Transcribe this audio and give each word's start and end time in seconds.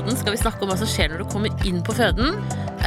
podden 0.00 0.16
skal 0.16 0.32
vi 0.32 0.40
snakke 0.40 0.64
om 0.64 0.70
hva 0.70 0.78
som 0.80 0.88
skjer 0.88 1.10
når 1.12 1.20
du 1.20 1.28
kommer 1.28 1.64
inn 1.68 1.82
på 1.84 1.92
føden. 1.92 2.38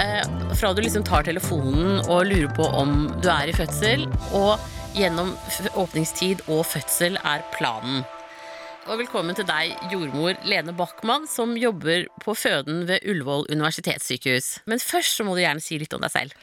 Eh, 0.02 0.23
fra 0.57 0.71
du 0.73 0.79
liksom 0.81 1.04
tar 1.05 1.21
telefonen 1.28 2.00
og 2.07 2.23
lurer 2.25 2.50
på 2.57 2.66
om 2.66 3.04
du 3.21 3.28
er 3.29 3.52
i 3.52 3.54
fødsel, 3.54 4.07
og 4.34 4.57
gjennom 4.97 5.29
åpningstid 5.78 6.41
og 6.47 6.64
fødsel 6.65 7.20
er 7.21 7.46
planen. 7.54 8.02
Og 8.88 8.97
velkommen 9.04 9.38
til 9.38 9.46
deg, 9.46 9.75
jordmor 9.93 10.41
Lene 10.50 10.73
Bachmann, 10.73 11.29
som 11.29 11.54
jobber 11.54 12.07
på 12.23 12.34
føden 12.34 12.88
ved 12.89 13.05
Ullevål 13.05 13.45
universitetssykehus. 13.54 14.64
Men 14.66 14.82
først 14.82 15.20
så 15.20 15.27
må 15.27 15.38
du 15.38 15.43
gjerne 15.43 15.61
si 15.61 15.77
litt 15.77 15.93
om 15.93 16.02
deg 16.02 16.16
selv. 16.16 16.34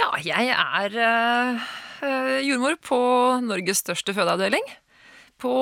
Ja, 0.00 0.08
jeg 0.24 0.54
er 0.56 1.00
eh, 1.04 2.38
jordmor 2.48 2.80
på 2.80 3.02
Norges 3.44 3.84
største 3.84 4.16
fødeavdeling. 4.16 4.72
På 5.36 5.52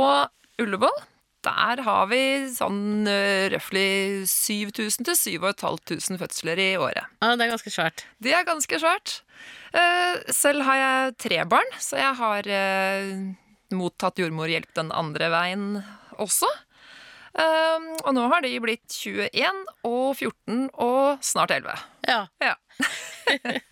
Ullevål. 0.63 1.03
Der 1.43 1.83
har 1.87 2.09
vi 2.11 2.23
sånn 2.55 3.09
uh, 3.09 3.51
røftlig 3.53 4.25
7000 4.31 5.09
til 5.09 5.19
7500 5.19 6.21
fødsler 6.21 6.63
i 6.63 6.71
året. 6.79 7.09
Ja, 7.23 7.33
det 7.35 7.47
er 7.47 7.55
ganske 7.57 7.73
svært. 7.75 8.05
Det 8.23 8.35
er 8.37 8.47
ganske 8.47 8.79
svært. 8.83 9.17
Uh, 9.75 10.21
selv 10.31 10.63
har 10.69 10.79
jeg 10.79 11.17
tre 11.27 11.41
barn, 11.51 11.73
så 11.83 11.99
jeg 11.99 12.19
har 12.21 12.51
uh, 12.53 13.25
mottatt 13.75 14.21
jordmorhjelp 14.23 14.71
den 14.79 14.93
andre 14.95 15.33
veien 15.33 15.67
også. 16.21 16.51
Eh, 17.33 17.85
og 18.05 18.11
nå 18.13 18.27
har 18.29 18.43
de 18.45 18.51
blitt 18.61 18.93
21 18.93 19.63
og 19.89 20.11
14 20.19 20.67
og 20.85 21.23
snart 21.25 21.55
11. 21.55 21.79
Ja, 22.09 22.27
Ja. 22.45 22.55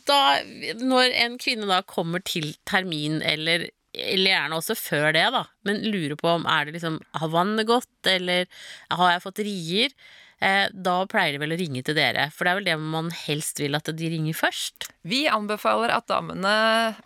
da, 0.08 0.40
når 0.80 1.12
en 1.20 1.36
kvinne 1.42 1.68
da 1.70 1.82
kommer 1.86 2.24
til 2.26 2.56
termin, 2.66 3.20
eller, 3.22 3.68
eller 3.94 4.32
gjerne 4.32 4.58
også 4.60 4.78
før 4.78 5.12
det, 5.16 5.26
da, 5.34 5.44
men 5.68 5.84
lurer 5.90 6.18
på 6.20 6.30
om 6.32 6.48
er 6.50 6.68
det 6.68 6.78
liksom, 6.78 7.00
har 7.22 7.32
vannet 7.34 7.68
gått, 7.70 7.92
eller 8.08 8.50
har 8.94 9.14
jeg 9.16 9.24
fått 9.24 9.42
rier, 9.48 9.96
eh, 10.46 10.68
da 10.74 10.96
pleier 11.10 11.36
de 11.36 11.42
vel 11.42 11.56
å 11.56 11.60
ringe 11.60 11.84
til 11.86 11.98
dere. 11.98 12.30
For 12.36 12.46
det 12.46 12.52
er 12.52 12.60
vel 12.60 12.70
det 12.70 12.78
man 12.82 13.12
helst 13.26 13.62
vil 13.62 13.78
at 13.78 13.90
de 13.90 14.12
ringer 14.14 14.38
først. 14.38 14.92
Vi 15.10 15.24
anbefaler 15.32 15.94
at 15.96 16.10
damene 16.12 16.56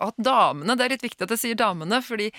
At 0.03 0.17
damene, 0.17 0.75
det 0.78 0.86
er 0.86 0.95
litt 0.98 1.06
viktig 1.06 1.23
at 1.25 1.36
jeg 1.36 1.44
sier 1.45 1.59
damene, 1.59 2.02
fordi 2.03 2.31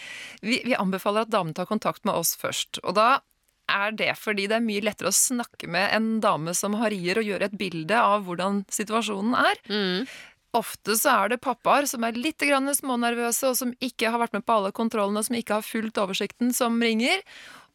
vi, 0.42 0.60
vi 0.66 0.76
anbefaler 0.76 1.24
at 1.24 1.32
damene 1.32 1.56
tar 1.56 1.70
kontakt 1.70 2.04
med 2.04 2.16
oss 2.18 2.36
først. 2.40 2.82
Og 2.84 2.98
da 2.98 3.22
er 3.70 3.94
det 3.96 4.10
fordi 4.20 4.44
det 4.50 4.58
er 4.58 4.64
mye 4.64 4.84
lettere 4.84 5.08
å 5.08 5.16
snakke 5.16 5.68
med 5.72 5.88
en 5.96 6.08
dame 6.20 6.52
som 6.56 6.76
har 6.80 6.92
rier, 6.92 7.16
og 7.16 7.28
gjøre 7.28 7.48
et 7.48 7.58
bilde 7.58 7.96
av 7.96 8.26
hvordan 8.28 8.64
situasjonen 8.72 9.36
er. 9.40 9.60
Mm. 9.70 10.08
Ofte 10.54 10.94
så 10.98 11.10
er 11.24 11.32
det 11.34 11.40
pappaer 11.42 11.88
som 11.90 12.04
er 12.06 12.12
litt 12.18 12.38
grann 12.38 12.70
smånervøse, 12.74 13.48
og 13.50 13.56
som 13.58 13.72
ikke 13.82 14.10
har 14.14 14.20
vært 14.22 14.36
med 14.36 14.44
på 14.46 14.54
alle 14.54 14.70
kontrollene, 14.76 15.18
og 15.18 15.26
som 15.26 15.38
ikke 15.38 15.58
har 15.58 15.66
fulgt 15.66 15.98
oversikten, 15.98 16.52
som 16.54 16.76
ringer. 16.82 17.24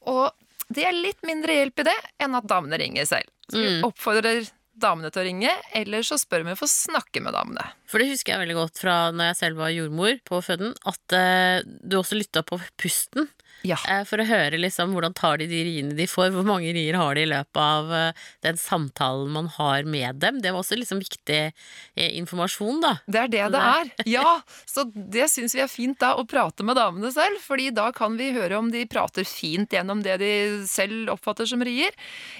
Og 0.08 0.30
det 0.72 0.86
er 0.88 0.96
litt 0.96 1.20
mindre 1.28 1.58
hjelp 1.58 1.82
i 1.84 1.88
det 1.90 1.98
enn 2.24 2.38
at 2.40 2.48
damene 2.48 2.80
ringer 2.80 3.06
selv. 3.10 3.28
Så 3.50 3.58
vi 3.58 3.68
Mm. 3.82 3.84
oppfordrer 3.90 4.50
damene 4.82 5.12
til 5.14 5.24
å 5.24 5.28
ringe, 5.28 5.54
eller 5.76 6.06
så 6.06 6.18
spør 6.20 6.48
vi 6.48 6.56
for 6.60 6.68
å 6.68 6.72
snakke 6.72 7.24
med 7.26 7.36
damene. 7.38 7.68
For 7.90 8.02
det 8.02 8.12
husker 8.12 8.36
jeg 8.36 8.44
veldig 8.46 8.58
godt 8.60 8.82
fra 8.82 8.96
når 9.16 9.32
jeg 9.32 9.40
selv 9.42 9.62
var 9.64 9.76
jordmor 9.76 10.20
på 10.28 10.42
føden, 10.46 10.74
at 10.90 11.18
eh, 11.18 11.62
du 11.66 12.00
også 12.00 12.20
lytta 12.20 12.46
på 12.48 12.62
pusten. 12.80 13.30
Ja. 13.68 13.78
Eh, 13.92 14.04
for 14.08 14.22
å 14.22 14.28
høre 14.28 14.60
liksom 14.60 14.94
hvordan 14.96 15.16
tar 15.18 15.40
de 15.42 15.48
de 15.50 15.60
riene 15.68 15.96
de 15.98 16.08
får, 16.08 16.32
hvor 16.36 16.46
mange 16.48 16.72
rier 16.76 16.96
har 16.96 17.18
de 17.18 17.26
i 17.26 17.30
løpet 17.30 17.60
av 17.60 17.92
eh, 17.96 18.28
den 18.46 18.60
samtalen 18.60 19.32
man 19.34 19.50
har 19.58 19.88
med 19.90 20.22
dem. 20.24 20.40
Det 20.44 20.54
var 20.54 20.64
også 20.64 20.78
liksom 20.80 21.02
viktig 21.04 21.40
eh, 21.50 22.12
informasjon, 22.22 22.80
da. 22.86 22.94
Det 23.08 23.24
er 23.26 23.34
det 23.34 23.46
det 23.56 23.64
er. 23.74 23.92
Ja, 24.10 24.38
så 24.70 24.86
det 24.94 25.28
syns 25.34 25.58
vi 25.58 25.64
er 25.66 25.72
fint 25.72 26.00
da, 26.00 26.16
å 26.16 26.28
prate 26.30 26.66
med 26.68 26.80
damene 26.80 27.12
selv, 27.16 27.42
fordi 27.44 27.70
da 27.76 27.90
kan 27.96 28.16
vi 28.20 28.32
høre 28.36 28.62
om 28.62 28.72
de 28.72 28.86
prater 28.90 29.28
fint 29.28 29.72
gjennom 29.76 30.04
det 30.06 30.20
de 30.24 30.34
selv 30.70 31.12
oppfatter 31.18 31.50
som 31.50 31.64
rier, 31.66 31.96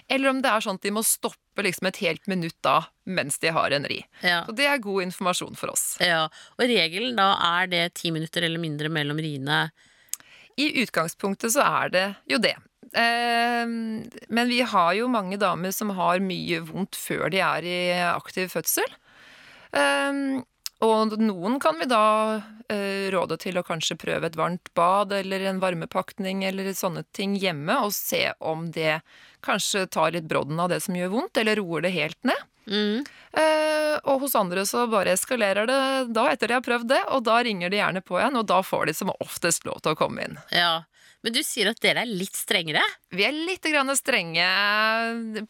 eller 0.08 0.32
om 0.32 0.44
det 0.44 0.54
er 0.54 0.64
sånn 0.64 0.80
at 0.80 0.88
de 0.88 0.96
må 0.96 1.04
stoppe 1.06 1.49
liksom 1.66 1.90
et 1.90 2.00
helt 2.04 2.28
minutt 2.32 2.58
da, 2.66 2.78
mens 3.10 3.40
de 3.42 3.52
har 3.56 3.74
en 3.76 3.88
ri. 3.90 4.00
Ja. 4.22 4.44
Så 4.48 4.56
det 4.58 4.68
er 4.70 4.82
god 4.84 5.08
informasjon 5.08 5.60
for 5.60 5.74
oss. 5.74 5.86
ja. 6.04 6.26
Og 6.58 6.66
regelen 6.70 7.18
da 7.20 7.34
er 7.60 7.70
det 7.72 7.84
ti 8.00 8.14
minutter 8.16 8.46
eller 8.46 8.62
mindre 8.62 8.92
mellom 8.94 9.20
riene. 9.22 9.70
I 10.60 10.72
utgangspunktet 10.84 11.54
så 11.56 11.64
er 11.64 11.94
det 11.94 12.06
jo 12.30 12.40
det. 12.44 12.56
Eh, 12.94 13.66
men 13.66 14.50
vi 14.50 14.62
har 14.62 14.94
jo 14.98 15.10
mange 15.12 15.38
damer 15.40 15.72
som 15.76 15.94
har 15.98 16.22
mye 16.24 16.62
vondt 16.68 16.98
før 17.00 17.30
de 17.34 17.44
er 17.46 17.68
i 17.68 17.80
aktiv 18.10 18.50
fødsel. 18.52 18.88
Eh, 20.80 20.88
og 20.88 21.18
noen 21.20 21.60
kan 21.60 21.80
vi 21.80 21.88
da 21.90 22.42
eh, 22.70 23.10
råde 23.14 23.38
til 23.42 23.60
å 23.60 23.66
kanskje 23.66 23.98
prøve 24.00 24.30
et 24.30 24.38
varmt 24.40 24.72
bad 24.78 25.14
eller 25.14 25.46
en 25.50 25.60
varmepakning 25.60 26.44
eller 26.48 26.72
sånne 26.74 27.06
ting 27.16 27.36
hjemme, 27.36 27.82
og 27.84 27.94
se 27.96 28.32
om 28.40 28.70
det 28.72 29.02
kanskje 29.46 29.88
tar 29.88 30.14
litt 30.16 30.30
brodden 30.30 30.60
av 30.60 30.70
det 30.70 30.82
som 30.86 30.96
gjør 30.96 31.14
vondt, 31.16 31.38
eller 31.38 31.60
roer 31.60 31.86
det 31.86 31.96
helt 31.96 32.20
ned. 32.28 32.48
Mm. 32.70 33.02
Eh, 33.34 33.96
og 34.06 34.22
hos 34.26 34.36
andre 34.38 34.62
så 34.68 34.86
bare 34.92 35.16
eskalerer 35.16 35.66
det 35.66 35.82
da 36.14 36.28
etter 36.30 36.52
de 36.52 36.60
har 36.60 36.66
prøvd 36.66 36.92
det, 36.92 37.02
og 37.16 37.26
da 37.26 37.40
ringer 37.46 37.72
de 37.72 37.82
gjerne 37.82 38.04
på 38.06 38.20
igjen, 38.20 38.38
og 38.40 38.48
da 38.52 38.62
får 38.66 38.90
de 38.90 38.96
som 39.00 39.14
oftest 39.18 39.66
lov 39.68 39.82
til 39.84 39.96
å 39.96 40.00
komme 40.00 40.28
inn. 40.28 40.40
Ja. 40.54 40.84
Men 41.26 41.36
du 41.36 41.42
sier 41.44 41.68
at 41.68 41.82
dere 41.84 42.06
er 42.06 42.12
litt 42.12 42.38
strengere? 42.38 42.84
Vi 43.12 43.26
er 43.28 43.36
litt 43.36 43.66
strenge 44.00 44.46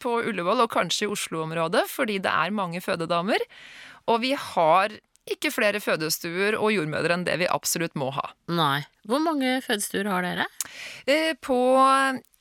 på 0.02 0.16
Ullevål 0.26 0.64
og 0.64 0.72
kanskje 0.72 1.06
i 1.06 1.12
Oslo-området, 1.14 1.84
fordi 1.86 2.18
det 2.18 2.32
er 2.32 2.50
mange 2.50 2.80
fødedamer. 2.82 3.44
Og 4.10 4.18
vi 4.24 4.32
har 4.34 4.96
ikke 5.28 5.52
flere 5.52 5.80
fødestuer 5.82 6.56
og 6.58 6.72
jordmødre 6.74 7.16
enn 7.18 7.26
det 7.26 7.36
vi 7.42 7.48
absolutt 7.50 7.96
må 7.98 8.08
ha. 8.16 8.30
Nei. 8.48 8.80
Hvor 9.08 9.22
mange 9.22 9.58
fødestuer 9.64 10.08
har 10.10 10.24
dere? 10.26 10.46
Eh, 11.06 11.34
På 11.40 11.58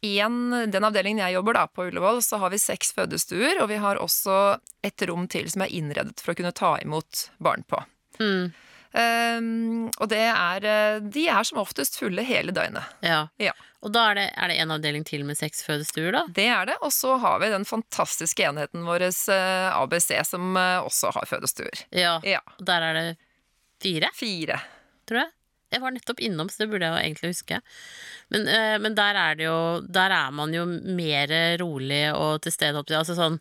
en, 0.02 0.40
den 0.72 0.88
avdelingen 0.88 1.20
jeg 1.26 1.36
jobber 1.36 1.58
da, 1.58 1.66
på 1.68 1.90
Ullevål, 1.90 2.22
så 2.24 2.40
har 2.40 2.54
vi 2.54 2.62
seks 2.62 2.94
fødestuer, 2.96 3.60
og 3.62 3.68
vi 3.72 3.80
har 3.84 4.00
også 4.00 4.58
et 4.86 5.04
rom 5.10 5.28
til 5.32 5.50
som 5.52 5.66
er 5.66 5.74
innredet 5.76 6.22
for 6.24 6.34
å 6.34 6.40
kunne 6.40 6.56
ta 6.56 6.78
imot 6.84 7.30
barn 7.44 7.66
på. 7.68 7.82
Mm. 8.20 8.52
Um, 8.90 9.90
og 10.02 10.08
det 10.10 10.22
er 10.32 10.66
eh, 10.66 10.96
De 11.14 11.28
er 11.30 11.46
som 11.46 11.60
oftest 11.62 12.00
fulle 12.00 12.24
hele 12.26 12.54
døgnet. 12.56 12.88
Ja. 13.06 13.28
Ja. 13.38 13.54
Og 13.86 13.94
da 13.96 14.08
er 14.10 14.18
det, 14.18 14.26
er 14.36 14.50
det 14.52 14.58
en 14.60 14.74
avdeling 14.76 15.06
til 15.08 15.22
med 15.28 15.38
seks 15.40 15.62
fødestuer, 15.64 16.12
da? 16.16 16.24
Det 16.36 16.48
er 16.52 16.66
det. 16.72 16.78
Og 16.84 16.92
så 16.92 17.14
har 17.22 17.38
vi 17.40 17.52
den 17.54 17.68
fantastiske 17.70 18.44
enheten 18.50 18.84
vår 18.88 19.06
eh, 19.08 19.70
ABC, 19.78 20.12
som 20.28 20.58
eh, 20.58 20.80
også 20.84 21.14
har 21.16 21.30
fødestuer. 21.30 21.86
Ja. 21.96 22.18
Ja. 22.28 22.42
Og 22.58 22.66
der 22.68 22.88
er 22.90 22.98
det 22.98 23.08
fire, 23.84 24.10
Fire. 24.18 24.60
tror 25.08 25.22
jeg. 25.24 25.32
Jeg 25.70 25.84
var 25.84 25.94
nettopp 25.94 26.22
innom, 26.26 26.50
så 26.50 26.64
det 26.64 26.70
burde 26.72 26.88
jeg 26.88 26.96
jo 26.96 27.02
egentlig 27.06 27.32
huske. 27.34 27.60
Men, 28.34 28.48
eh, 28.50 28.78
men 28.82 28.96
der 28.98 29.18
er 29.18 29.38
det 29.38 29.46
jo 29.46 29.82
Der 29.86 30.10
er 30.14 30.32
man 30.32 30.54
jo 30.54 30.66
mer 30.66 31.30
rolig 31.62 32.14
og 32.14 32.42
til 32.42 32.54
stede. 32.54 32.82
Altså 32.82 33.16
sånn, 33.18 33.40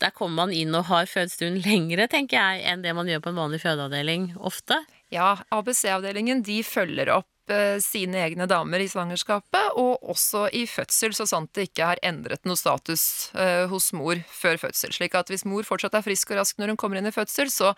der 0.00 0.10
kommer 0.10 0.46
man 0.46 0.52
inn 0.52 0.74
og 0.74 0.88
har 0.92 1.08
fødestuen 1.08 1.60
lengre, 1.64 2.08
tenker 2.08 2.36
jeg, 2.36 2.64
enn 2.68 2.82
det 2.82 2.94
man 2.96 3.08
gjør 3.08 3.24
på 3.24 3.32
en 3.32 3.42
vanlig 3.42 3.60
fødeavdeling 3.64 4.32
ofte. 4.36 4.80
Ja, 5.10 5.38
ABC-avdelingen 5.50 6.44
de 6.46 6.60
følger 6.62 7.10
opp 7.16 7.50
eh, 7.50 7.80
sine 7.82 8.20
egne 8.28 8.46
damer 8.50 8.80
i 8.80 8.88
svangerskapet, 8.88 9.74
og 9.80 10.04
også 10.12 10.46
i 10.54 10.66
fødsel, 10.70 11.16
så 11.16 11.26
sant 11.26 11.52
det 11.56 11.70
ikke 11.70 11.90
har 11.92 12.02
endret 12.06 12.46
noe 12.46 12.60
status 12.60 13.04
eh, 13.34 13.66
hos 13.72 13.90
mor 13.96 14.20
før 14.30 14.60
fødsel. 14.68 14.94
Slik 14.94 15.18
at 15.18 15.32
hvis 15.32 15.46
mor 15.48 15.66
fortsatt 15.66 15.98
er 15.98 16.06
frisk 16.06 16.30
og 16.32 16.42
rask 16.42 16.60
når 16.60 16.74
hun 16.74 16.80
kommer 16.80 17.00
inn 17.00 17.10
i 17.10 17.14
fødsel, 17.14 17.50
så 17.52 17.74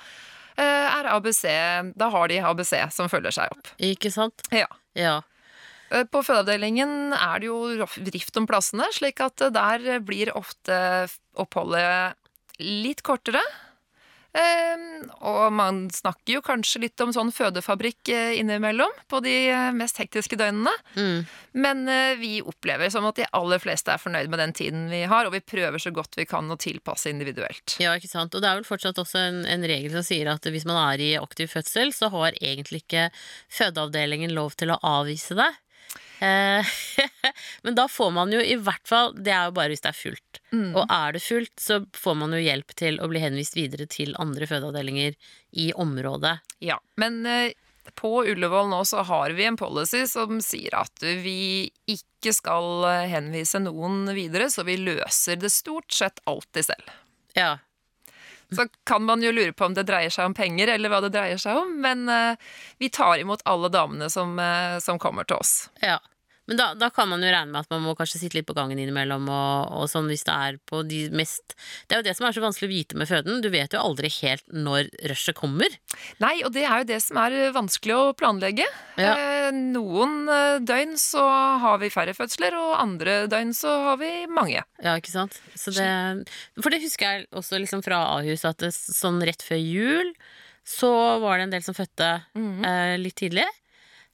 er 0.60 1.08
ABC 1.12 1.42
Da 1.96 2.08
har 2.12 2.28
de 2.28 2.40
ABC 2.44 2.74
som 2.92 3.08
følger 3.08 3.34
seg 3.34 3.52
opp. 3.54 3.70
Ikke 3.80 4.10
sant? 4.12 4.44
Ja. 4.52 4.68
Ja. 4.98 5.20
Eh, 5.92 6.04
På 6.08 6.22
fødeavdelingen 6.24 7.12
er 7.16 7.42
det 7.42 7.48
jo 7.50 7.86
rift 8.12 8.36
om 8.40 8.48
plassene, 8.48 8.88
slik 8.94 9.20
at 9.24 9.40
eh, 9.44 9.52
der 9.52 10.00
blir 10.04 10.32
ofte 10.38 11.08
oppholdet 11.40 12.16
litt 12.62 13.02
kortere. 13.06 13.42
Eh, 14.32 14.84
og 15.28 15.52
man 15.52 15.84
snakker 15.92 16.38
jo 16.38 16.42
kanskje 16.44 16.86
litt 16.86 17.00
om 17.04 17.12
sånn 17.12 17.32
fødefabrikk 17.34 18.08
eh, 18.12 18.38
innimellom 18.40 18.92
på 19.12 19.20
de 19.24 19.34
eh, 19.52 19.68
mest 19.76 20.00
hektiske 20.00 20.38
døgnene. 20.40 20.72
Mm. 20.96 21.26
Men 21.64 21.82
eh, 21.92 22.14
vi 22.20 22.32
opplever 22.40 22.88
som 22.92 23.04
at 23.08 23.20
de 23.20 23.28
aller 23.36 23.60
fleste 23.62 23.92
er 23.92 24.00
fornøyd 24.00 24.32
med 24.32 24.40
den 24.40 24.54
tiden 24.56 24.86
vi 24.92 25.02
har, 25.10 25.28
og 25.28 25.36
vi 25.36 25.42
prøver 25.44 25.82
så 25.82 25.92
godt 25.94 26.16
vi 26.16 26.26
kan 26.28 26.48
å 26.48 26.56
tilpasse 26.60 27.12
individuelt. 27.12 27.76
Ja, 27.82 27.92
ikke 27.98 28.10
sant. 28.10 28.32
Og 28.32 28.44
det 28.44 28.48
er 28.48 28.60
vel 28.60 28.68
fortsatt 28.68 29.00
også 29.02 29.20
en, 29.20 29.42
en 29.44 29.68
regel 29.68 29.92
som 29.92 30.06
sier 30.06 30.32
at 30.32 30.48
hvis 30.48 30.68
man 30.68 30.80
er 30.80 31.04
i 31.04 31.12
aktiv 31.20 31.52
fødsel, 31.52 31.92
så 31.92 32.08
har 32.14 32.38
egentlig 32.40 32.86
ikke 32.86 33.10
fødeavdelingen 33.52 34.32
lov 34.32 34.56
til 34.56 34.72
å 34.72 34.80
avvise 34.80 35.36
det. 35.38 35.50
Eh, 36.22 36.66
Men 37.62 37.74
da 37.74 37.88
får 37.88 38.10
man 38.10 38.32
jo 38.32 38.38
i 38.38 38.54
hvert 38.54 38.86
fall 38.86 39.10
Det 39.18 39.32
er 39.34 39.48
jo 39.48 39.54
bare 39.56 39.72
hvis 39.72 39.82
det 39.82 39.90
er 39.90 39.98
fullt. 39.98 40.40
Mm. 40.52 40.68
Og 40.76 40.84
er 40.86 41.16
det 41.16 41.22
fullt, 41.24 41.54
så 41.58 41.80
får 41.96 42.14
man 42.20 42.36
jo 42.36 42.42
hjelp 42.42 42.76
til 42.78 43.00
å 43.02 43.08
bli 43.10 43.22
henvist 43.22 43.58
videre 43.58 43.88
til 43.90 44.14
andre 44.22 44.46
fødeavdelinger 44.46 45.16
i 45.58 45.72
området. 45.74 46.36
Ja, 46.62 46.78
men 47.00 47.24
eh, 47.26 47.56
på 47.98 48.12
Ullevål 48.28 48.70
nå 48.70 48.84
så 48.86 49.02
har 49.08 49.34
vi 49.34 49.48
en 49.48 49.58
policy 49.58 50.04
som 50.10 50.38
sier 50.44 50.76
at 50.78 51.02
vi 51.02 51.72
ikke 51.90 52.34
skal 52.36 52.86
eh, 52.86 53.08
henvise 53.16 53.58
noen 53.64 54.04
videre, 54.14 54.46
så 54.52 54.66
vi 54.68 54.78
løser 54.78 55.42
det 55.42 55.50
stort 55.50 55.90
sett 55.90 56.22
alltid 56.30 56.70
selv. 56.70 56.94
Ja. 57.34 57.56
Så 58.52 58.68
kan 58.84 59.02
man 59.08 59.24
jo 59.24 59.32
lure 59.32 59.56
på 59.56 59.64
om 59.64 59.74
det 59.74 59.88
dreier 59.88 60.12
seg 60.12 60.28
om 60.28 60.36
penger, 60.36 60.74
eller 60.74 60.92
hva 60.92 61.00
det 61.00 61.14
dreier 61.14 61.40
seg 61.40 61.56
om, 61.56 61.70
men 61.80 62.04
vi 62.76 62.90
tar 62.92 63.16
imot 63.22 63.40
alle 63.48 63.70
damene 63.72 64.10
som, 64.12 64.36
som 64.84 65.00
kommer 65.00 65.24
til 65.24 65.40
oss. 65.40 65.54
ja. 65.80 65.96
Men 66.50 66.58
da, 66.58 66.66
da 66.74 66.88
kan 66.90 67.08
man 67.10 67.22
jo 67.22 67.30
regne 67.30 67.52
med 67.54 67.62
at 67.62 67.70
man 67.70 67.84
må 67.84 67.94
kanskje 67.98 68.18
sitte 68.22 68.38
litt 68.38 68.48
på 68.48 68.56
gangen 68.56 68.80
innimellom, 68.80 69.28
og, 69.30 69.72
og 69.78 69.90
sånn 69.90 70.08
hvis 70.10 70.24
det 70.26 70.34
er 70.34 70.58
på 70.68 70.82
de 70.86 71.04
mest 71.14 71.54
Det 71.86 71.94
er 71.94 72.02
jo 72.02 72.06
det 72.08 72.16
som 72.18 72.26
er 72.26 72.34
så 72.34 72.42
vanskelig 72.42 72.68
å 72.68 72.72
vite 72.72 72.98
med 72.98 73.10
føden. 73.10 73.40
Du 73.44 73.48
vet 73.52 73.74
jo 73.74 73.82
aldri 73.82 74.10
helt 74.20 74.44
når 74.50 74.90
rushet 75.12 75.38
kommer. 75.38 75.78
Nei, 76.22 76.34
og 76.46 76.52
det 76.56 76.66
er 76.66 76.82
jo 76.82 76.90
det 76.90 77.00
som 77.04 77.20
er 77.22 77.38
vanskelig 77.54 77.96
å 77.96 78.12
planlegge. 78.18 78.66
Ja. 78.98 79.14
Eh, 79.14 79.50
noen 79.54 80.26
eh, 80.32 80.58
døgn 80.66 80.96
så 81.00 81.24
har 81.62 81.80
vi 81.82 81.92
færre 81.94 82.14
fødsler, 82.16 82.56
og 82.58 82.76
andre 82.80 83.22
døgn 83.30 83.54
så 83.56 83.78
har 83.88 84.02
vi 84.02 84.12
mange. 84.30 84.64
Ja, 84.82 84.96
ikke 84.98 85.14
sant? 85.14 85.38
Så 85.54 85.74
det, 85.76 85.88
for 86.58 86.74
det 86.74 86.82
husker 86.82 87.08
jeg 87.08 87.28
også 87.30 87.62
liksom 87.62 87.84
fra 87.86 88.02
Ahus, 88.18 88.46
at 88.48 88.62
det, 88.62 88.74
sånn 88.74 89.22
rett 89.22 89.44
før 89.46 89.62
jul 89.62 90.14
så 90.66 90.90
var 91.22 91.38
det 91.38 91.48
en 91.48 91.54
del 91.56 91.64
som 91.66 91.74
fødte 91.74 92.08
eh, 92.38 92.94
litt 93.00 93.16
tidlig. 93.18 93.46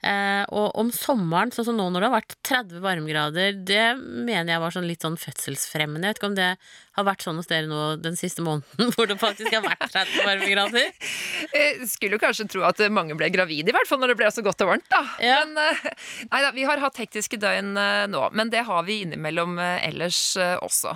Eh, 0.06 0.44
og 0.54 0.76
om 0.78 0.92
sommeren, 0.94 1.50
sånn 1.50 1.66
som 1.66 1.78
nå 1.78 1.88
når 1.90 2.04
det 2.04 2.08
har 2.08 2.16
vært 2.20 2.34
30 2.46 2.82
varmegrader, 2.84 3.56
det 3.66 3.86
mener 3.98 4.52
jeg 4.54 4.62
var 4.62 4.74
sånn 4.76 4.86
litt 4.86 5.02
sånn 5.02 5.16
fødselsfremmende. 5.18 6.06
Jeg 6.06 6.14
vet 6.14 6.20
ikke 6.22 6.28
om 6.30 6.36
det 6.38 6.50
har 6.98 7.06
vært 7.06 7.24
sånn 7.26 7.38
hos 7.40 7.48
dere 7.50 7.66
nå 7.70 7.80
den 8.02 8.14
siste 8.18 8.42
måneden, 8.46 8.92
hvor 8.94 9.10
det 9.10 9.16
faktisk 9.18 9.54
har 9.56 9.64
vært 9.66 9.82
30 9.90 10.28
varmegrader? 10.28 10.92
Skulle 11.94 12.14
jo 12.18 12.22
kanskje 12.22 12.46
tro 12.50 12.62
at 12.68 12.82
mange 12.94 13.16
ble 13.18 13.30
gravide, 13.34 13.72
i 13.72 13.74
hvert 13.74 13.90
fall 13.90 13.98
når 14.02 14.14
det 14.14 14.18
ble 14.22 14.30
så 14.34 14.44
godt 14.46 14.62
og 14.66 14.70
varmt. 14.74 14.86
da. 14.92 15.02
Ja. 15.22 15.40
Men 15.48 15.58
eh, 15.66 15.82
nei 16.30 16.44
da, 16.46 16.52
vi 16.54 16.68
har 16.68 16.82
hatt 16.82 17.02
hektiske 17.02 17.40
døgn 17.42 17.74
eh, 17.78 18.04
nå, 18.10 18.22
men 18.38 18.54
det 18.54 18.62
har 18.70 18.86
vi 18.86 19.00
innimellom 19.04 19.58
eh, 19.62 19.88
ellers 19.90 20.20
eh, 20.38 20.54
også. 20.62 20.94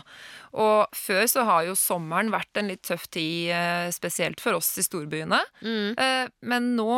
Og 0.62 0.94
før 0.94 1.22
så 1.32 1.46
har 1.48 1.64
jo 1.64 1.74
sommeren 1.78 2.28
vært 2.32 2.58
en 2.60 2.68
litt 2.68 2.82
tøff 2.84 3.06
tid, 3.14 3.50
eh, 3.56 3.86
spesielt 3.94 4.42
for 4.42 4.58
oss 4.58 4.68
i 4.78 4.84
storbyene. 4.84 5.38
Mm. 5.64 5.94
Eh, 5.96 6.26
Men 6.44 6.74
nå 6.76 6.92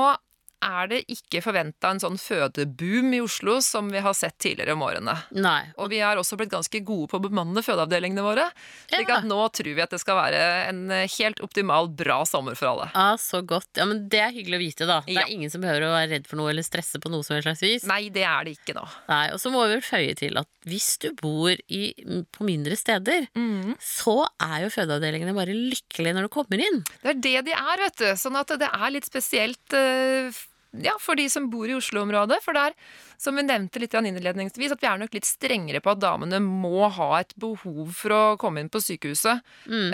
er 0.64 0.88
det 0.90 1.00
ikke 1.12 1.42
forventa 1.44 1.90
en 1.92 2.00
sånn 2.02 2.16
fødeboom 2.20 3.12
i 3.14 3.20
Oslo 3.24 3.58
som 3.64 3.90
vi 3.92 4.00
har 4.04 4.14
sett 4.16 4.38
tidligere 4.42 4.72
om 4.74 4.82
årene. 4.86 5.14
Nei. 5.36 5.60
Og 5.78 5.90
vi 5.92 6.00
har 6.00 6.16
også 6.20 6.38
blitt 6.40 6.50
ganske 6.54 6.80
gode 6.86 7.10
på 7.12 7.20
å 7.20 7.24
bemanne 7.26 7.62
fødeavdelingene 7.64 8.24
våre. 8.24 8.46
Slik 8.88 9.08
Ja. 9.08 9.18
at 9.18 9.24
nå 9.28 9.38
tror 9.52 9.74
vi 9.74 9.82
at 9.84 9.90
det 9.90 10.00
skal 10.00 10.16
være 10.16 10.40
en 10.70 10.90
eh, 10.90 11.06
helt 11.18 11.40
optimal, 11.44 11.88
bra 11.94 12.22
sommer 12.24 12.56
for 12.56 12.72
alle. 12.72 12.90
Ah, 12.94 13.16
så 13.20 13.42
godt. 13.44 13.68
Ja, 13.76 13.84
men 13.84 14.08
Det 14.08 14.20
er 14.20 14.32
hyggelig 14.32 14.56
å 14.58 14.64
vite, 14.64 14.86
da. 14.86 15.00
Det 15.06 15.14
Ja. 15.14 15.20
er 15.22 15.30
ingen 15.32 15.50
som 15.50 15.60
behøver 15.60 15.82
å 15.88 15.92
være 15.94 16.10
redd 16.16 16.26
for 16.26 16.36
noe 16.36 16.50
eller 16.50 16.62
stresse 16.62 16.98
på 17.00 17.10
noe 17.10 17.22
som 17.22 17.34
helst 17.36 17.46
slags 17.48 17.62
vis. 17.62 17.84
Nei, 17.86 18.08
det 18.08 18.24
er 18.24 18.44
det 18.44 18.56
ikke 18.58 18.74
nå. 18.74 18.88
Nei, 19.08 19.28
Og 19.34 19.38
så 19.40 19.50
må 19.52 19.66
vi 19.68 19.74
vel 19.74 19.82
føye 19.82 20.16
til 20.16 20.36
at 20.38 20.46
hvis 20.64 20.98
du 20.98 21.10
bor 21.12 21.50
i, 21.68 21.92
på 22.32 22.44
mindre 22.46 22.76
steder, 22.76 23.26
så 23.80 24.26
er 24.40 24.64
jo 24.64 24.70
fødeavdelingene 24.72 25.34
bare 25.36 25.52
lykkelige 25.54 26.14
når 26.16 26.22
du 26.28 26.28
kommer 26.28 26.60
inn. 26.64 26.82
Det 27.02 27.10
er 27.10 27.20
det 27.20 27.44
de 27.50 27.52
er, 27.52 27.76
vet 27.84 27.96
du. 28.00 28.06
Sånn 28.16 28.36
at 28.38 28.48
det 28.58 28.68
er 28.72 28.90
litt 28.94 29.04
spesielt 29.08 29.74
f- 29.74 30.46
ja, 30.82 30.94
for 31.00 31.18
de 31.18 31.28
som 31.30 31.46
bor 31.50 31.68
i 31.70 31.76
Oslo-området. 31.76 32.40
For 32.44 32.56
der, 32.56 32.74
som 33.20 33.36
vi 33.38 33.44
nevnte 33.46 33.82
litt 33.82 33.94
innledningsvis, 33.94 34.74
at 34.74 34.82
vi 34.82 34.88
er 34.90 35.02
nok 35.02 35.14
litt 35.14 35.28
strengere 35.28 35.82
på 35.84 35.94
at 35.94 36.02
damene 36.02 36.40
må 36.42 36.88
ha 36.88 37.10
et 37.20 37.34
behov 37.40 37.92
for 37.94 38.16
å 38.16 38.22
komme 38.40 38.64
inn 38.64 38.72
på 38.72 38.82
sykehuset. 38.82 39.44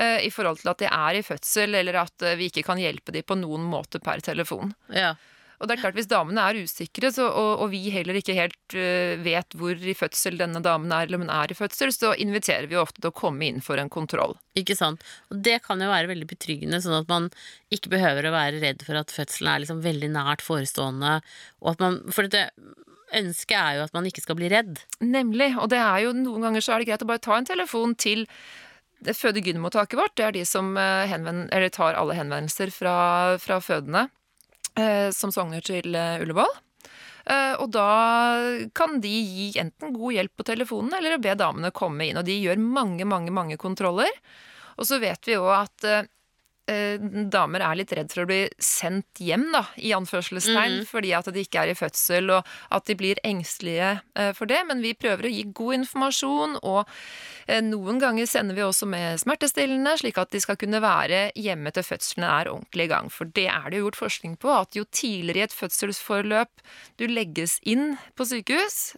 eh, 0.01 0.27
I 0.27 0.31
forhold 0.33 0.63
til 0.63 0.73
at 0.73 0.79
de 0.79 0.89
er 0.91 1.21
i 1.21 1.27
fødsel, 1.27 1.75
eller 1.83 2.01
at 2.05 2.23
eh, 2.23 2.39
vi 2.41 2.49
ikke 2.51 2.67
kan 2.71 2.81
hjelpe 2.81 3.13
dem 3.13 3.27
på 3.27 3.39
noen 3.41 3.67
måte 3.69 4.01
per 4.01 4.23
telefon. 4.25 4.75
Ja. 4.95 5.15
Og 5.61 5.69
det 5.69 5.75
er 5.75 5.83
klart, 5.83 5.97
Hvis 5.99 6.09
damene 6.09 6.41
er 6.41 6.63
usikre, 6.65 7.11
så, 7.13 7.27
og, 7.29 7.65
og 7.65 7.71
vi 7.75 7.83
heller 7.93 8.17
ikke 8.17 8.37
helt 8.37 8.77
uh, 8.77 9.21
vet 9.21 9.57
hvor 9.61 9.77
i 9.77 9.97
fødsel 9.97 10.39
denne 10.41 10.63
damen 10.65 10.93
er, 10.93 11.05
eller 11.05 11.21
om 11.21 11.27
hun 11.27 11.35
er 11.37 11.53
i 11.53 11.59
fødsel, 11.59 11.93
så 11.93 12.15
inviterer 12.17 12.71
vi 12.71 12.79
ofte 12.81 13.03
til 13.03 13.13
å 13.13 13.17
komme 13.17 13.45
inn 13.45 13.61
for 13.65 13.81
en 13.81 13.93
kontroll. 13.93 14.39
Ikke 14.57 14.77
sant? 14.79 15.05
Og 15.29 15.43
det 15.45 15.59
kan 15.67 15.83
jo 15.83 15.91
være 15.93 16.09
veldig 16.11 16.31
betryggende, 16.31 16.81
sånn 16.81 17.03
at 17.03 17.13
man 17.13 17.29
ikke 17.75 17.93
behøver 17.93 18.31
å 18.31 18.35
være 18.35 18.63
redd 18.65 18.87
for 18.87 19.01
at 19.01 19.13
fødselen 19.13 19.53
er 19.53 19.65
liksom 19.65 19.85
veldig 19.85 20.13
nært 20.17 20.45
forestående. 20.47 21.19
Og 21.61 21.75
at 21.75 21.85
man, 21.85 22.01
for 22.15 22.31
det 22.33 22.49
ønsket 23.21 23.57
er 23.59 23.77
jo 23.77 23.85
at 23.85 23.95
man 23.97 24.09
ikke 24.09 24.25
skal 24.25 24.39
bli 24.39 24.51
redd. 24.53 24.81
Nemlig. 25.03 25.53
Og 25.61 25.71
det 25.73 25.81
er 25.83 26.07
jo 26.07 26.17
noen 26.17 26.49
ganger 26.49 26.65
så 26.65 26.75
er 26.75 26.83
det 26.83 26.91
greit 26.91 27.05
å 27.05 27.11
bare 27.11 27.25
ta 27.25 27.37
en 27.37 27.49
telefon 27.49 27.97
til 28.01 28.25
føde-gyn-mottaket 29.01 29.99
vårt. 29.99 30.17
Det 30.19 30.27
er 30.27 30.37
de 30.37 30.45
som 30.49 30.73
øh, 30.77 31.05
henvend, 31.11 31.49
eller 31.57 31.73
tar 31.73 31.97
alle 31.99 32.17
henvendelser 32.19 32.73
fra, 32.75 32.95
fra 33.41 33.61
fødende 33.65 34.07
eh, 34.09 34.20
som 35.15 35.33
sogner 35.35 35.65
til 35.65 35.95
eh, 35.97 36.21
Ullevål. 36.23 36.53
Eh, 37.31 37.55
og 37.61 37.71
da 37.75 37.89
kan 38.77 39.01
de 39.03 39.11
gi 39.11 39.51
enten 39.61 39.95
god 39.97 40.17
hjelp 40.17 40.37
på 40.37 40.47
telefonen, 40.53 40.95
eller 40.97 41.21
be 41.23 41.35
damene 41.39 41.73
komme 41.75 42.09
inn. 42.09 42.21
Og 42.21 42.27
de 42.29 42.39
gjør 42.41 42.61
mange, 42.63 43.07
mange, 43.09 43.35
mange 43.35 43.59
kontroller. 43.61 44.11
Og 44.79 44.89
så 44.89 45.01
vet 45.03 45.27
vi 45.29 45.37
jo 45.37 45.51
at 45.53 45.85
eh, 46.71 47.03
damer 47.33 47.65
er 47.67 47.79
litt 47.81 47.93
redd 47.97 48.13
for 48.13 48.25
å 48.25 48.29
bli 48.31 48.45
sendt 48.63 49.21
hjem, 49.23 49.49
da, 49.55 49.65
i 49.77 49.93
anførselstegn, 49.97 50.81
fordi 50.89 51.13
at 51.17 51.31
de 51.35 51.45
ikke 51.45 51.65
er 51.65 51.73
i 51.73 51.77
fødsel, 51.79 52.31
og 52.37 52.49
at 52.77 52.87
de 52.89 52.97
blir 52.99 53.21
engstelige 53.27 53.91
eh, 54.15 54.31
for 54.37 54.51
det. 54.51 54.61
Men 54.69 54.83
vi 54.85 54.95
prøver 54.99 55.27
å 55.27 55.33
gi 55.33 55.45
god 55.51 55.81
informasjon, 55.81 56.57
og 56.63 56.81
eh, 57.47 57.61
noen 57.67 58.01
ganger 58.03 58.31
sender 58.31 58.59
vi 58.59 58.65
også 58.67 58.89
med 58.91 59.21
smertestillende, 59.25 59.97
slik 60.01 60.21
at 60.23 60.33
de 60.35 60.43
skal 60.43 60.59
kunne 60.61 60.83
være 60.85 61.27
hjemme 61.39 61.75
til 61.75 61.87
fødselen 61.87 62.29
er 62.31 62.53
ordentlig 62.55 62.89
i 62.89 62.93
gang. 62.95 63.13
For 63.13 63.31
det 63.37 63.49
er 63.53 63.69
det 63.69 63.81
jo 63.81 63.89
gjort 63.89 64.03
forskning 64.05 64.39
på, 64.41 64.55
at 64.55 64.79
jo 64.79 64.87
tidligere 64.89 65.45
i 65.45 65.49
et 65.51 65.57
fødselsforløp 65.57 66.67
du 67.01 67.09
legges 67.11 67.59
inn 67.69 67.97
på 68.19 68.27
sykehus, 68.29 68.95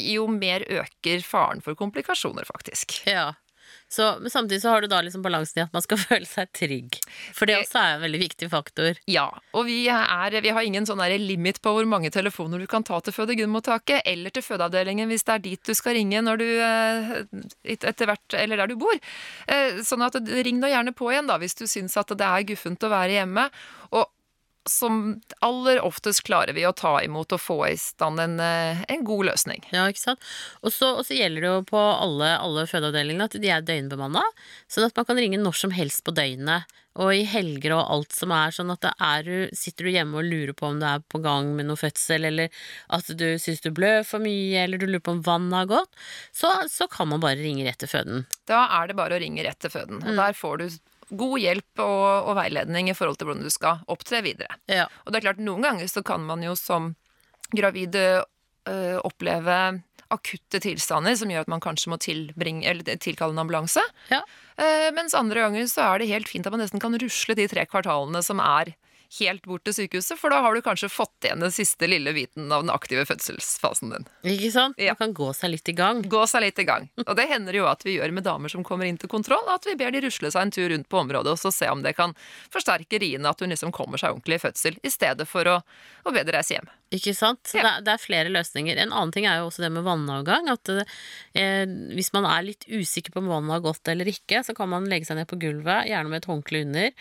jo 0.00 0.26
mer 0.26 0.64
øker 0.66 1.22
faren 1.22 1.62
for 1.62 1.78
komplikasjoner, 1.78 2.46
faktisk. 2.48 2.98
Ja. 3.06 3.32
Så, 3.94 4.06
men 4.20 4.32
samtidig 4.32 4.62
så 4.64 4.72
har 4.74 4.82
du 4.82 4.88
da 4.90 4.98
liksom 5.04 5.22
balansen 5.22 5.60
i 5.60 5.64
at 5.64 5.74
man 5.74 5.84
skal 5.84 6.00
føle 6.08 6.26
seg 6.28 6.50
trygg. 6.56 6.98
For 7.36 7.46
det 7.50 7.60
også 7.60 7.80
er 7.80 7.96
en 7.96 8.04
veldig 8.04 8.20
viktig 8.24 8.48
faktor. 8.52 8.98
Ja, 9.10 9.28
og 9.54 9.68
vi, 9.68 9.84
er, 9.92 10.38
vi 10.44 10.54
har 10.56 10.66
ingen 10.66 10.88
sånn 10.88 11.02
limit 11.22 11.60
på 11.62 11.74
hvor 11.76 11.86
mange 11.88 12.10
telefoner 12.14 12.62
du 12.62 12.66
kan 12.70 12.86
ta 12.86 12.98
til 13.04 13.14
føde-Gunn-mottaket, 13.16 14.02
eller 14.10 14.34
til 14.34 14.46
fødeavdelingen 14.46 15.10
hvis 15.10 15.26
det 15.28 15.36
er 15.36 15.44
dit 15.44 15.70
du 15.70 15.74
skal 15.76 15.96
ringe 15.98 16.22
når 16.24 16.42
du 16.42 16.46
eh, 16.48 17.14
etter 17.76 18.10
hvert, 18.10 18.38
eller 18.38 18.62
der 18.64 18.72
du 18.72 18.78
bor. 18.80 18.98
Eh, 19.46 19.80
Sånn 19.84 20.02
at 20.06 20.16
ring 20.44 20.58
nå 20.62 20.70
gjerne 20.70 20.94
på 20.96 21.10
igjen 21.12 21.28
da, 21.30 21.38
hvis 21.42 21.56
du 21.58 21.66
syns 21.70 21.96
at 22.00 22.12
det 22.18 22.26
er 22.26 22.46
guffent 22.48 22.86
å 22.86 22.92
være 22.92 23.18
hjemme. 23.20 23.48
Og 23.94 24.08
som 24.68 25.20
aller 25.44 25.80
oftest 25.84 26.22
klarer 26.24 26.54
vi 26.56 26.64
å 26.68 26.74
ta 26.76 26.96
imot 27.04 27.32
og 27.36 27.40
få 27.42 27.58
i 27.68 27.74
stand 27.80 28.20
en, 28.22 28.38
eh, 28.40 28.84
en 28.88 29.04
god 29.04 29.26
løsning. 29.32 29.64
Ja, 29.74 29.86
ikke 29.90 30.00
sant? 30.04 30.22
Og 30.62 30.72
så, 30.72 30.94
gjelder 31.14 31.40
det 31.44 31.50
jo 31.50 31.64
på 31.68 31.80
alle, 31.80 32.32
alle 32.40 32.64
fødeavdelingene 32.70 33.28
at 33.28 33.36
de 33.40 33.50
er 33.52 33.60
døgnbemanna, 33.66 34.22
sånn 34.70 34.88
at 34.88 34.96
man 34.96 35.04
kan 35.10 35.20
ringe 35.20 35.38
når 35.42 35.60
som 35.64 35.70
helst 35.76 36.04
på 36.06 36.14
døgnet. 36.16 36.64
Og 36.94 37.10
i 37.10 37.24
helger 37.26 37.72
og 37.74 37.88
alt 37.90 38.12
som 38.14 38.30
er 38.30 38.52
sånn 38.54 38.70
at 38.70 38.84
er, 39.02 39.24
du- 39.26 39.50
sitter 39.52 39.84
du 39.84 39.90
hjemme 39.90 40.14
og 40.20 40.28
lurer 40.30 40.52
på 40.54 40.68
om 40.70 40.78
du 40.78 40.86
er 40.86 41.00
på 41.10 41.20
gang 41.20 41.48
med 41.56 41.66
noe 41.66 41.74
fødsel, 41.76 42.24
eller 42.24 42.48
at 42.88 43.08
du 43.18 43.34
syns 43.42 43.60
du 43.64 43.72
blør 43.74 44.04
for 44.06 44.22
mye, 44.22 44.62
eller 44.62 44.78
du 44.78 44.86
lurer 44.86 45.02
på 45.02 45.10
om 45.16 45.22
vannet 45.26 45.56
har 45.58 45.66
gått, 45.66 45.90
så, 46.32 46.52
så 46.70 46.86
kan 46.88 47.08
man 47.10 47.18
bare 47.24 47.42
ringe 47.42 47.66
rett 47.66 47.78
til 47.82 47.90
føden. 47.90 48.26
Da 48.46 48.68
er 48.78 48.86
det 48.86 48.94
bare 48.96 49.18
å 49.18 49.20
ringe 49.20 49.42
rett 49.42 49.58
til 49.58 49.74
føden. 49.74 50.04
Og 50.06 50.14
der 50.14 50.38
får 50.38 50.58
du 50.62 50.68
god 51.18 51.40
hjelp 51.42 51.82
og, 51.84 52.30
og 52.30 52.36
veiledning 52.38 52.90
i 52.90 52.96
forhold 52.96 53.18
til 53.20 53.30
hvordan 53.30 53.46
du 53.46 53.52
skal 53.52 53.82
opptre 53.90 54.22
videre. 54.26 54.58
Ja. 54.70 54.86
Og 55.04 55.12
det 55.12 55.20
er 55.20 55.28
klart, 55.30 55.42
noen 55.42 55.64
ganger 55.64 55.90
så 55.90 56.04
kan 56.06 56.24
man 56.26 56.44
jo 56.44 56.54
som 56.58 56.92
gravide 57.54 58.24
øh, 58.68 58.98
oppleve 59.04 59.58
akutte 60.12 60.60
tilstander 60.62 61.16
som 61.18 61.30
gjør 61.32 61.46
at 61.46 61.50
man 61.50 61.62
kanskje 61.64 61.90
må 61.92 61.98
tilbringe, 62.02 62.66
eller 62.70 62.98
tilkalle 63.02 63.34
en 63.34 63.42
ambulanse. 63.44 63.82
Ja. 64.12 64.22
Uh, 64.54 64.90
mens 64.94 65.16
andre 65.18 65.46
ganger 65.46 65.66
så 65.70 65.88
er 65.88 66.02
det 66.02 66.10
helt 66.12 66.30
fint 66.30 66.46
at 66.46 66.54
man 66.54 66.62
nesten 66.62 66.82
kan 66.82 66.94
rusle 67.00 67.36
de 67.38 67.48
tre 67.50 67.64
kvartalene 67.66 68.22
som 68.22 68.42
er 68.44 68.74
helt 69.18 69.46
bort 69.48 69.64
til 69.66 69.76
sykehuset, 69.76 70.18
for 70.20 70.32
da 70.32 70.40
har 70.44 70.54
du 70.54 70.62
kanskje 70.64 70.90
fått 70.92 71.26
igjen 71.26 71.42
den 71.44 71.52
siste 71.54 71.88
lille 71.90 72.12
biten 72.16 72.52
av 72.52 72.64
den 72.64 72.72
aktive 72.74 73.04
fødselsfasen 73.08 73.94
din. 73.94 74.08
Ikke 74.34 74.50
sant? 74.54 74.78
Ja. 74.80 74.94
Man 74.94 75.02
kan 75.02 75.16
gå 75.18 75.30
seg 75.36 75.54
litt 75.54 75.68
i 75.70 75.76
gang. 75.76 76.02
Gå 76.10 76.24
seg 76.30 76.44
litt 76.46 76.60
i 76.62 76.66
gang. 76.68 76.88
Og 77.06 77.14
det 77.18 77.28
hender 77.30 77.56
jo 77.56 77.66
at 77.70 77.84
vi 77.86 77.96
gjør 77.98 78.14
med 78.14 78.26
damer 78.26 78.52
som 78.52 78.64
kommer 78.66 78.88
inn 78.88 79.00
til 79.00 79.10
kontroll, 79.12 79.44
at 79.52 79.66
vi 79.68 79.76
ber 79.80 79.94
de 79.94 80.04
rusle 80.06 80.30
seg 80.32 80.46
en 80.46 80.54
tur 80.54 80.68
rundt 80.72 80.88
på 80.90 81.02
området 81.02 81.34
og 81.34 81.40
så 81.40 81.52
se 81.54 81.70
om 81.70 81.82
det 81.84 81.96
kan 81.98 82.14
forsterke 82.52 83.00
riene 83.02 83.30
at 83.30 83.42
hun 83.42 83.52
liksom 83.52 83.74
kommer 83.74 84.00
seg 84.00 84.14
ordentlig 84.14 84.40
i 84.40 84.44
fødsel, 84.46 84.78
i 84.82 84.92
stedet 84.92 85.28
for 85.28 85.48
å, 85.50 85.60
å 86.04 86.14
be 86.14 86.24
de 86.24 86.34
reise 86.34 86.56
hjem. 86.56 86.70
Ikke 86.94 87.14
sant? 87.16 87.40
Så 87.50 87.58
Ja. 87.58 87.62
det, 87.64 87.70
er, 87.72 87.84
det 87.88 87.92
er 87.94 88.02
flere 88.04 88.30
løsninger. 88.32 88.78
En 88.78 88.92
annen 88.94 89.12
ting 89.14 89.26
er 89.26 89.40
jo 89.40 89.48
også 89.48 89.64
det 89.64 89.72
med 89.74 89.86
vannavgang. 89.86 90.46
At 90.52 90.70
eh, 90.72 91.64
hvis 91.96 92.12
man 92.14 92.28
er 92.30 92.46
litt 92.46 92.66
usikker 92.70 93.14
på 93.14 93.22
om 93.22 93.30
vannet 93.32 93.56
har 93.56 93.64
gått 93.64 93.90
eller 93.90 94.10
ikke, 94.12 94.44
så 94.46 94.54
kan 94.56 94.70
man 94.70 94.86
legge 94.90 95.08
seg 95.08 95.18
ned 95.18 95.30
på 95.30 95.40
gulvet, 95.42 95.88
gjerne 95.90 96.12
med 96.12 96.22
et 96.22 96.30
håndkle 96.30 96.62
under. 96.68 96.92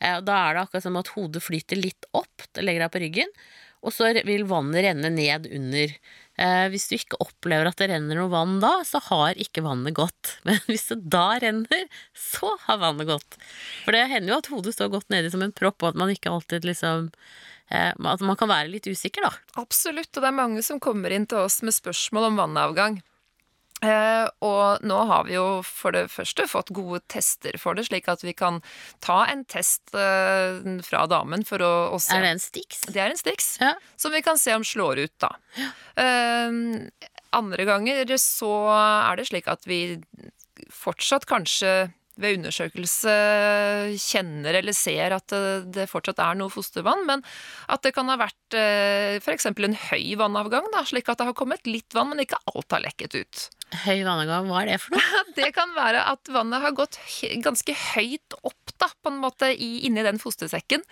Eh, 0.00 0.14
og 0.20 0.24
da 0.28 0.38
er 0.46 0.54
det 0.58 0.66
akkurat 0.66 0.86
som 0.86 1.00
at 1.00 1.12
hodet 1.16 1.42
flyter 1.42 1.80
litt 1.80 2.06
opp. 2.16 2.46
Det 2.54 2.62
legger 2.66 2.86
deg 2.86 2.94
på 2.94 3.02
ryggen. 3.06 3.34
Og 3.80 3.94
så 3.96 4.10
vil 4.28 4.42
vannet 4.44 4.84
renne 4.84 5.08
ned 5.14 5.46
under. 5.56 5.92
Eh, 6.40 6.66
hvis 6.72 6.86
du 6.90 6.94
ikke 6.98 7.18
opplever 7.24 7.68
at 7.70 7.80
det 7.80 7.86
renner 7.90 8.18
noe 8.20 8.28
vann 8.32 8.58
da, 8.60 8.74
så 8.84 9.00
har 9.08 9.40
ikke 9.40 9.64
vannet 9.64 9.96
gått. 9.96 10.34
Men 10.48 10.60
hvis 10.68 10.86
det 10.92 10.98
da 11.12 11.26
renner, 11.40 11.86
så 12.12 12.54
har 12.66 12.80
vannet 12.84 13.08
gått. 13.08 13.38
For 13.86 13.96
det 13.96 14.04
hender 14.12 14.34
jo 14.34 14.40
at 14.42 14.50
hodet 14.52 14.76
står 14.76 14.92
godt 14.92 15.08
nedi 15.12 15.32
som 15.32 15.42
en 15.44 15.56
propp, 15.56 15.80
og 15.82 15.94
at 15.94 16.00
man 16.04 16.12
ikke 16.12 16.32
alltid 16.32 16.68
liksom 16.68 17.08
eh, 17.70 17.92
At 17.94 18.20
man 18.26 18.36
kan 18.36 18.50
være 18.50 18.70
litt 18.72 18.86
usikker, 18.90 19.22
da. 19.26 19.32
Absolutt, 19.62 20.10
og 20.16 20.22
det 20.24 20.28
er 20.32 20.36
mange 20.42 20.62
som 20.66 20.80
kommer 20.82 21.10
inn 21.14 21.26
til 21.30 21.38
oss 21.46 21.62
med 21.62 21.74
spørsmål 21.76 22.30
om 22.32 22.40
vannavgang. 22.42 23.00
Eh, 23.80 24.26
og 24.44 24.82
nå 24.84 24.96
har 25.08 25.24
vi 25.24 25.38
jo 25.38 25.62
for 25.64 25.94
det 25.96 26.10
første 26.12 26.44
fått 26.50 26.68
gode 26.76 26.98
tester 27.08 27.56
for 27.56 27.78
det, 27.78 27.86
slik 27.88 28.10
at 28.12 28.20
vi 28.20 28.34
kan 28.36 28.58
ta 29.00 29.22
en 29.32 29.46
test 29.48 29.94
eh, 29.96 30.58
fra 30.84 31.06
damen 31.08 31.46
for 31.48 31.64
å, 31.64 31.70
å 31.96 32.00
se 32.02 32.12
Er 32.18 32.26
det 32.26 32.34
en 32.34 32.42
Stix? 32.44 32.82
Det 32.92 33.00
er 33.00 33.14
en 33.14 33.16
Stix, 33.16 33.54
Ja. 33.62 33.72
som 33.96 34.12
vi 34.12 34.20
kan 34.26 34.36
se 34.36 34.52
om 34.58 34.66
slår 34.68 35.00
ut, 35.06 35.14
da. 35.24 35.32
Eh, 35.96 36.52
Andre 37.32 37.64
ganger 37.64 38.10
så 38.18 38.50
er 38.74 39.16
det 39.16 39.28
slik 39.30 39.46
at 39.48 39.62
vi 39.70 40.00
fortsatt 40.74 41.24
kanskje 41.30 41.92
ved 42.20 42.38
undersøkelse 42.38 43.14
kjenner 44.00 44.60
eller 44.60 44.76
ser 44.76 45.16
at 45.16 45.26
det, 45.32 45.70
det 45.76 45.88
fortsatt 45.90 46.20
er 46.22 46.38
noe 46.38 46.52
fostervann, 46.52 47.06
men 47.08 47.24
at 47.70 47.84
det 47.86 47.94
kan 47.96 48.10
ha 48.12 48.18
vært 48.20 48.58
eh, 48.58 49.16
f.eks. 49.20 49.50
en 49.50 49.78
høy 49.90 50.04
vannavgang, 50.20 50.68
da, 50.74 50.84
slik 50.88 51.10
at 51.10 51.20
det 51.20 51.30
har 51.30 51.38
kommet 51.38 51.66
litt 51.68 51.96
vann, 51.96 52.12
men 52.12 52.24
ikke 52.24 52.40
alt 52.52 52.76
har 52.76 52.84
lekket 52.84 53.18
ut. 53.22 53.48
Høy 53.70 54.00
vannavgang, 54.02 54.48
hva 54.50 54.64
er 54.64 54.72
det 54.72 54.78
for 54.82 54.96
noe? 54.96 55.22
Det 55.38 55.52
kan 55.54 55.70
være 55.76 56.02
at 56.10 56.28
vannet 56.32 56.62
har 56.64 56.74
gått 56.74 56.98
ganske 57.44 57.74
høyt 57.94 58.34
opp 58.42 58.72
da, 58.80 58.88
på 58.90 59.12
en 59.12 59.20
måte 59.22 59.50
i, 59.52 59.84
inni 59.86 60.02
den 60.02 60.18
fostersekken, 60.20 60.82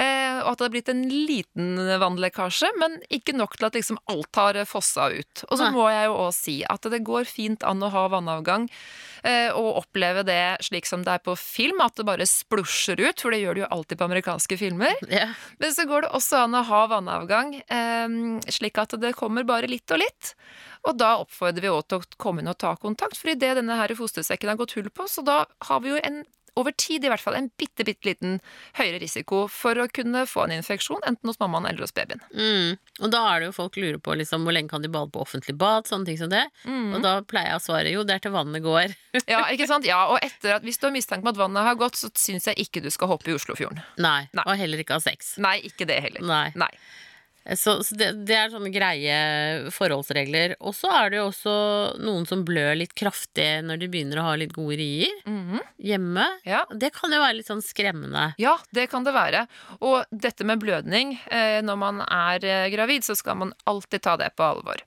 eh, 0.00 0.40
og 0.40 0.50
at 0.50 0.58
det 0.58 0.66
har 0.66 0.72
blitt 0.74 0.90
en 0.90 1.04
liten 1.06 1.78
vannlekkasje, 2.00 2.72
men 2.80 2.96
ikke 3.12 3.36
nok 3.36 3.56
til 3.58 3.68
at 3.68 3.78
liksom 3.78 4.00
alt 4.10 4.40
har 4.40 4.58
fossa 4.68 5.10
ut. 5.12 5.44
Og 5.50 5.60
så 5.60 5.70
må 5.74 5.86
jeg 5.92 6.08
jo 6.08 6.16
også 6.26 6.46
si 6.48 6.56
at 6.66 6.88
det 6.92 7.04
går 7.06 7.28
fint 7.28 7.66
an 7.66 7.84
å 7.84 7.92
ha 7.92 8.06
vannavgang 8.12 8.66
eh, 9.22 9.50
og 9.52 9.82
oppleve 9.82 10.24
det 10.26 10.58
slik 10.66 10.88
som 10.88 11.04
det 11.06 11.18
er 11.18 11.24
på 11.24 11.36
film, 11.38 11.82
at 11.84 11.96
det 11.98 12.08
bare 12.08 12.28
splusjer 12.28 13.00
ut, 13.04 13.22
for 13.22 13.34
det 13.34 13.42
gjør 13.44 13.58
det 13.58 13.66
jo 13.66 13.72
alltid 13.78 14.00
på 14.00 14.08
amerikanske 14.08 14.60
filmer. 14.60 14.96
Yeah. 15.10 15.36
Men 15.62 15.76
så 15.76 15.86
går 15.88 16.06
det 16.06 16.14
også 16.16 16.42
an 16.46 16.58
å 16.58 16.64
ha 16.66 16.84
vannavgang, 16.96 17.58
eh, 17.62 18.20
slik 18.58 18.82
at 18.82 18.96
det 19.02 19.14
kommer 19.18 19.46
bare 19.46 19.70
litt 19.70 19.90
og 19.94 20.02
litt. 20.02 20.34
Og 20.86 20.96
da 21.00 21.16
oppfordrer 21.22 21.66
vi 21.66 21.72
òg 21.72 21.84
til 21.90 22.00
å 22.00 22.16
komme 22.22 22.42
inn 22.42 22.52
og 22.52 22.58
ta 22.62 22.76
kontakt, 22.80 23.18
for 23.18 23.32
idet 23.32 23.56
denne 23.58 23.78
her 23.78 23.94
fostersekken 23.98 24.52
har 24.52 24.60
gått 24.60 24.76
hull 24.78 24.90
på, 24.94 25.08
så 25.10 25.24
da 25.26 25.44
har 25.68 25.84
vi 25.84 25.94
jo 25.94 26.00
en 26.02 26.22
over 26.56 26.72
tid 26.72 27.04
i 27.04 27.10
hvert 27.12 27.20
fall 27.20 27.36
en 27.36 27.50
bitte, 27.60 27.84
bitte 27.84 28.08
liten 28.08 28.38
høyere 28.78 29.00
risiko 29.02 29.42
for 29.52 29.76
å 29.76 29.86
kunne 29.92 30.22
få 30.28 30.46
en 30.46 30.54
infeksjon, 30.56 31.02
enten 31.08 31.28
hos 31.28 31.38
mammaen 31.42 31.68
eller 31.68 31.84
hos 31.84 31.92
babyen. 31.96 32.22
Mm. 32.32 32.78
Og 33.04 33.12
da 33.12 33.20
er 33.32 33.42
det 33.42 33.50
jo 33.50 33.56
folk 33.58 33.76
lurer 33.76 34.00
på 34.00 34.16
liksom, 34.16 34.46
hvor 34.46 34.56
lenge 34.56 34.72
kan 34.72 34.84
de 34.84 34.90
bade 34.92 35.12
på 35.12 35.20
offentlig 35.20 35.56
bad, 35.60 35.88
sånne 35.88 36.08
ting 36.08 36.20
som 36.20 36.32
det. 36.32 36.46
Og 36.64 37.02
da 37.04 37.18
pleier 37.28 37.52
jeg 37.52 37.60
å 37.60 37.64
svare 37.66 37.92
jo, 37.92 38.06
det 38.08 38.16
er 38.16 38.24
til 38.24 38.34
vannet 38.36 38.64
går. 38.64 38.96
Ja, 39.26 39.46
ikke 39.52 39.66
sant? 39.68 39.86
Ja, 39.88 40.04
og 40.12 40.20
etter 40.22 40.58
at, 40.58 40.64
hvis 40.64 40.78
du 40.80 40.86
har 40.86 40.94
mistanke 40.94 41.24
om 41.24 41.32
at 41.32 41.38
vannet 41.40 41.64
har 41.66 41.78
gått, 41.80 41.96
så 41.98 42.10
syns 42.16 42.46
jeg 42.50 42.66
ikke 42.66 42.82
du 42.84 42.90
skal 42.94 43.10
hoppe 43.10 43.32
i 43.32 43.34
Oslofjorden. 43.36 43.80
Nei. 44.00 44.28
Nei. 44.36 44.44
Og 44.44 44.60
heller 44.60 44.80
ikke 44.80 44.96
ha 44.96 45.02
sex. 45.02 45.34
Nei, 45.42 45.56
ikke 45.66 45.88
det 45.88 45.96
heller. 46.04 46.24
Nei. 46.24 46.50
Nei. 46.56 46.70
Så, 47.54 47.76
så 47.86 47.94
det, 47.94 48.08
det 48.26 48.34
er 48.34 48.50
sånne 48.50 48.72
greie 48.74 49.16
forholdsregler. 49.70 50.56
Og 50.66 50.74
så 50.74 50.90
er 50.90 51.10
det 51.12 51.20
jo 51.20 51.26
også 51.28 51.52
noen 52.02 52.24
som 52.26 52.42
blør 52.48 52.72
litt 52.80 52.94
kraftig 52.98 53.46
når 53.62 53.78
de 53.84 53.88
begynner 53.92 54.18
å 54.18 54.24
ha 54.26 54.32
litt 54.40 54.54
gode 54.56 54.78
rier 54.80 55.12
Mhm. 55.28 55.60
hjemme. 55.78 56.24
Ja. 56.48 56.64
Det 56.74 56.90
kan 56.96 57.12
jo 57.14 57.20
være 57.22 57.36
litt 57.38 57.46
sånn 57.52 57.62
skremmende. 57.62 58.32
Ja, 58.42 58.56
det 58.74 58.88
kan 58.90 59.04
det 59.06 59.14
være. 59.14 59.44
Og 59.80 60.04
dette 60.10 60.42
med 60.48 60.58
blødning, 60.64 61.14
eh, 61.30 61.60
når 61.62 61.78
man 61.78 62.00
er 62.02 62.42
eh, 62.44 62.68
gravid, 62.74 63.04
så 63.06 63.14
skal 63.14 63.36
man 63.36 63.54
alltid 63.66 64.02
ta 64.02 64.16
det 64.16 64.32
på 64.36 64.42
alvor. 64.42 64.82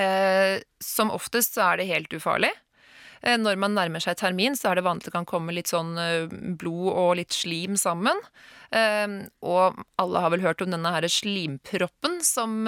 Eh, 0.00 0.58
som 0.80 1.10
oftest 1.14 1.54
så 1.54 1.72
er 1.72 1.76
det 1.82 1.86
helt 1.90 2.10
ufarlig. 2.16 2.50
Eh, 3.22 3.36
når 3.40 3.58
man 3.60 3.76
nærmer 3.76 4.02
seg 4.02 4.18
termin, 4.20 4.56
så 4.56 4.70
er 4.70 4.78
det 4.78 4.86
vanlig 4.86 5.04
at 5.04 5.10
det 5.10 5.16
kan 5.18 5.28
komme 5.28 5.54
litt 5.56 5.70
sånn 5.70 5.92
eh, 6.00 6.32
blod 6.60 6.90
og 6.94 7.12
litt 7.20 7.36
slim 7.36 7.76
sammen. 7.80 8.16
Eh, 8.72 9.06
og 9.44 9.80
alle 10.00 10.24
har 10.24 10.32
vel 10.34 10.44
hørt 10.44 10.64
om 10.64 10.72
denne 10.72 10.94
her 10.94 11.08
slimproppen 11.10 12.20
som 12.24 12.62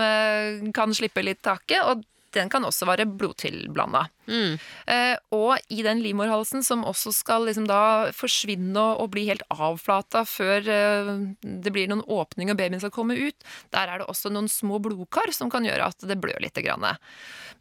kan 0.77 0.97
slippe 0.97 1.25
litt 1.25 1.43
taket, 1.45 1.81
og 1.87 2.05
den 2.37 2.51
kan 2.53 2.65
også 2.67 2.89
være 2.89 3.07
blodtilblanda. 3.09 4.07
Mm. 4.31 4.55
Eh, 4.87 5.17
og 5.35 5.59
i 5.75 5.83
den 5.83 6.03
livmorhalsen 6.05 6.63
som 6.63 6.85
også 6.87 7.11
skal 7.15 7.49
liksom 7.49 7.67
da 7.67 8.13
forsvinne 8.15 8.79
og, 8.79 9.03
og 9.03 9.13
bli 9.15 9.27
helt 9.29 9.43
avflata 9.51 10.23
før 10.29 10.69
eh, 10.71 11.13
det 11.43 11.73
blir 11.75 11.91
noen 11.91 12.05
åpning 12.07 12.53
og 12.53 12.61
babyen 12.61 12.83
skal 12.83 12.95
komme 12.95 13.19
ut, 13.19 13.49
der 13.75 13.91
er 13.91 14.03
det 14.03 14.09
også 14.11 14.31
noen 14.33 14.51
små 14.51 14.79
blodkar 14.83 15.35
som 15.35 15.51
kan 15.53 15.67
gjøre 15.67 15.91
at 15.91 16.07
det 16.09 16.21
blør 16.23 16.39
litt. 16.43 16.53
Grann. 16.53 16.85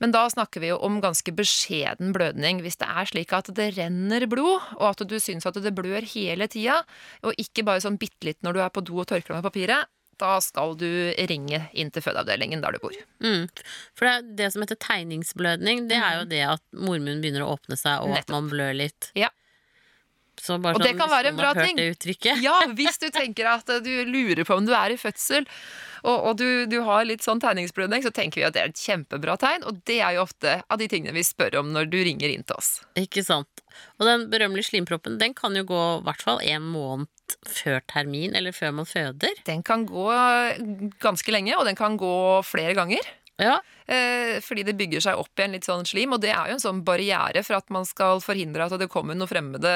Men 0.03 0.11
da 0.11 0.25
snakker 0.29 0.61
vi 0.61 0.71
jo 0.71 0.79
om 0.83 0.99
ganske 1.01 1.31
beskjeden 1.33 2.11
blødning. 2.15 2.59
Hvis 2.65 2.79
det 2.81 2.89
er 2.91 3.07
slik 3.07 3.31
at 3.37 3.47
det 3.55 3.69
renner 3.77 4.27
blod, 4.29 4.59
og 4.75 4.85
at 4.91 5.05
du 5.07 5.15
syns 5.21 5.47
at 5.47 5.59
det 5.63 5.73
blør 5.77 6.03
hele 6.13 6.49
tida, 6.51 6.81
og 7.23 7.39
ikke 7.41 7.65
bare 7.67 7.83
sånn 7.83 7.99
bitte 8.01 8.27
litt 8.27 8.41
når 8.43 8.57
du 8.57 8.61
er 8.65 8.73
på 8.75 8.83
do 8.85 8.99
og 8.99 9.07
tørker 9.09 9.31
deg 9.31 9.39
med 9.39 9.47
papiret, 9.47 9.91
da 10.21 10.37
skal 10.43 10.75
du 10.79 10.87
ringe 11.29 11.63
inn 11.73 11.91
til 11.93 12.05
fødeavdelingen 12.05 12.63
der 12.63 12.77
du 12.77 12.81
bor. 12.83 12.95
Mm. 13.23 13.49
For 13.97 14.07
det, 14.07 14.37
det 14.39 14.51
som 14.53 14.63
heter 14.63 14.79
tegningsblødning, 14.81 15.87
det 15.91 15.99
er 15.99 16.21
jo 16.21 16.25
det 16.29 16.41
at 16.55 16.65
mormunnen 16.71 17.21
begynner 17.23 17.45
å 17.45 17.55
åpne 17.57 17.79
seg, 17.79 18.03
og 18.03 18.13
Nettopp. 18.13 18.27
at 18.29 18.35
man 18.37 18.51
blør 18.53 18.75
litt. 18.77 19.11
Ja. 19.17 19.31
Så 20.41 20.57
bare 20.57 20.77
Og 20.77 20.81
det 20.81 20.93
sånn, 20.93 21.01
kan 21.03 21.11
være 21.11 21.31
en 21.33 21.37
bra 21.37 21.51
ting. 21.53 21.77
Ja, 22.41 22.55
hvis 22.77 22.97
du 23.01 23.09
tenker 23.13 23.51
at 23.51 23.69
eh, 23.69 23.81
du 23.83 23.91
lurer 24.09 24.43
på 24.47 24.57
om 24.57 24.65
du 24.65 24.73
er 24.73 24.93
i 24.93 24.97
fødsel, 24.97 25.45
og, 26.01 26.15
og 26.15 26.37
du, 26.39 26.65
du 26.71 26.79
har 26.87 27.05
litt 27.05 27.21
sånn 27.21 27.41
tegningsblødning, 27.43 28.01
så 28.01 28.13
tenker 28.15 28.41
vi 28.41 28.47
at 28.47 28.55
det 28.55 28.63
er 28.63 28.71
et 28.71 28.81
kjempebra 28.81 29.35
tegn, 29.41 29.67
og 29.69 29.83
det 29.85 29.99
er 30.01 30.17
jo 30.17 30.23
ofte 30.25 30.57
av 30.65 30.81
de 30.81 30.87
tingene 30.89 31.13
vi 31.13 31.25
spør 31.27 31.59
om 31.61 31.69
når 31.75 31.91
du 31.93 31.99
ringer 32.01 32.33
inn 32.33 32.45
til 32.47 32.57
oss. 32.57 32.79
Ikke 32.97 33.21
sant. 33.25 33.61
Og 33.99 34.07
den 34.09 34.25
berømmelige 34.33 34.71
slimproppen, 34.71 35.19
den 35.21 35.37
kan 35.37 35.55
jo 35.57 35.67
gå 35.69 35.83
i 35.99 36.05
hvert 36.09 36.25
fall 36.25 36.41
en 36.41 36.65
måned 36.73 37.11
før 37.47 37.79
termin, 37.89 38.35
eller 38.37 38.53
før 38.53 38.73
man 38.81 38.85
føder. 38.85 39.41
Den 39.47 39.63
kan 39.65 39.85
gå 39.89 40.05
ganske 41.01 41.33
lenge, 41.33 41.55
og 41.57 41.65
den 41.65 41.75
kan 41.79 41.97
gå 41.99 42.13
flere 42.45 42.75
ganger. 42.77 43.01
Ja. 43.41 43.55
Eh, 43.89 44.37
fordi 44.45 44.63
det 44.67 44.75
bygger 44.77 45.01
seg 45.01 45.17
opp 45.17 45.39
igjen 45.39 45.55
litt 45.55 45.65
sånn 45.65 45.85
slim, 45.89 46.13
og 46.13 46.21
det 46.21 46.29
er 46.29 46.51
jo 46.51 46.57
en 46.57 46.61
sånn 46.61 46.83
barriere 46.85 47.41
for 47.43 47.57
at 47.57 47.71
man 47.73 47.87
skal 47.89 48.21
forhindre 48.21 48.67
at 48.67 48.75
det 48.79 48.89
kommer 48.91 49.17
noen 49.17 49.29
fremmede 49.31 49.71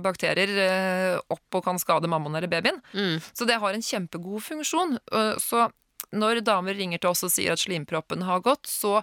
bakterier 0.00 0.52
eh, 0.64 1.18
opp 1.28 1.58
og 1.58 1.66
kan 1.66 1.78
skade 1.82 2.08
mammaen 2.08 2.38
eller 2.40 2.50
babyen. 2.50 2.80
Mm. 2.96 3.18
Så 3.36 3.44
det 3.48 3.60
har 3.60 3.76
en 3.76 3.84
kjempegod 3.84 4.40
funksjon. 4.46 4.96
Eh, 5.12 5.34
Så 5.42 5.66
når 6.12 6.40
damer 6.46 6.74
ringer 6.74 6.98
til 7.02 7.10
oss 7.12 7.22
og 7.26 7.30
sier 7.32 7.52
at 7.54 7.62
slimproppen 7.62 8.22
har 8.26 8.40
gått, 8.44 8.66
så 8.66 9.00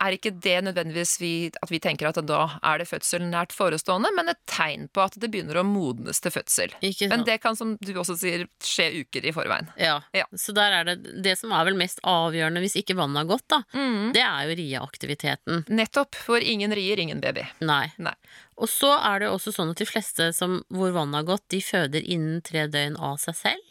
er 0.00 0.16
ikke 0.16 0.32
det 0.42 0.56
nødvendigvis 0.66 1.16
vi, 1.20 1.32
at 1.62 1.70
vi 1.70 1.78
tenker 1.82 2.08
at 2.10 2.18
da 2.26 2.42
er 2.62 2.78
det 2.82 2.88
fødsel 2.90 3.22
nært 3.28 3.52
forestående, 3.54 4.10
men 4.16 4.28
et 4.32 4.40
tegn 4.50 4.88
på 4.92 5.04
at 5.04 5.14
det 5.20 5.30
begynner 5.30 5.60
å 5.60 5.66
modnes 5.66 6.20
til 6.22 6.34
fødsel. 6.34 6.74
Men 7.10 7.24
det 7.26 7.40
kan, 7.42 7.56
som 7.58 7.76
du 7.80 7.92
også 7.94 8.16
sier, 8.18 8.46
skje 8.64 8.88
uker 9.04 9.26
i 9.30 9.34
forveien. 9.36 9.70
Ja. 9.80 10.00
Ja. 10.16 10.26
Så 10.34 10.54
der 10.56 10.72
er 10.80 10.84
det 10.90 10.96
Det 11.22 11.36
som 11.38 11.52
er 11.52 11.64
vel 11.68 11.76
mest 11.78 12.00
avgjørende 12.06 12.60
hvis 12.64 12.76
ikke 12.80 12.96
vannet 12.98 13.22
har 13.22 13.30
gått, 13.36 13.46
da, 13.48 13.62
Mm. 13.74 14.12
det 14.12 14.22
er 14.22 14.48
jo 14.48 14.56
rieaktiviteten. 14.58 15.64
Nettopp. 15.68 16.14
For 16.14 16.38
ingen 16.42 16.72
rier, 16.74 16.98
ingen 16.98 17.20
baby. 17.20 17.46
Nei. 17.60 17.92
Nei. 17.98 18.14
Og 18.60 18.68
så 18.68 18.90
er 18.98 19.20
det 19.20 19.28
jo 19.30 19.36
også 19.38 19.52
sånn 19.56 19.70
at 19.72 19.80
de 19.80 19.86
fleste 19.88 20.30
som, 20.36 20.58
hvor 20.68 20.92
vannet 20.92 21.22
har 21.22 21.28
gått, 21.36 21.46
de 21.48 21.60
føder 21.64 22.02
innen 22.04 22.42
tre 22.44 22.66
døgn 22.68 22.98
av 23.00 23.16
seg 23.22 23.34
selv. 23.38 23.69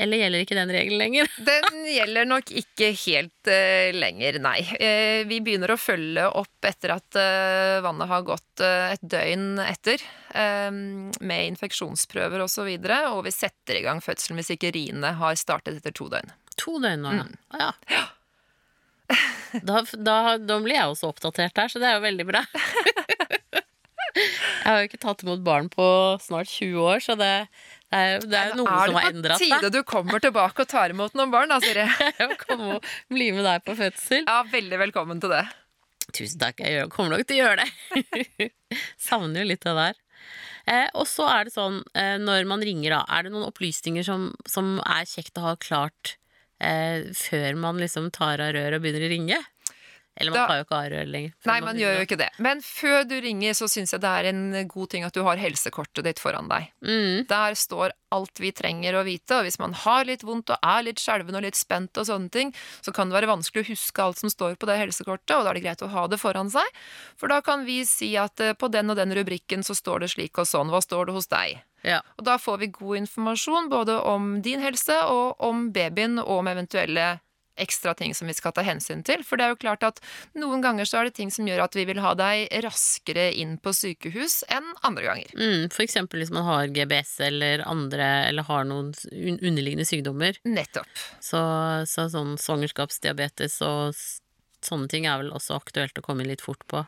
Eller 0.00 0.20
gjelder 0.22 0.44
ikke 0.44 0.56
den 0.58 0.72
regelen 0.74 1.00
lenger? 1.02 1.30
Den 1.50 1.80
gjelder 1.90 2.28
nok 2.28 2.52
ikke 2.62 2.90
helt 3.02 3.50
uh, 3.50 3.90
lenger, 3.96 4.38
nei. 4.42 4.58
Uh, 4.80 5.22
vi 5.30 5.40
begynner 5.44 5.74
å 5.74 5.78
følge 5.80 6.24
opp 6.40 6.68
etter 6.68 6.94
at 6.96 7.18
uh, 7.20 7.80
vannet 7.84 8.10
har 8.10 8.24
gått 8.26 8.62
et 8.64 9.00
døgn 9.00 9.60
etter, 9.62 10.02
med 10.34 11.46
infeksjonsprøver 11.48 12.42
osv., 12.44 12.44
og, 12.44 12.50
så 12.52 12.64
videre, 12.66 12.98
og 13.14 13.22
vi 13.24 13.32
setter 13.32 13.78
i 13.78 13.82
gang 13.86 14.02
fødselen 14.04 14.36
hvis 14.38 14.52
ikke 14.54 14.72
riene 14.76 15.14
har 15.16 15.38
startet 15.40 15.78
etter 15.80 15.94
to 15.96 16.10
døgn. 16.12 16.32
To 16.60 16.76
døgn 16.82 17.06
nå, 17.06 17.14
Mm. 17.20 17.36
ja. 17.58 17.70
Ja. 17.90 18.04
Da, 19.66 19.80
da, 19.98 20.16
da 20.38 20.58
blir 20.62 20.76
jeg 20.76 20.92
også 20.92 21.08
oppdatert 21.10 21.56
her, 21.58 21.72
så 21.72 21.80
det 21.82 21.88
er 21.88 21.96
jo 21.98 22.04
veldig 22.04 22.26
bra. 22.28 22.44
Jeg 24.10 24.66
har 24.66 24.80
jo 24.82 24.88
ikke 24.90 25.00
tatt 25.02 25.22
imot 25.24 25.42
barn 25.46 25.68
på 25.72 25.84
snart 26.22 26.50
20 26.50 26.78
år, 26.82 27.02
så 27.02 27.16
det, 27.18 27.32
det 27.90 27.98
er, 27.98 28.20
det 28.22 28.38
er 28.38 28.52
jo 28.52 28.60
noe 28.60 28.68
som 28.70 28.96
har 28.96 29.08
er 29.08 29.16
det 29.16 29.32
på 29.32 29.38
tide 29.42 29.70
du 29.74 29.80
kommer 29.88 30.22
tilbake 30.22 30.62
og 30.62 30.70
tar 30.70 30.92
imot 30.94 31.16
noen 31.18 31.32
barn, 31.32 31.50
da, 31.50 31.58
Siri? 31.64 31.86
Komme 32.44 32.76
og 32.76 32.92
bli 33.10 33.32
med 33.34 33.42
deg 33.48 33.64
på 33.66 33.74
fødsel. 33.78 34.22
Ja, 34.28 34.44
veldig 34.52 34.78
velkommen 34.84 35.22
til 35.22 35.34
det. 35.34 35.42
Tusen 36.14 36.38
takk, 36.42 36.62
jeg 36.62 36.86
kommer 36.94 37.16
nok 37.16 37.26
til 37.26 37.40
å 37.40 37.48
gjøre 37.48 37.66
det. 37.66 38.50
Savner 39.08 39.42
jo 39.42 39.50
litt 39.50 39.66
det 39.66 39.74
der. 39.78 39.98
Eh, 40.70 40.86
og 40.94 41.06
så 41.10 41.26
er 41.32 41.48
det 41.48 41.54
sånn, 41.54 41.80
eh, 41.98 42.16
når 42.22 42.46
man 42.50 42.62
ringer 42.62 42.94
da, 42.94 43.02
er 43.10 43.26
det 43.26 43.34
noen 43.34 43.48
opplysninger 43.48 44.06
som, 44.06 44.30
som 44.46 44.76
er 44.84 45.08
kjekt 45.08 45.38
å 45.40 45.48
ha 45.48 45.54
klart 45.58 46.14
eh, 46.62 47.10
før 47.16 47.58
man 47.58 47.80
liksom 47.82 48.10
tar 48.14 48.42
av 48.42 48.54
røret 48.54 48.78
og 48.78 48.84
begynner 48.84 49.08
å 49.08 49.10
ringe? 49.10 49.40
Eller 50.20 50.30
man 50.34 50.40
Da- 50.42 50.46
tar 50.50 50.58
jo 50.60 50.64
ikke 50.66 50.76
av 50.76 50.90
røret 50.92 51.08
lenger. 51.10 51.32
Nei, 51.48 51.60
man 51.64 51.76
gjør 51.80 51.94
jo 51.96 52.04
ikke 52.04 52.18
det. 52.20 52.28
Men 52.38 52.60
før 52.60 53.08
du 53.08 53.14
ringer, 53.24 53.54
så 53.56 53.64
syns 53.72 53.94
jeg 53.94 54.02
det 54.04 54.10
er 54.12 54.28
en 54.28 54.68
god 54.68 54.90
ting 54.92 55.04
at 55.06 55.14
du 55.16 55.22
har 55.24 55.40
helsekortet 55.40 56.04
ditt 56.04 56.20
foran 56.20 56.46
deg. 56.50 56.68
Mm, 56.84 57.26
Der 57.26 57.54
står 57.56 57.92
alt 58.12 58.38
vi 58.42 58.50
trenger 58.52 58.98
å 59.00 59.04
vite, 59.06 59.38
og 59.38 59.44
hvis 59.46 59.58
man 59.62 59.72
har 59.72 60.04
litt 60.04 60.20
vondt 60.26 60.50
og 60.50 60.58
er 60.62 60.82
litt 60.82 60.98
skjelven 61.00 61.34
og 61.38 61.42
litt 61.46 61.54
spent 61.56 61.96
og 61.96 62.04
sånne 62.06 62.30
ting, 62.30 62.52
så 62.82 62.92
kan 62.92 63.08
det 63.08 63.16
være 63.22 63.30
vanskelig 63.32 63.64
å 63.64 63.68
huske 63.70 64.02
alt 64.02 64.18
som 64.18 64.28
står 64.28 64.56
på 64.58 64.66
det 64.66 64.76
helsekortet, 64.82 65.30
og 65.38 65.44
da 65.44 65.50
er 65.50 65.54
det 65.54 65.62
greit 65.64 65.82
å 65.86 65.88
ha 65.88 66.06
det 66.06 66.18
foran 66.20 66.50
seg. 66.50 66.66
For 67.16 67.28
da 67.32 67.40
kan 67.40 67.64
vi 67.64 67.84
si 67.88 68.16
at 68.20 68.38
eh, 68.40 68.52
på 68.52 68.70
den 68.70 68.90
og 68.90 68.96
den 68.96 69.14
rubrikken 69.14 69.62
så 69.64 69.72
står 69.78 70.00
det 70.00 70.10
slik 70.10 70.36
og 70.38 70.44
sånn, 70.46 70.68
hva 70.68 70.82
står 70.82 71.06
det 71.06 71.14
hos 71.16 71.26
deg? 71.28 71.62
ja. 71.82 72.02
Og 72.18 72.24
da 72.26 72.36
får 72.36 72.58
vi 72.58 72.66
god 72.66 72.96
informasjon 72.98 73.70
både 73.70 73.94
om 74.04 74.42
din 74.42 74.60
helse 74.60 74.92
og 75.08 75.40
om 75.40 75.70
babyen, 75.72 76.18
og 76.18 76.40
om 76.42 76.46
eventuelle 76.50 77.20
ekstra 77.62 77.94
ting 77.98 78.14
som 78.16 78.30
vi 78.30 78.36
skal 78.36 78.54
ta 78.56 78.64
hensyn 78.66 79.04
til. 79.06 79.24
For 79.26 79.40
det 79.40 79.46
er 79.46 79.54
jo 79.54 79.60
klart 79.60 79.86
at 79.86 80.00
noen 80.38 80.64
ganger 80.64 80.88
så 80.88 81.00
er 81.00 81.08
det 81.08 81.16
ting 81.18 81.32
som 81.34 81.48
gjør 81.48 81.64
at 81.66 81.76
vi 81.78 81.86
vil 81.88 82.02
ha 82.02 82.14
deg 82.18 82.48
raskere 82.64 83.30
inn 83.36 83.56
på 83.62 83.74
sykehus 83.76 84.40
enn 84.52 84.66
andre 84.86 85.06
ganger. 85.08 85.34
Mm, 85.36 85.68
for 85.72 85.84
eksempel 85.86 86.22
hvis 86.22 86.34
man 86.34 86.46
har 86.48 86.72
GBS 86.74 87.16
eller 87.30 87.64
andre, 87.68 88.08
eller 88.30 88.48
har 88.48 88.66
noen 88.68 88.92
underliggende 89.10 89.88
sykdommer. 89.88 90.40
Nettopp. 90.48 90.90
Så, 91.22 91.40
så 91.90 92.08
sånn 92.12 92.36
svangerskapsdiabetes 92.40 93.60
og 93.66 93.94
Sånne 94.60 94.90
ting 94.92 95.06
er 95.08 95.16
vel 95.22 95.30
også 95.32 95.54
aktuelt 95.56 95.96
å 95.96 96.02
komme 96.04 96.20
inn 96.20 96.28
litt 96.28 96.42
fort 96.44 96.60
på. 96.68 96.82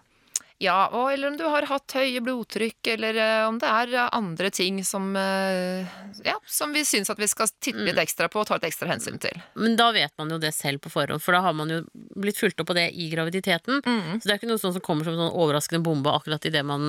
Ja, 0.63 0.87
og, 0.95 1.09
eller 1.13 1.33
om 1.33 1.37
du 1.37 1.43
har 1.51 1.67
hatt 1.67 1.95
høye 1.99 2.21
blodtrykk, 2.23 2.93
eller 2.95 3.17
eh, 3.19 3.45
om 3.49 3.57
det 3.59 3.67
er 3.67 3.95
eh, 3.97 4.11
andre 4.15 4.51
ting 4.55 4.79
som, 4.87 5.09
eh, 5.19 5.89
ja, 6.23 6.37
som 6.47 6.71
vi 6.75 6.85
syns 6.87 7.11
at 7.11 7.19
vi 7.19 7.27
skal 7.31 7.51
titte 7.59 7.83
litt 7.83 7.99
ekstra 7.99 8.29
på 8.31 8.45
og 8.45 8.47
ta 8.47 8.61
et 8.61 8.69
ekstra 8.69 8.87
hensyn 8.93 9.19
til. 9.23 9.41
Men 9.59 9.75
da 9.81 9.89
vet 9.95 10.15
man 10.21 10.31
jo 10.31 10.39
det 10.43 10.53
selv 10.55 10.85
på 10.85 10.93
forhånd, 10.93 11.23
for 11.25 11.35
da 11.35 11.41
har 11.49 11.57
man 11.59 11.73
jo 11.73 11.81
blitt 12.15 12.39
fulgt 12.39 12.63
opp 12.63 12.71
på 12.71 12.77
det 12.79 12.93
i 12.95 13.09
graviditeten. 13.11 13.83
Så 13.83 14.23
det 14.23 14.37
er 14.37 14.39
ikke 14.39 14.51
noe 14.53 14.63
sånt 14.63 14.77
som 14.77 14.85
kommer 14.85 15.09
som 15.09 15.17
en 15.17 15.25
sånn 15.25 15.41
overraskende 15.43 15.83
bombe 15.83 16.13
akkurat 16.15 16.47
idet 16.47 16.63
man 16.67 16.87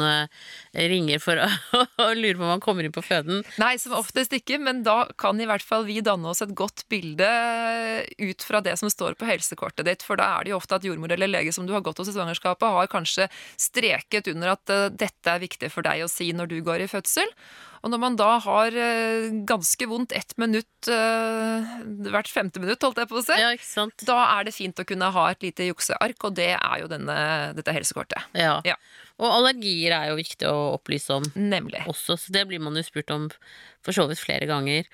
ringer 0.73 1.21
for 1.23 1.41
å 2.03 2.07
lure 2.13 2.37
på 2.37 2.45
om 2.45 2.51
man 2.53 2.61
kommer 2.63 2.85
inn 2.85 2.93
på 2.93 3.01
føden. 3.05 3.41
Nei, 3.61 3.73
som 3.81 3.95
oftest 3.97 4.35
ikke, 4.37 4.59
men 4.61 4.83
da 4.85 5.07
kan 5.17 5.41
i 5.41 5.49
hvert 5.49 5.65
fall 5.65 5.87
vi 5.89 5.97
danne 6.05 6.29
oss 6.29 6.43
et 6.45 6.53
godt 6.57 6.85
bilde 6.93 7.29
ut 8.21 8.45
fra 8.45 8.61
det 8.61 8.77
som 8.77 8.91
står 8.91 9.17
på 9.17 9.27
helsekortet 9.29 9.89
ditt, 9.89 10.05
for 10.05 10.21
da 10.21 10.29
er 10.37 10.45
det 10.45 10.53
jo 10.53 10.61
ofte 10.61 10.77
at 10.77 10.85
jordmor 10.85 11.15
eller 11.15 11.31
lege 11.31 11.55
som 11.55 11.65
du 11.65 11.73
har 11.73 11.81
gått 11.85 12.03
hos 12.03 12.11
i 12.11 12.15
svangerskapet, 12.15 12.69
har 12.77 12.91
kanskje 12.91 13.29
streket 13.63 14.27
under 14.31 14.53
at 14.55 14.73
eh, 14.73 14.89
dette 14.93 15.31
er 15.31 15.43
viktig 15.43 15.69
for 15.73 15.85
deg 15.85 16.03
å 16.05 16.11
si 16.11 16.31
når 16.35 16.51
du 16.51 16.57
går 16.65 16.83
i 16.85 16.89
fødsel. 16.91 17.29
Og 17.83 17.91
når 17.91 17.99
man 17.99 18.15
da 18.15 18.29
har 18.45 18.75
eh, 18.79 19.25
ganske 19.47 19.87
vondt 19.91 20.13
ett 20.15 20.37
minutt 20.39 20.87
eh, 20.91 21.73
hvert 22.07 22.29
femte 22.31 22.61
minutt, 22.63 22.83
holdt 22.85 23.01
jeg 23.01 23.09
på 23.11 23.19
å 23.19 23.23
si, 23.25 23.35
Ja, 23.41 23.51
da 24.07 24.19
er 24.37 24.47
det 24.47 24.55
fint 24.55 24.79
å 24.79 24.85
kunne 24.87 25.09
ha 25.11 25.25
et 25.33 25.43
lite 25.43 25.67
jukseark, 25.67 26.15
og 26.23 26.37
det 26.39 26.53
er 26.55 26.77
jo 26.83 26.87
denne, 26.91 27.17
dette 27.57 27.75
helsekortet. 27.75 28.29
Ja. 28.39 28.61
Ja. 28.67 28.77
Og 29.19 29.27
allergier 29.29 29.97
er 29.97 30.13
jo 30.13 30.19
viktig 30.21 30.47
å 30.47 30.77
opplyse 30.77 31.19
om 31.19 31.27
Nemlig. 31.35 31.83
også, 31.91 32.15
så 32.17 32.33
det 32.33 32.47
blir 32.49 32.63
man 32.63 32.79
jo 32.79 32.85
spurt 32.87 33.11
om 33.13 33.27
for 33.83 33.95
så 33.95 34.07
vidt 34.09 34.23
flere 34.23 34.47
ganger. 34.49 34.87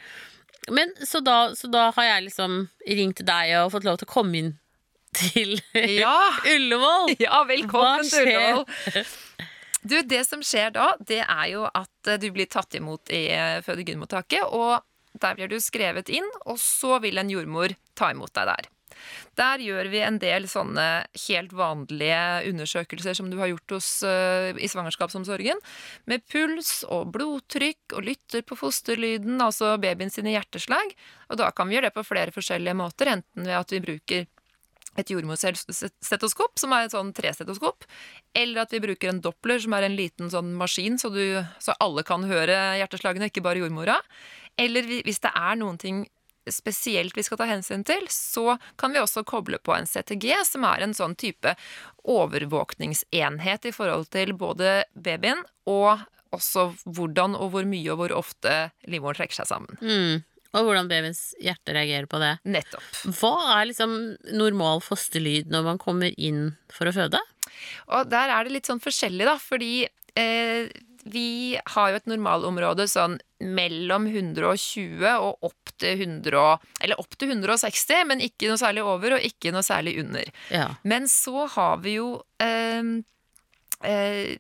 Men 0.73 0.91
så 1.05 1.21
da, 1.23 1.53
så 1.55 1.69
da 1.71 1.88
har 1.95 2.09
jeg 2.09 2.25
liksom 2.27 2.63
ringt 2.89 3.21
deg 3.25 3.53
og 3.61 3.71
fått 3.77 3.85
lov 3.88 4.01
til 4.01 4.09
å 4.09 4.13
komme 4.17 4.41
inn 4.41 4.51
til 5.16 5.60
Ja! 5.74 6.18
Ullevål! 6.56 7.16
Ja, 7.20 7.44
velkommen 7.50 8.08
til? 8.10 8.28
Ullevål. 8.28 8.66
Du, 9.80 9.96
det 10.04 10.25
som 10.28 10.42
skjer 10.44 10.74
da, 10.75 10.89
det 11.00 11.22
er 11.24 11.46
jo 11.54 11.62
at 11.63 12.10
eh, 12.12 12.18
du 12.20 12.25
blir 12.36 12.50
tatt 12.51 12.75
imot 12.75 13.13
i 13.16 13.30
eh, 13.32 13.63
og 13.63 14.82
der 15.20 15.38
blir 15.38 15.48
du 15.48 15.56
skrevet 15.63 16.12
inn, 16.12 16.28
og 16.44 16.60
så 16.60 17.00
vil 17.00 17.18
en 17.18 17.32
jordmor 17.32 17.72
ta 17.96 18.12
imot 18.12 18.34
deg 18.36 18.51
der. 18.51 18.68
Der 19.39 19.62
gjør 19.63 19.88
vi 19.92 20.01
en 20.04 20.18
del 20.20 20.48
sånne 20.51 20.86
helt 21.28 21.54
vanlige 21.56 22.50
undersøkelser 22.50 23.16
som 23.16 23.30
du 23.32 23.38
har 23.39 23.51
gjort 23.54 23.78
hos, 23.78 23.88
uh, 24.04 24.51
i 24.60 24.68
svangerskapsomsorgen, 24.68 25.62
med 26.12 26.25
puls 26.28 26.82
og 26.84 27.13
blodtrykk 27.16 27.96
og 27.96 28.10
lytter 28.10 28.44
på 28.44 28.58
fosterlyden, 28.60 29.39
altså 29.44 29.78
babyen 29.82 30.12
sine 30.13 30.36
hjerteslag. 30.36 30.92
Og 31.30 31.39
da 31.39 31.54
kan 31.56 31.70
vi 31.70 31.78
gjøre 31.78 31.89
det 31.89 31.96
på 31.96 32.08
flere 32.08 32.36
forskjellige 32.36 32.75
måter, 32.78 33.13
enten 33.16 33.48
ved 33.48 33.56
at 33.62 33.75
vi 33.75 33.84
bruker 33.86 34.28
et 35.00 35.10
jordmorstetoskop, 35.13 36.60
som 36.60 36.74
er 36.75 36.86
et 36.88 36.94
sånn 36.96 37.13
trestetoskop, 37.15 37.86
eller 38.38 38.62
at 38.65 38.72
vi 38.75 38.82
bruker 38.84 39.10
en 39.13 39.22
doppler, 39.24 39.60
som 39.63 39.74
er 39.77 39.88
en 39.88 39.96
liten 39.98 40.29
sånn 40.34 40.53
maskin, 40.60 41.00
så, 41.01 41.10
du, 41.13 41.39
så 41.63 41.75
alle 41.79 42.03
kan 42.08 42.24
høre 42.29 42.58
hjerteslagene, 42.82 43.32
ikke 43.32 43.44
bare 43.46 43.62
jordmora. 43.63 44.00
Eller 44.60 44.84
vi- 44.84 45.03
hvis 45.08 45.22
det 45.24 45.32
er 45.36 45.56
noen 45.60 45.77
ting 45.79 46.06
spesielt 46.50 47.13
vi 47.13 47.22
skal 47.22 47.38
ta 47.38 47.46
hensyn 47.46 47.84
til, 47.86 48.08
så 48.10 48.56
kan 48.79 48.91
vi 48.96 48.98
også 49.01 49.22
koble 49.27 49.60
på 49.62 49.75
en 49.75 49.86
CTG, 49.86 50.32
som 50.48 50.63
er 50.65 50.82
en 50.82 50.96
sånn 50.98 51.15
type 51.20 51.51
overvåkningsenhet 52.10 53.65
i 53.70 53.74
forhold 53.75 54.10
til 54.13 54.34
både 54.38 54.84
babyen 54.96 55.44
og 55.70 56.00
også 56.36 56.68
hvordan 56.86 57.36
og 57.38 57.51
hvor 57.56 57.65
mye 57.65 57.89
og 57.94 57.98
hvor 58.03 58.12
ofte 58.20 58.56
livmoren 58.89 59.18
trekker 59.18 59.39
seg 59.41 59.50
sammen. 59.50 59.77
Mm. 59.82 60.24
Og 60.57 60.65
hvordan 60.65 60.88
babyens 60.89 61.35
hjerte 61.43 61.75
reagerer 61.77 62.07
på 62.09 62.17
det. 62.21 62.31
Nettopp. 62.49 62.85
Hva 63.19 63.33
er 63.59 63.67
liksom 63.69 63.95
normal 64.33 64.81
fosterlyd 64.81 65.51
når 65.53 65.63
man 65.67 65.77
kommer 65.81 66.13
inn 66.17 66.55
for 66.73 66.89
å 66.89 66.93
føde? 66.95 67.19
Og 67.93 68.09
der 68.09 68.31
er 68.33 68.43
det 68.47 68.55
litt 68.55 68.69
sånn 68.69 68.81
forskjellig, 68.81 69.25
da, 69.29 69.35
fordi 69.38 69.83
eh, 70.17 70.69
vi 71.09 71.57
har 71.75 71.91
jo 71.93 71.99
et 71.99 72.09
normalområde 72.09 72.85
sånn 72.89 73.19
mellom 73.39 74.07
120 74.09 75.05
og 75.15 75.45
opp 75.47 75.71
til 75.79 75.95
100 76.01 76.33
og- 76.39 76.65
Eller 76.81 76.99
opp 76.99 77.13
til 77.17 77.29
160, 77.31 78.03
men 78.09 78.19
ikke 78.19 78.49
noe 78.49 78.59
særlig 78.59 78.83
over 78.83 79.15
og 79.15 79.21
ikke 79.29 79.53
noe 79.55 79.63
særlig 79.63 79.99
under. 80.01 80.25
Ja. 80.51 80.67
Men 80.83 81.07
så 81.07 81.45
har 81.55 81.77
vi 81.85 81.93
jo 81.99 82.23
eh, 82.41 82.83
eh, 83.83 84.38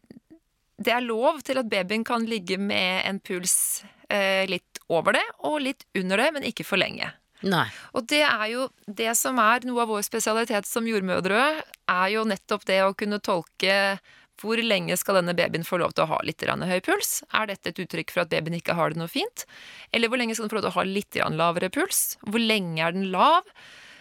Det 0.79 0.93
er 0.95 1.01
lov 1.03 1.41
til 1.43 1.57
at 1.59 1.67
babyen 1.69 2.05
kan 2.07 2.23
ligge 2.25 2.57
med 2.57 3.03
en 3.05 3.19
puls 3.19 3.83
eh, 4.09 4.45
litt 4.47 4.68
over 4.89 5.17
det 5.17 5.25
og 5.47 5.59
litt 5.63 5.85
under 5.97 6.21
det, 6.21 6.29
men 6.35 6.47
ikke 6.49 6.65
for 6.67 6.81
lenge. 6.81 7.11
Nei. 7.45 7.67
Og 7.95 8.07
det 8.11 8.23
er 8.27 8.45
jo 8.51 8.67
det 8.85 9.13
som 9.15 9.39
er 9.39 9.63
noe 9.67 9.85
av 9.85 9.91
vår 9.93 10.03
spesialitet 10.07 10.67
som 10.67 10.87
jordmødre, 10.89 11.43
er 11.89 12.07
jo 12.11 12.25
nettopp 12.27 12.65
det 12.67 12.81
å 12.83 12.95
kunne 12.97 13.21
tolke 13.23 13.99
hvor 14.39 14.59
lenge 14.63 14.95
skal 14.95 15.19
denne 15.19 15.35
babyen 15.35 15.65
få 15.67 15.81
lov 15.81 15.91
til 15.95 16.05
å 16.05 16.11
ha 16.13 16.19
litt 16.23 16.43
høy 16.43 16.79
puls? 16.83 17.23
Er 17.35 17.49
dette 17.49 17.73
et 17.73 17.81
uttrykk 17.83 18.13
for 18.13 18.23
at 18.23 18.31
babyen 18.31 18.55
ikke 18.55 18.75
har 18.77 18.91
det 18.93 18.99
noe 19.01 19.11
fint? 19.11 19.45
Eller 19.91 20.07
hvor 20.07 20.19
lenge 20.21 20.35
skal 20.35 20.47
den 20.47 20.53
få 20.53 20.59
lov 20.59 20.67
til 20.67 20.71
å 20.71 20.77
ha 20.79 20.85
litt 20.87 21.19
lavere 21.35 21.69
puls? 21.69 22.17
Hvor 22.23 22.39
lenge 22.39 22.79
er 22.79 22.95
den 22.95 23.09
lav? 23.11 23.43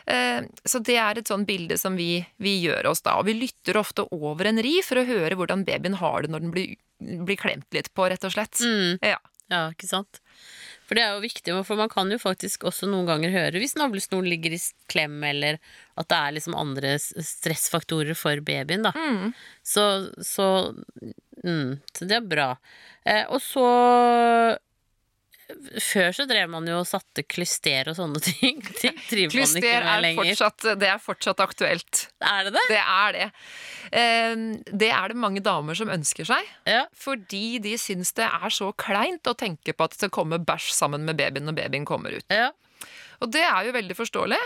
Eh, 0.06 0.46
Så 0.64 0.78
det 0.80 0.96
er 0.96 1.18
et 1.18 1.28
sånn 1.28 1.46
bilde 1.48 1.78
som 1.78 1.96
vi, 1.98 2.24
vi 2.38 2.54
gjør 2.62 2.92
oss 2.92 3.02
da. 3.02 3.18
Og 3.18 3.26
vi 3.26 3.34
lytter 3.34 3.76
ofte 3.76 4.06
over 4.14 4.46
en 4.46 4.62
ri 4.62 4.78
for 4.86 5.00
å 5.00 5.08
høre 5.08 5.34
hvordan 5.34 5.66
babyen 5.66 5.98
har 5.98 6.22
det 6.22 6.30
når 6.30 6.46
den 6.46 6.54
blir, 6.54 6.76
blir 7.26 7.36
klemt 7.40 7.66
litt 7.74 7.90
på, 7.94 8.06
rett 8.08 8.24
og 8.24 8.32
slett. 8.36 8.62
Mm. 8.62 8.98
Ja. 9.02 9.18
Ja, 9.48 9.70
ikke 9.72 9.88
sant? 9.88 10.20
For 10.88 10.96
det 10.96 11.04
er 11.04 11.14
jo 11.14 11.24
viktig, 11.24 11.54
for 11.68 11.76
man 11.76 11.90
kan 11.92 12.08
jo 12.08 12.16
faktisk 12.20 12.64
også 12.68 12.88
noen 12.88 13.08
ganger 13.08 13.34
høre 13.34 13.60
hvis 13.60 13.76
navlesnoren 13.76 14.28
ligger 14.30 14.56
i 14.56 14.60
klem, 14.88 15.18
eller 15.28 15.58
at 16.00 16.08
det 16.08 16.18
er 16.18 16.36
liksom 16.38 16.56
andre 16.56 16.94
stressfaktorer 16.98 18.16
for 18.16 18.40
babyen, 18.44 18.86
da. 18.86 18.94
Mm. 18.96 19.34
Så, 19.60 19.84
så, 20.24 20.48
mm, 21.44 21.76
så 21.92 22.08
det 22.08 22.16
er 22.16 22.30
bra. 22.32 22.48
Eh, 23.04 23.26
og 23.28 23.42
så 23.44 23.66
Før 25.80 26.10
så 26.12 26.26
drev 26.28 26.50
man 26.52 26.66
jo 26.68 26.76
og 26.82 26.86
satte 26.88 27.22
klyster 27.24 27.88
og 27.88 27.96
sånne 27.96 28.20
ting. 28.20 28.58
Det 28.82 28.92
driver 29.08 29.32
man 29.40 29.56
ikke 29.56 29.62
med 29.62 29.88
er 29.94 30.02
lenger. 30.04 30.28
fortsatt, 30.34 30.66
det 30.82 30.88
er 30.92 31.00
fortsatt 31.00 31.40
aktuelt. 31.40 32.02
Er 32.20 32.44
det 32.48 32.52
det? 32.58 32.64
Det 32.68 32.80
er 32.82 33.16
det. 33.16 33.28
Eh, 33.92 34.34
Det 34.84 34.90
er 34.92 35.08
det 35.14 35.16
mange 35.24 35.40
damer 35.44 35.78
som 35.78 35.88
ønsker 35.94 36.28
seg. 36.28 36.50
Ja. 36.68 36.84
Fordi 36.92 37.58
de 37.64 37.74
syns 37.80 38.12
det 38.18 38.28
er 38.28 38.52
så 38.52 38.70
kleint 38.76 39.24
å 39.30 39.36
tenke 39.40 39.72
på 39.72 39.88
at 39.88 39.96
det 39.96 40.02
skal 40.02 40.12
komme 40.20 40.38
bæsj 40.44 40.72
sammen 40.76 41.08
med 41.08 41.16
babyen 41.20 41.48
når 41.48 41.56
babyen 41.62 41.88
kommer 41.88 42.18
ut. 42.20 42.26
ja. 42.28 42.50
Og 43.18 43.32
det 43.34 43.40
er 43.42 43.64
jo 43.66 43.72
veldig 43.74 43.94
forståelig. 43.98 44.36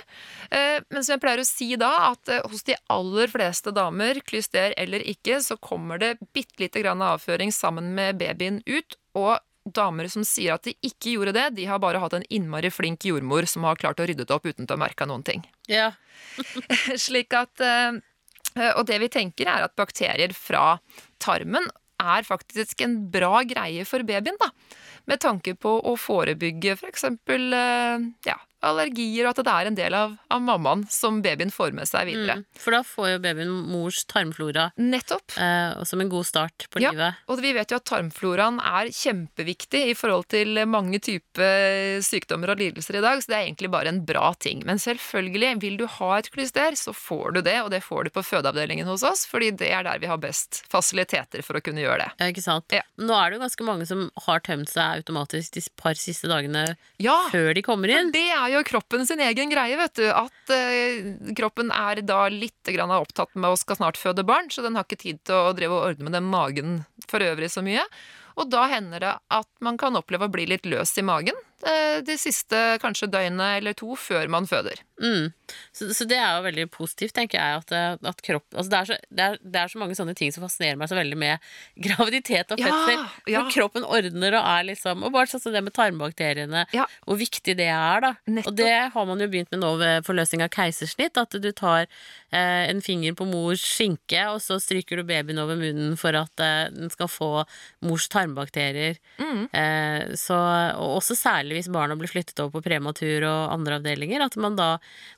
Eh, 0.49 0.79
Men 0.89 1.05
som 1.05 1.13
jeg 1.13 1.21
pleier 1.21 1.43
å 1.43 1.45
si 1.45 1.67
da, 1.77 1.91
at 2.15 2.31
eh, 2.33 2.39
hos 2.49 2.63
de 2.65 2.73
aller 2.89 3.29
fleste 3.29 3.69
damer, 3.77 4.23
klyster 4.25 4.73
eller 4.81 5.05
ikke, 5.13 5.43
så 5.45 5.59
kommer 5.61 6.01
det 6.01 6.15
bitte 6.33 6.57
lite 6.63 6.81
grann 6.81 7.03
avføring 7.05 7.53
sammen 7.53 7.91
med 7.99 8.17
babyen 8.23 8.63
ut. 8.65 8.97
Og 9.13 9.37
damer 9.65 10.09
som 10.11 10.25
sier 10.27 10.57
at 10.57 10.67
de 10.67 10.75
ikke 10.85 11.15
gjorde 11.15 11.35
det, 11.37 11.47
de 11.59 11.67
har 11.71 11.81
bare 11.83 12.01
hatt 12.03 12.17
en 12.17 12.27
innmari 12.33 12.71
flink 12.73 13.07
jordmor 13.07 13.47
som 13.51 13.67
har 13.69 13.79
klart 13.81 14.03
å 14.03 14.07
rydde 14.09 14.27
det 14.27 14.35
opp 14.35 14.49
uten 14.49 14.67
å 14.67 14.81
merke 14.81 15.07
noen 15.09 15.25
ting. 15.27 15.45
ja. 15.71 15.93
Slik 17.07 17.35
at 17.35 17.61
eh, 17.65 17.97
Og 18.77 18.85
det 18.87 18.99
vi 19.03 19.09
tenker, 19.13 19.49
er 19.49 19.65
at 19.65 19.75
bakterier 19.79 20.35
fra 20.37 20.77
tarmen 21.23 21.67
er 22.03 22.27
faktisk 22.27 22.83
en 22.85 22.97
bra 23.11 23.43
greie 23.49 23.85
for 23.89 24.05
babyen, 24.07 24.37
da. 24.41 24.51
Med 25.11 25.23
tanke 25.23 25.55
på 25.59 25.77
å 25.83 25.95
forebygge 25.99 26.75
f.eks. 26.77 26.91
eksempel 26.93 27.55
ja, 28.27 28.37
allergier, 28.63 29.27
og 29.27 29.33
at 29.35 29.43
det 29.45 29.53
er 29.53 29.67
en 29.71 29.75
del 29.79 29.95
av, 29.99 30.17
av 30.31 30.43
mammaen 30.43 30.85
som 30.93 31.21
babyen 31.25 31.51
får 31.53 31.73
med 31.77 31.89
seg 31.91 32.07
videre. 32.11 32.37
Mm. 32.41 32.45
For 32.63 32.71
da 32.77 32.83
får 32.87 33.09
jo 33.15 33.19
babyen 33.25 33.51
mors 33.73 34.05
tarmflora 34.11 34.69
Nettopp. 34.79 35.37
eh, 35.39 35.83
som 35.89 36.01
en 36.01 36.09
god 36.13 36.27
start 36.29 36.67
på 36.71 36.81
Ja. 36.83 36.91
livet. 36.93 37.15
Og 37.29 37.41
vi 37.43 37.53
vet 37.57 37.71
jo 37.71 37.77
at 37.81 37.85
tarmfloraen 37.91 38.61
er 38.63 38.91
kjempeviktig 38.95 39.83
i 39.91 39.95
forhold 39.99 40.29
til 40.33 40.55
mange 40.71 41.01
typer 41.03 42.01
sykdommer 42.05 42.53
og 42.53 42.59
lidelser 42.63 42.99
i 42.99 43.03
dag, 43.05 43.21
så 43.23 43.33
det 43.33 43.37
er 43.39 43.47
egentlig 43.49 43.71
bare 43.73 43.89
en 43.93 44.03
bra 44.07 44.33
ting. 44.39 44.63
Men 44.69 44.79
selvfølgelig, 44.83 45.61
vil 45.63 45.77
du 45.81 45.87
ha 45.87 46.11
et 46.19 46.31
klyster, 46.33 46.77
så 46.79 46.95
får 46.95 47.35
du 47.37 47.41
det, 47.43 47.59
og 47.65 47.71
det 47.75 47.83
får 47.85 48.05
du 48.05 48.11
på 48.15 48.23
fødeavdelingen 48.25 48.87
hos 48.87 49.03
oss, 49.03 49.25
fordi 49.29 49.51
det 49.59 49.71
er 49.73 49.83
der 49.87 49.99
vi 50.03 50.07
har 50.11 50.19
best 50.23 50.63
fasiliteter 50.73 51.43
for 51.45 51.59
å 51.59 51.63
kunne 51.65 51.83
gjøre 51.83 51.99
det. 52.05 52.11
Ja, 52.21 52.31
ikke 52.33 52.43
sant? 52.45 52.65
Ja. 52.73 52.83
Nå 52.99 53.15
er 53.19 53.31
det 53.31 53.39
jo 53.39 53.45
ganske 53.47 53.67
mange 53.67 53.87
som 53.89 54.07
har 54.27 54.41
tømt 54.45 54.69
seg 54.73 55.03
automatisk 55.03 55.53
de 55.57 55.63
par 55.81 55.95
siste 55.99 56.29
dagene 56.31 56.77
Ja, 57.03 57.17
før 57.33 57.53
de 57.55 57.63
kommer 57.63 57.91
inn. 57.91 58.13
det 58.13 58.29
er 58.31 58.49
jo 58.52 58.52
kroppen 58.67 59.07
sin 59.09 59.21
egen 59.25 59.53
greie, 59.53 59.77
vet 59.81 59.95
du. 59.99 60.07
At 60.13 60.53
eh, 60.55 61.13
kroppen 61.39 61.73
er 61.75 62.03
da 62.07 62.27
litt 62.33 62.73
grann 62.75 62.93
opptatt 62.95 63.35
med 63.35 63.53
å 63.53 63.61
skal 63.61 63.79
snart 63.81 64.01
føde 64.01 64.25
barn, 64.27 64.51
så 64.53 64.65
den 64.65 64.77
har 64.79 64.87
ikke 64.87 65.01
tid 65.05 65.23
til 65.29 65.39
å 65.39 65.55
drive 65.57 65.79
og 65.79 65.87
ordne 65.93 66.09
med 66.09 66.17
den 66.19 66.29
magen 66.29 66.83
for 67.09 67.25
øvrig 67.25 67.51
så 67.53 67.65
mye. 67.65 67.87
Og 68.41 68.49
da 68.53 68.67
hender 68.71 69.03
det 69.03 69.15
at 69.33 69.49
man 69.65 69.79
kan 69.81 69.97
oppleve 69.99 70.29
å 70.29 70.33
bli 70.33 70.47
litt 70.49 70.69
løs 70.69 70.95
i 71.01 71.05
magen. 71.05 71.37
Eh, 71.69 72.01
det 72.07 72.19
siste 72.21 72.59
kanskje 72.83 73.09
døgnet 73.13 73.59
eller 73.61 73.77
to 73.79 73.95
før 73.99 74.29
man 74.33 74.47
føder. 74.51 74.81
Mm. 75.03 75.33
Så, 75.75 75.89
så 75.97 76.05
det 76.07 76.17
er 76.17 76.37
jo 76.37 76.45
veldig 76.47 76.65
positivt, 76.71 77.13
tenker 77.17 77.39
jeg. 77.41 77.63
At, 77.65 77.73
eh, 77.75 78.09
at 78.11 78.21
kropp, 78.23 78.45
altså 78.55 78.71
det, 78.71 78.79
er 78.79 78.89
så, 78.91 78.99
det, 79.11 79.25
er, 79.27 79.39
det 79.43 79.61
er 79.63 79.73
så 79.73 79.81
mange 79.83 79.97
sånne 79.99 80.15
ting 80.19 80.31
som 80.35 80.45
fascinerer 80.47 80.79
meg 80.81 80.91
så 80.93 80.97
veldig 80.99 81.19
med 81.19 81.49
graviditet 81.87 82.55
og 82.55 82.63
Ja, 82.63 82.71
fødsel. 82.71 83.05
ja. 83.33 83.43
Når 83.43 83.53
kroppen 83.57 83.87
ordner 83.89 84.37
og 84.39 84.47
er 84.55 84.67
liksom 84.71 85.03
Og 85.07 85.13
bare 85.15 85.31
sånn 85.31 85.43
som 85.43 85.53
det 85.57 85.63
med 85.67 85.75
tarmbakteriene, 85.77 86.65
Ja. 86.77 86.87
hvor 87.07 87.19
viktig 87.21 87.57
det 87.59 87.69
er, 87.69 88.01
da. 88.07 88.13
Nettopp. 88.27 88.53
Og 88.53 88.57
det 88.63 88.73
har 88.95 89.07
man 89.11 89.21
jo 89.25 89.29
begynt 89.33 89.51
med 89.55 89.63
nå 89.65 89.73
ved 89.83 90.07
forløsning 90.07 90.43
av 90.47 90.53
keisersnitt. 90.55 91.19
At 91.21 91.35
du 91.43 91.51
tar 91.53 91.85
eh, 91.85 92.65
en 92.71 92.81
finger 92.85 93.15
på 93.19 93.27
mors 93.29 93.63
skinke, 93.63 94.23
og 94.33 94.41
så 94.45 94.59
stryker 94.63 95.01
du 95.03 95.07
babyen 95.09 95.41
over 95.43 95.59
munnen 95.61 95.99
for 96.01 96.17
at 96.19 96.41
eh, 96.43 96.71
den 96.73 96.91
skal 96.95 97.11
få 97.11 97.31
mors 97.85 98.09
tarmbakterier. 98.13 98.97
Mm. 99.19 99.45
Eh, 99.53 100.15
så, 100.21 100.39
og 100.79 100.99
også 101.01 101.17
særlig 101.19 101.52
hvis 101.57 101.71
barna 101.73 101.97
blir 101.99 102.11
flyttet 102.11 102.39
over 102.43 102.57
på 102.57 102.65
prematur 102.69 103.27
og 103.29 103.53
andre 103.55 103.79
avdelinger, 103.81 104.25
at 104.25 104.39
man 104.41 104.57
da 104.59 104.71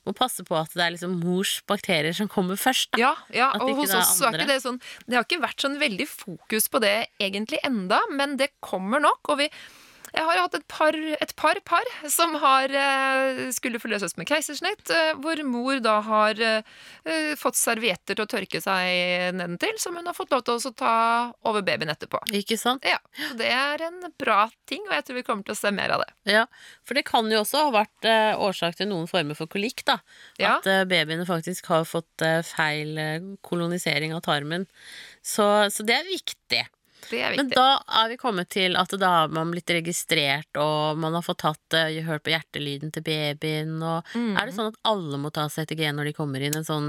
må 0.07 0.15
passe 0.17 0.45
på 0.47 0.57
at 0.59 0.75
det 0.75 0.85
er 0.85 0.95
liksom 0.97 1.17
mors 1.23 1.57
bakterier 1.71 2.17
som 2.17 2.31
kommer 2.31 2.61
først. 2.61 2.93
Da. 2.95 3.01
Ja, 3.03 3.15
ja 3.35 3.53
og 3.59 3.75
hos 3.81 3.95
er 3.95 4.03
oss 4.03 4.19
er 4.25 4.39
ikke 4.39 4.51
det 4.51 4.61
sånn 4.65 4.81
Det 5.07 5.19
har 5.19 5.27
ikke 5.27 5.43
vært 5.45 5.65
sånn 5.65 5.79
veldig 5.81 6.09
fokus 6.11 6.69
på 6.71 6.83
det 6.85 6.97
egentlig 7.23 7.63
enda, 7.67 8.03
men 8.13 8.39
det 8.41 8.53
kommer 8.65 9.03
nok. 9.03 9.35
Og 9.35 9.45
vi 9.45 9.51
jeg 10.15 10.25
har 10.29 10.39
hatt 10.39 10.55
et 10.57 10.67
par, 10.71 10.95
et 10.95 11.33
par 11.39 11.59
par 11.67 11.89
som 12.11 12.37
har 12.43 12.71
eh, 12.71 13.41
skulle 13.55 13.81
forløses 13.83 14.15
med 14.19 14.29
keisersnitt, 14.31 14.87
eh, 14.93 15.13
hvor 15.23 15.41
mor 15.49 15.81
da 15.83 15.97
har 16.07 16.41
eh, 16.45 17.33
fått 17.41 17.59
servietter 17.59 18.15
til 18.15 18.25
å 18.25 18.31
tørke 18.31 18.61
seg 18.63 19.35
nedentil, 19.35 19.75
som 19.83 19.99
hun 19.99 20.07
har 20.07 20.17
fått 20.17 20.35
lov 20.35 20.45
til 20.47 20.61
å 20.61 20.75
ta 20.79 20.95
over 21.49 21.65
babyen 21.67 21.91
etterpå. 21.93 22.23
Ikke 22.37 22.59
sant? 22.61 22.87
Ja, 22.87 23.01
så 23.19 23.35
Det 23.41 23.51
er 23.51 23.87
en 23.89 24.01
bra 24.21 24.45
ting, 24.71 24.85
og 24.87 24.95
jeg 24.95 25.09
tror 25.09 25.19
vi 25.19 25.27
kommer 25.27 25.47
til 25.49 25.57
å 25.57 25.61
se 25.61 25.75
mer 25.75 25.97
av 25.97 26.05
det. 26.05 26.13
Ja, 26.31 26.47
For 26.87 26.99
det 26.99 27.07
kan 27.09 27.31
jo 27.33 27.43
også 27.43 27.67
ha 27.67 27.75
vært 27.75 28.11
årsak 28.39 28.79
til 28.79 28.91
noen 28.93 29.11
former 29.11 29.39
for 29.39 29.51
kolikk, 29.51 29.83
da. 29.89 29.99
Ja. 30.39 30.59
At 30.59 30.71
eh, 30.71 30.85
babyene 30.89 31.27
faktisk 31.29 31.73
har 31.73 31.89
fått 31.89 32.25
feil 32.47 32.97
kolonisering 33.45 34.15
av 34.15 34.23
tarmen. 34.27 34.69
Så, 35.25 35.45
så 35.73 35.87
det 35.87 35.99
er 35.99 36.09
viktig. 36.09 36.63
Det 37.11 37.21
er 37.21 37.37
Men 37.37 37.51
da 37.53 37.79
er 38.01 38.09
vi 38.13 38.17
kommet 38.21 38.49
til 38.55 38.77
at 38.81 38.95
da 39.01 39.11
har 39.21 39.29
man 39.35 39.51
blitt 39.53 39.71
registrert, 39.75 40.51
og 40.61 40.99
man 40.99 41.15
har 41.17 41.25
fått 41.27 41.43
tatt, 41.45 41.77
eh, 41.79 42.01
hørt 42.07 42.25
på 42.25 42.33
hjertelyden 42.35 42.93
til 42.95 43.03
babyen, 43.07 43.77
og 43.83 44.05
Mm. 44.15 44.37
Er 44.39 44.47
det 44.47 44.55
sånn 44.55 44.69
at 44.73 44.79
alle 44.85 45.19
må 45.19 45.33
ta 45.33 45.49
CTG 45.49 45.91
når 45.93 46.05
de 46.05 46.13
kommer 46.13 46.41
inn 46.41 46.57
en 46.57 46.65
sånn 46.65 46.89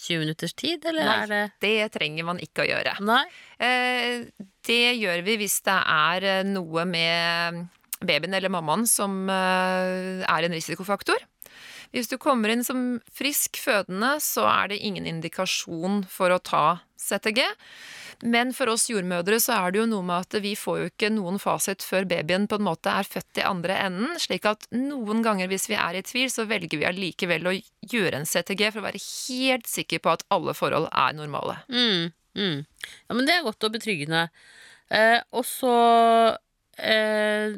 20 0.00 0.18
minutters 0.20 0.54
tid, 0.54 0.84
eller 0.84 1.04
Nei. 1.04 1.22
er 1.22 1.26
det 1.26 1.52
Det 1.60 1.92
trenger 1.92 2.24
man 2.24 2.38
ikke 2.38 2.64
å 2.64 2.68
gjøre. 2.68 3.00
Nei? 3.00 3.24
Eh, 3.58 4.24
det 4.64 4.96
gjør 5.00 5.24
vi 5.24 5.36
hvis 5.36 5.60
det 5.62 5.76
er 5.76 6.24
eh, 6.24 6.42
noe 6.44 6.84
med 6.84 7.68
babyen 8.00 8.34
eller 8.34 8.48
mammaen 8.48 8.86
som 8.88 9.28
er 9.28 10.44
en 10.44 10.52
risikofaktor. 10.52 11.18
Hvis 11.92 12.08
du 12.08 12.16
kommer 12.22 12.52
inn 12.52 12.62
som 12.64 13.00
frisk 13.12 13.58
fødende, 13.58 14.14
så 14.22 14.46
er 14.46 14.68
det 14.70 14.78
ingen 14.86 15.08
indikasjon 15.10 16.04
for 16.08 16.30
å 16.30 16.38
ta 16.42 16.80
CTG. 16.96 17.42
Men 18.22 18.52
for 18.52 18.68
oss 18.72 18.88
jordmødre 18.90 19.38
så 19.40 19.56
er 19.56 19.72
det 19.72 19.80
jo 19.80 19.86
noe 19.88 20.04
med 20.04 20.26
at 20.26 20.36
vi 20.44 20.52
får 20.58 20.78
jo 20.80 20.88
ikke 20.90 21.10
noen 21.14 21.40
fasit 21.40 21.84
før 21.86 22.04
babyen 22.10 22.46
på 22.50 22.58
en 22.60 22.66
måte 22.66 22.92
er 22.92 23.08
født 23.08 23.40
i 23.40 23.46
andre 23.48 23.78
enden, 23.86 24.18
slik 24.20 24.48
at 24.50 24.66
noen 24.76 25.22
ganger 25.24 25.48
hvis 25.50 25.68
vi 25.70 25.78
er 25.80 25.96
i 25.96 26.04
tvil, 26.04 26.28
så 26.32 26.44
velger 26.50 26.82
vi 26.82 26.88
allikevel 26.88 27.48
å 27.48 27.56
gjøre 27.92 28.20
en 28.20 28.28
CTG 28.28 28.66
for 28.68 28.82
å 28.82 28.88
være 28.90 29.00
helt 29.00 29.70
sikker 29.70 30.04
på 30.04 30.12
at 30.12 30.26
alle 30.34 30.54
forhold 30.56 30.90
er 30.90 31.16
normale. 31.16 31.56
Mm, 31.72 32.12
mm. 32.36 32.60
Ja, 33.08 33.16
men 33.16 33.24
det 33.24 33.38
er 33.38 33.46
godt 33.48 33.68
og 33.68 33.74
betryggende. 33.78 34.26
Eh, 34.92 35.18
og 35.32 35.46
så 35.48 35.74
eh, 36.76 37.56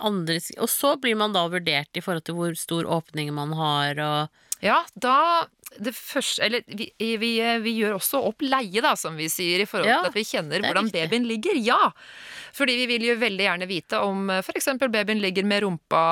andre, 0.00 0.38
Og 0.58 0.68
så 0.68 0.94
blir 1.00 1.16
man 1.16 1.32
da 1.36 1.46
vurdert 1.48 1.96
i 1.96 2.00
forhold 2.04 2.24
til 2.24 2.34
hvor 2.38 2.54
stor 2.56 2.84
åpning 2.86 3.32
man 3.34 3.52
har, 3.58 3.98
og 4.00 4.40
Ja, 4.64 4.84
da 4.96 5.46
det 5.82 5.90
første, 5.96 6.38
eller 6.46 6.62
vi, 6.70 6.86
vi, 7.18 7.30
vi 7.64 7.72
gjør 7.80 7.96
også 7.96 8.20
opp 8.28 8.40
leie, 8.46 8.78
da, 8.80 8.92
som 8.96 9.16
vi 9.18 9.26
sier, 9.28 9.58
i 9.60 9.66
forhold 9.66 9.90
Ja, 9.90 9.96
til 10.04 10.12
at 10.12 10.14
vi 10.14 10.22
kjenner 10.28 10.60
er 10.60 10.68
hvordan 10.68 10.86
viktig. 10.86 11.02
babyen 11.10 11.26
ligger. 11.26 11.58
Ja! 11.58 11.90
Fordi 12.54 12.76
vi 12.78 12.86
vil 12.92 13.02
jo 13.08 13.16
veldig 13.18 13.42
gjerne 13.48 13.66
vite 13.66 13.98
om 13.98 14.30
f.eks. 14.30 14.68
babyen 14.86 15.18
ligger 15.20 15.42
med 15.50 15.64
rumpa 15.66 16.04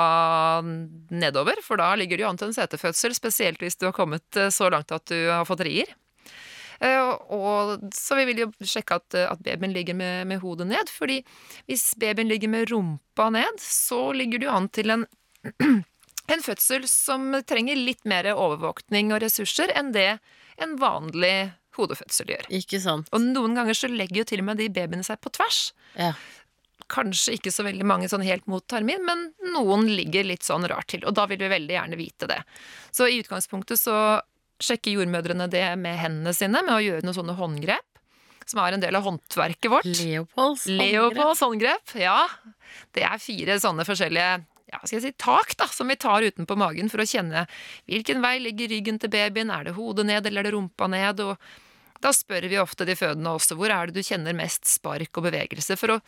nedover, 1.14 1.62
for 1.62 1.78
da 1.80 1.92
ligger 1.94 2.18
det 2.18 2.24
jo 2.26 2.30
an 2.32 2.40
til 2.40 2.50
en 2.50 2.56
setefødsel, 2.56 3.14
spesielt 3.16 3.62
hvis 3.62 3.78
du 3.78 3.86
har 3.88 3.94
kommet 3.96 4.36
eh, 4.36 4.50
så 4.52 4.68
langt 4.72 4.90
at 4.92 5.06
du 5.12 5.18
har 5.30 5.46
fått 5.48 5.62
rier. 5.66 5.94
Eh, 6.82 7.12
Og, 7.32 7.78
så 7.94 8.18
vi 8.18 8.26
vil 8.30 8.42
jo 8.44 8.50
sjekke 8.66 8.98
at, 8.98 9.14
at 9.14 9.42
babyen 9.44 9.74
ligger 9.74 9.94
med, 9.94 10.26
med 10.26 10.42
hodet 10.42 10.66
ned, 10.66 10.90
fordi 10.90 11.20
hvis 11.70 11.92
babyen 12.00 12.30
ligger 12.30 12.50
med 12.50 12.70
rumpa 12.72 13.30
ned, 13.30 13.62
så 13.62 14.10
ligger 14.16 14.42
det 14.42 14.48
jo 14.50 14.56
an 14.56 14.68
til 14.74 14.96
en 14.96 15.06
en 16.32 16.42
fødsel 16.42 16.86
som 16.88 17.32
trenger 17.48 17.78
litt 17.78 18.04
mer 18.08 18.28
overvåkning 18.32 19.12
og 19.12 19.22
ressurser 19.24 19.72
enn 19.76 19.92
det 19.94 20.18
en 20.62 20.76
vanlig 20.80 21.52
hodefødsel 21.76 22.30
gjør. 22.34 22.46
Ikke 22.52 22.80
sant? 22.82 23.08
Og 23.12 23.24
noen 23.24 23.56
ganger 23.56 23.76
så 23.76 23.90
legger 23.90 24.22
jo 24.22 24.28
til 24.28 24.42
og 24.44 24.50
med 24.50 24.60
de 24.60 24.68
babyene 24.72 25.06
seg 25.06 25.20
på 25.24 25.32
tvers. 25.34 25.72
Ja. 25.96 26.12
Kanskje 26.92 27.38
ikke 27.38 27.52
så 27.54 27.64
veldig 27.64 27.86
mange 27.88 28.10
sånn 28.12 28.24
helt 28.26 28.46
mot 28.50 28.64
tarmin, 28.68 29.04
men 29.06 29.30
noen 29.54 29.88
ligger 29.90 30.26
litt 30.28 30.44
sånn 30.44 30.66
rart 30.68 30.90
til. 30.92 31.06
Og 31.08 31.16
da 31.16 31.24
vil 31.30 31.40
vi 31.40 31.50
veldig 31.52 31.74
gjerne 31.78 31.98
vite 32.00 32.28
det. 32.30 32.42
Så 32.92 33.08
i 33.08 33.22
utgangspunktet 33.22 33.80
så 33.80 33.96
sjekker 34.62 34.98
jordmødrene 34.98 35.48
det 35.52 35.64
med 35.80 35.98
hendene 36.00 36.34
sine, 36.36 36.62
med 36.64 36.74
å 36.74 36.82
gjøre 36.82 37.06
noen 37.06 37.18
sånne 37.20 37.38
håndgrep. 37.38 37.88
Som 38.48 38.58
er 38.58 38.74
en 38.74 38.82
del 38.82 38.96
av 38.98 39.04
håndverket 39.06 39.70
vårt. 39.70 39.86
Leopolds 39.86 40.64
Leopolds 40.66 41.44
håndgrep, 41.44 41.94
ja. 42.02 42.26
Det 42.92 43.04
er 43.06 43.22
fire 43.22 43.58
sånne 43.62 43.86
forskjellige 43.86 44.40
ja, 44.72 44.80
skal 44.80 44.96
jeg 44.96 45.04
si, 45.04 45.12
tak 45.20 45.52
da, 45.60 45.66
som 45.68 45.90
vi 45.92 45.98
tar 46.00 46.24
utenpå 46.24 46.56
magen 46.56 46.88
for 46.88 47.02
å 47.02 47.08
kjenne 47.08 47.44
hvilken 47.90 48.22
vei 48.24 48.38
ligger 48.40 48.70
ryggen 48.72 48.98
til 49.02 49.12
babyen, 49.12 49.52
er 49.52 49.68
det 49.68 49.74
hodet 49.76 50.06
ned 50.08 50.24
eller 50.24 50.40
er 50.40 50.48
det 50.48 50.54
rumpa 50.54 50.88
ned, 50.88 51.20
og 51.20 52.00
da 52.02 52.12
spør 52.16 52.48
vi 52.48 52.60
ofte 52.60 52.86
de 52.88 52.96
fødende 52.96 53.34
også 53.36 53.58
hvor 53.58 53.72
er 53.74 53.90
det 53.90 54.00
du 54.00 54.06
kjenner 54.06 54.36
mest 54.36 54.64
spark 54.70 55.20
og 55.20 55.28
bevegelse, 55.28 55.76
for 55.76 55.98
å 55.98 56.00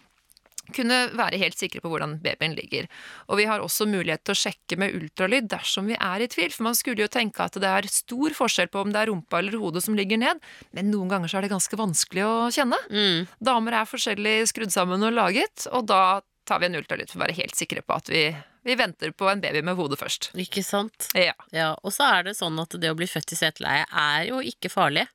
kunne 0.72 0.98
være 1.16 1.40
helt 1.42 1.58
sikre 1.58 1.82
på 1.84 1.90
hvordan 1.92 2.16
babyen 2.24 2.54
ligger. 2.56 2.88
Og 3.28 3.40
vi 3.40 3.48
har 3.50 3.62
også 3.64 3.86
mulighet 3.90 4.24
til 4.24 4.34
å 4.34 4.40
sjekke 4.44 4.78
med 4.80 4.96
ultralyd 4.96 5.48
dersom 5.52 5.90
vi 5.90 5.98
er 5.98 6.24
i 6.24 6.28
tvil, 6.30 6.52
for 6.54 6.68
man 6.68 6.78
skulle 6.78 7.04
jo 7.04 7.12
tenke 7.12 7.44
at 7.44 7.58
det 7.60 7.70
er 7.70 7.90
stor 7.92 8.36
forskjell 8.38 8.70
på 8.72 8.84
om 8.84 8.94
det 8.94 9.02
er 9.02 9.12
rumpa 9.12 9.40
eller 9.40 9.58
hodet 9.60 9.84
som 9.84 9.98
ligger 9.98 10.20
ned, 10.20 10.40
men 10.76 10.90
noen 10.92 11.12
ganger 11.12 11.30
så 11.30 11.38
er 11.38 11.46
det 11.46 11.54
ganske 11.54 11.78
vanskelig 11.78 12.24
å 12.24 12.36
kjenne. 12.54 12.78
Mm. 12.90 13.26
Damer 13.44 13.80
er 13.80 13.90
forskjellig 13.90 14.38
skrudd 14.50 14.72
sammen 14.74 15.04
og 15.04 15.14
laget, 15.16 15.68
og 15.72 15.88
da 15.90 16.22
tar 16.44 16.60
vi 16.60 16.68
en 16.68 16.78
ultralyd 16.80 17.10
for 17.10 17.20
å 17.20 17.24
være 17.24 17.38
helt 17.38 17.56
sikre 17.56 17.82
på 17.84 17.96
at 17.96 18.10
vi, 18.12 18.24
vi 18.68 18.76
venter 18.78 19.14
på 19.16 19.28
en 19.30 19.42
baby 19.42 19.62
med 19.64 19.78
hodet 19.78 19.98
først. 20.00 20.30
Ikke 20.38 20.64
sant? 20.66 21.08
Ja. 21.16 21.36
Ja, 21.56 21.72
og 21.82 21.94
så 21.96 22.08
er 22.18 22.28
det 22.28 22.36
sånn 22.38 22.58
at 22.60 22.76
det 22.80 22.92
å 22.92 22.98
bli 22.98 23.08
født 23.08 23.32
i 23.32 23.40
seteleie 23.40 23.86
er 23.88 24.26
jo 24.28 24.42
ikke 24.44 24.72
farlig. 24.72 25.06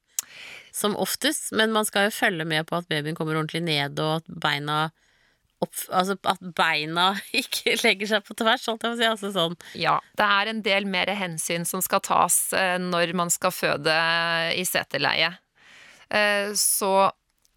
Som 0.76 0.96
oftest, 1.02 1.50
men 1.58 1.74
man 1.74 1.86
skal 1.88 2.08
jo 2.08 2.16
følge 2.16 2.46
med 2.46 2.68
på 2.70 2.78
at 2.78 2.90
babyen 2.90 3.18
kommer 3.18 3.38
ordentlig 3.38 3.64
ned, 3.66 4.00
og 4.02 4.20
at 4.20 4.28
beina 4.30 4.90
opp, 5.62 5.76
Altså 5.92 6.16
at 6.24 6.40
beina 6.56 7.10
ikke 7.42 7.76
legger 7.84 8.08
seg 8.14 8.26
på 8.28 8.36
tvers, 8.40 8.66
holdt 8.70 8.84
jeg 8.86 8.92
på 8.92 8.96
å 8.96 9.00
si. 9.02 9.08
Altså 9.10 9.32
sånn. 9.36 9.58
ja. 9.80 9.98
Det 10.18 10.28
er 10.40 10.52
en 10.54 10.62
del 10.66 10.86
mer 10.90 11.12
hensyn 11.20 11.66
som 11.68 11.82
skal 11.86 12.02
tas 12.06 12.40
eh, 12.58 12.78
når 12.82 13.14
man 13.18 13.30
skal 13.34 13.52
føde 13.56 13.96
i 14.56 14.66
seteleie. 14.68 15.34
Eh, 16.10 16.52
Så 16.58 16.94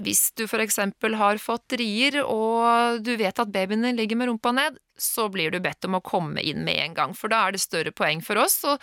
hvis 0.02 0.32
du 0.34 0.44
f.eks. 0.48 0.80
har 1.14 1.38
fått 1.38 1.76
rier, 1.78 2.16
og 2.26 3.04
du 3.06 3.12
vet 3.20 3.38
at 3.38 3.52
babyene 3.54 3.92
ligger 3.94 4.18
med 4.18 4.32
rumpa 4.32 4.50
ned, 4.56 4.80
så 4.98 5.28
blir 5.33 5.50
du 5.50 5.59
bedt 5.62 5.85
om 5.88 5.96
å 5.96 6.02
komme 6.05 6.42
inn 6.44 6.62
med 6.66 6.78
en 6.83 6.96
gang. 6.96 7.14
For 7.16 7.33
da 7.33 7.46
er 7.46 7.55
det 7.55 7.62
større 7.62 7.92
poeng 7.96 8.22
for 8.24 8.40
oss 8.40 8.61
å 8.68 8.76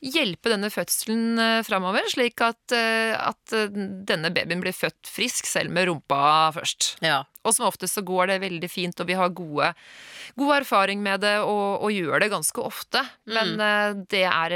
hjelpe 0.00 0.52
denne 0.52 0.70
fødselen 0.72 1.40
eh, 1.42 1.62
framover, 1.66 2.06
slik 2.12 2.40
at, 2.44 2.60
eh, 2.74 3.14
at 3.16 3.56
eh, 3.56 3.72
denne 4.08 4.32
babyen 4.34 4.62
blir 4.62 4.76
født 4.76 5.10
frisk 5.10 5.48
selv 5.50 5.74
med 5.74 5.90
rumpa 5.90 6.52
først. 6.56 6.96
Ja. 7.04 7.24
Og 7.46 7.54
som 7.54 7.68
oftest 7.68 7.98
så 7.98 8.02
går 8.06 8.32
det 8.32 8.40
veldig 8.42 8.70
fint, 8.70 9.00
og 9.00 9.10
vi 9.10 9.18
har 9.18 9.34
gode, 9.34 9.70
god 10.38 10.56
erfaring 10.60 11.02
med 11.02 11.22
det 11.22 11.36
og, 11.44 11.84
og 11.86 11.94
gjør 11.94 12.24
det 12.24 12.32
ganske 12.32 12.62
ofte. 12.62 13.04
Men 13.30 13.54
mm. 13.60 14.00
det 14.10 14.24
er 14.26 14.54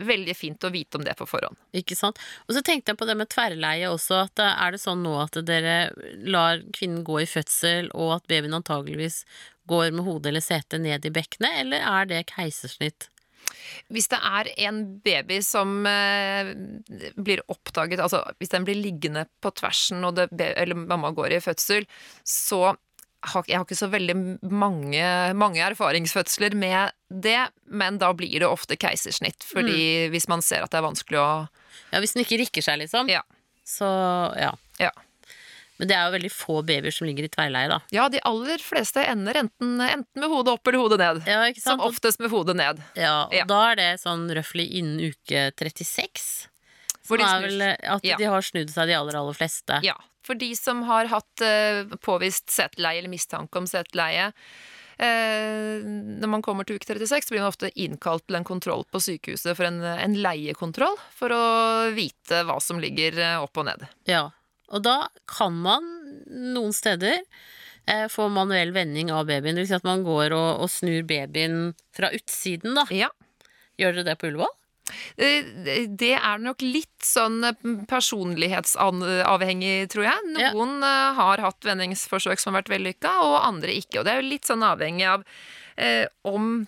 veldig 0.00 0.34
fint 0.34 0.66
å 0.66 0.72
vite 0.74 0.98
om 0.98 1.04
det 1.06 1.14
på 1.18 1.28
forhånd. 1.30 1.54
Ikke 1.76 1.94
sant? 1.94 2.18
Og 2.48 2.56
så 2.56 2.64
tenkte 2.66 2.90
jeg 2.90 2.98
på 2.98 3.06
det 3.06 3.14
med 3.20 3.30
tverrleie 3.30 3.92
også, 3.92 4.24
at 4.24 4.42
er 4.42 4.74
det 4.74 4.82
sånn 4.82 5.04
nå 5.06 5.14
at 5.22 5.38
dere 5.46 5.92
lar 6.26 6.64
kvinnen 6.74 7.04
gå 7.06 7.22
i 7.22 7.30
fødsel, 7.30 7.92
og 7.94 8.16
at 8.18 8.26
babyen 8.30 8.58
antageligvis 8.58 9.22
går 9.68 9.90
med 9.94 10.04
hodet 10.06 10.32
eller 10.32 10.44
setet 10.44 10.82
ned 10.82 11.06
i 11.06 11.12
bekkenet, 11.14 11.62
eller 11.64 11.84
er 11.86 12.10
det 12.10 12.26
keisersnitt? 12.32 13.08
Hvis 13.90 14.08
det 14.12 14.18
er 14.22 14.50
en 14.68 14.82
baby 15.02 15.40
som 15.42 15.80
eh, 15.88 16.52
blir 17.18 17.42
oppdaget, 17.50 18.02
altså 18.02 18.22
hvis 18.38 18.52
den 18.52 18.66
blir 18.66 18.78
liggende 18.78 19.24
på 19.42 19.52
tversen 19.58 20.04
og 20.06 20.18
det, 20.20 20.52
eller 20.54 20.78
mamma 20.78 21.10
går 21.16 21.36
i 21.36 21.42
fødsel, 21.42 21.88
så 22.26 22.74
har, 23.20 23.44
jeg 23.48 23.58
har 23.58 23.66
ikke 23.66 23.76
så 23.76 23.90
veldig 23.92 24.16
mange, 24.48 25.02
mange 25.36 25.60
erfaringsfødsler 25.64 26.54
med 26.56 26.94
det, 27.10 27.50
men 27.68 27.98
da 28.00 28.12
blir 28.16 28.40
det 28.40 28.48
ofte 28.48 28.78
keisersnitt, 28.80 29.44
fordi 29.44 30.08
hvis 30.14 30.28
man 30.30 30.44
ser 30.44 30.64
at 30.64 30.72
det 30.72 30.80
er 30.80 30.88
vanskelig 30.88 31.20
å 31.20 31.30
Ja, 31.90 31.98
hvis 31.98 32.14
den 32.14 32.22
ikke 32.22 32.38
rikker 32.40 32.64
seg, 32.64 32.80
liksom. 32.84 33.10
Ja. 33.10 33.24
Så 33.66 33.86
ja. 34.38 34.54
Ja. 34.80 34.92
Men 35.80 35.88
det 35.88 35.96
er 35.96 36.04
jo 36.04 36.12
veldig 36.18 36.30
få 36.34 36.58
babyer 36.68 36.92
som 36.92 37.08
ligger 37.08 37.24
i 37.24 37.30
tverrleie, 37.32 37.70
da. 37.72 37.78
Ja, 37.94 38.04
de 38.12 38.20
aller 38.28 38.60
fleste 38.60 39.00
ender 39.08 39.38
enten, 39.40 39.78
enten 39.80 40.20
med 40.20 40.28
hodet 40.28 40.52
opp 40.58 40.68
eller 40.68 40.82
hodet 40.82 40.98
ned. 41.00 41.22
Ja, 41.24 41.38
ikke 41.48 41.62
Som 41.62 41.78
sant? 41.78 41.80
Som 41.80 41.88
oftest 41.88 42.20
med 42.20 42.30
hodet 42.34 42.56
ned. 42.60 42.82
Ja, 43.00 43.14
og 43.24 43.32
Ja. 43.34 43.46
da 43.48 43.60
er 43.70 43.80
det 43.80 43.88
sånn 44.02 44.26
røftlig 44.28 44.68
innen 44.76 45.00
uke 45.08 45.46
36. 45.56 46.26
Hvor 47.08 47.16
Som 47.16 47.24
de 47.24 47.30
er 47.32 47.46
vel 47.48 47.62
at 47.96 48.04
de 48.20 48.28
har 48.28 48.44
snudd 48.44 48.68
seg, 48.70 48.92
de 48.92 48.98
aller, 48.98 49.16
aller 49.16 49.34
fleste. 49.40 49.80
Ja, 49.82 49.96
for 50.22 50.36
de 50.36 50.52
som 50.54 50.82
har 50.84 51.08
hatt 51.08 51.40
uh, 51.42 51.96
påvist 52.04 52.52
seteleie 52.52 53.00
eller 53.00 53.08
mistanke 53.08 53.56
om 53.56 53.64
seteleie 53.66 54.28
eh, 55.00 55.80
Når 56.20 56.28
man 56.28 56.42
kommer 56.44 56.66
til 56.68 56.76
uke 56.76 56.84
36, 56.86 57.30
blir 57.32 57.40
man 57.40 57.48
ofte 57.54 57.70
innkalt 57.74 58.26
til 58.28 58.36
en 58.36 58.44
kontroll 58.44 58.84
på 58.92 59.00
sykehuset 59.00 59.56
for 59.56 59.64
en, 59.64 59.80
en 59.82 60.14
leiekontroll, 60.20 60.98
for 61.16 61.32
å 61.32 61.42
vite 61.96 62.42
hva 62.44 62.58
som 62.60 62.78
ligger 62.82 63.16
eh, 63.18 63.38
opp 63.40 63.56
og 63.56 63.70
ned. 63.70 63.86
Ja. 64.10 64.26
Og 64.70 64.82
da 64.86 65.08
kan 65.30 65.56
man 65.64 65.86
noen 66.30 66.72
steder 66.76 67.18
eh, 67.86 68.06
få 68.12 68.28
manuell 68.30 68.70
vending 68.76 69.10
av 69.14 69.26
babyen. 69.26 69.56
Det 69.58 69.64
vil 69.64 69.70
si 69.72 69.78
at 69.80 69.86
man 69.88 70.04
går 70.06 70.32
og, 70.36 70.62
og 70.64 70.70
snur 70.70 71.02
babyen 71.08 71.72
fra 71.96 72.12
utsiden, 72.14 72.74
da. 72.78 72.86
Ja. 72.94 73.10
Gjør 73.80 73.98
dere 74.00 74.10
det 74.12 74.18
på 74.20 74.28
Ullevål? 74.30 74.52
Eh, 75.22 75.46
Det 75.88 76.12
er 76.18 76.38
nok 76.42 76.62
litt 76.66 77.06
sånn 77.06 77.42
eh, 77.46 77.54
personlighetsavhengig, 77.90 79.88
tror 79.92 80.06
jeg. 80.06 80.26
Noen 80.34 80.80
ja. 80.82 81.12
har 81.18 81.42
hatt 81.44 81.64
vendingsforsøk 81.66 82.40
som 82.42 82.54
har 82.54 82.62
vært 82.62 82.72
vellykka, 82.74 83.14
og 83.26 83.38
andre 83.46 83.74
ikke. 83.78 84.00
Og 84.00 84.06
det 84.06 84.12
er 84.14 84.20
jo 84.22 84.30
litt 84.32 84.48
sånn 84.48 84.64
avhengig 84.66 85.06
av 85.10 85.24
eh, 85.80 86.06
om, 86.28 86.66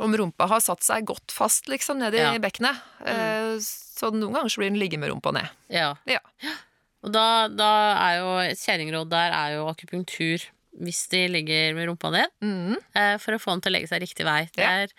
om 0.00 0.16
rumpa 0.22 0.48
har 0.50 0.62
satt 0.64 0.82
seg 0.86 1.06
godt 1.10 1.34
fast, 1.34 1.68
liksom, 1.70 2.00
ned 2.02 2.14
i 2.18 2.22
Ja. 2.24 2.34
bekkenet. 2.42 2.80
Eh, 3.06 3.54
så 3.60 4.10
noen 4.14 4.32
ganger 4.38 4.48
så 4.52 4.62
blir 4.62 4.70
den 4.72 4.80
ligge 4.80 4.98
med 5.00 5.10
rumpa 5.12 5.32
ned. 5.36 5.48
Ja. 5.68 5.92
Ja. 6.08 6.22
Og 7.04 7.12
da, 7.14 7.26
da 7.48 7.68
er 7.96 8.16
jo 8.20 8.32
et 8.44 8.60
kjerringråd 8.60 9.08
der 9.12 9.32
er 9.36 9.54
jo 9.58 9.68
akupunktur 9.70 10.42
hvis 10.80 11.00
de 11.12 11.24
ligger 11.28 11.74
med 11.76 11.88
rumpa 11.90 12.10
ned, 12.14 12.30
Mhm. 12.44 12.76
eh, 12.94 13.16
for 13.18 13.34
å 13.34 13.40
få 13.42 13.52
den 13.56 13.60
til 13.64 13.72
å 13.72 13.74
legge 13.74 13.88
seg 13.90 14.00
riktig 14.04 14.24
vei. 14.24 14.42
Det 14.54 14.64
er 14.64 14.92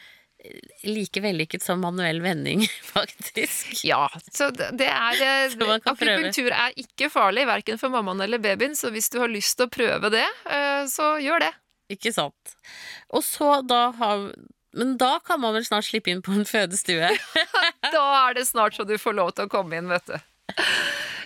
eh, 0.44 0.60
like 0.90 1.22
vellykket 1.24 1.62
som 1.64 1.80
manuell 1.82 2.20
vending, 2.22 2.66
faktisk. 2.96 3.84
Ja, 3.88 4.04
så 4.34 4.50
det 4.54 4.90
er 4.90 5.22
eh, 5.22 5.50
Så. 5.56 5.70
Akupunktur 5.80 6.52
er 6.52 6.76
ikke 6.78 7.10
farlig, 7.14 7.48
verken 7.50 7.80
for 7.82 7.90
mammaen 7.94 8.22
eller 8.26 8.42
babyen, 8.44 8.76
så 8.78 8.92
hvis 8.94 9.10
du 9.14 9.20
har 9.24 9.32
lyst 9.32 9.58
til 9.58 9.70
å 9.70 9.74
prøve 9.74 10.12
det, 10.14 10.26
så 10.92 11.16
gjør 11.24 11.46
det. 11.48 11.54
Ikke 11.96 12.14
sant? 12.14 12.54
Og 13.12 13.24
så 13.26 13.62
da 13.68 13.92
har 13.98 14.28
Men 14.74 14.94
da 14.98 15.18
kan 15.20 15.42
man 15.42 15.54
vel 15.58 15.66
snart 15.68 15.84
slippe 15.84 16.08
inn 16.14 16.22
på 16.24 16.32
en 16.32 16.46
fødestue? 16.48 17.10
Da 17.92 18.04
er 18.30 18.38
det 18.38 18.46
snart 18.48 18.78
så 18.78 18.86
du 18.88 18.94
får 19.02 19.18
lov 19.18 19.34
til 19.36 19.48
å 19.50 19.52
komme 19.52 19.76
inn, 19.82 19.90
vet 19.92 20.06
du. 20.08 20.16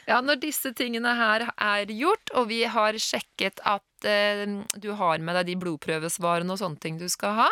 Ja, 0.06 0.20
når 0.22 0.38
disse 0.44 0.70
tingene 0.78 1.15
her 1.18 1.48
er 1.50 1.89
gjort, 1.89 2.30
og 2.38 2.50
vi 2.52 2.62
har 2.70 2.98
sjekket 3.02 3.62
at 3.65 4.06
eh, 4.06 4.46
du 4.78 4.91
har 5.00 5.24
med 5.24 5.39
deg 5.39 5.50
de 5.50 5.56
blodprøvesvarene 5.63 6.54
og 6.54 6.62
sånne 6.62 6.82
ting 6.82 7.00
du 7.02 7.08
skal 7.10 7.39
ha, 7.39 7.50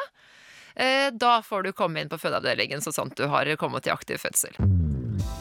eh, 0.77 1.09
da 1.09 1.39
får 1.41 1.65
du 1.65 1.71
komme 1.73 2.03
inn 2.03 2.11
på 2.11 2.21
fødeavdelingen 2.21 2.83
så 2.85 2.93
sant 2.93 3.17
du 3.17 3.25
har 3.31 3.49
kommet 3.57 3.87
til 3.87 3.95
aktiv 3.95 4.21
fødsel. 4.21 4.59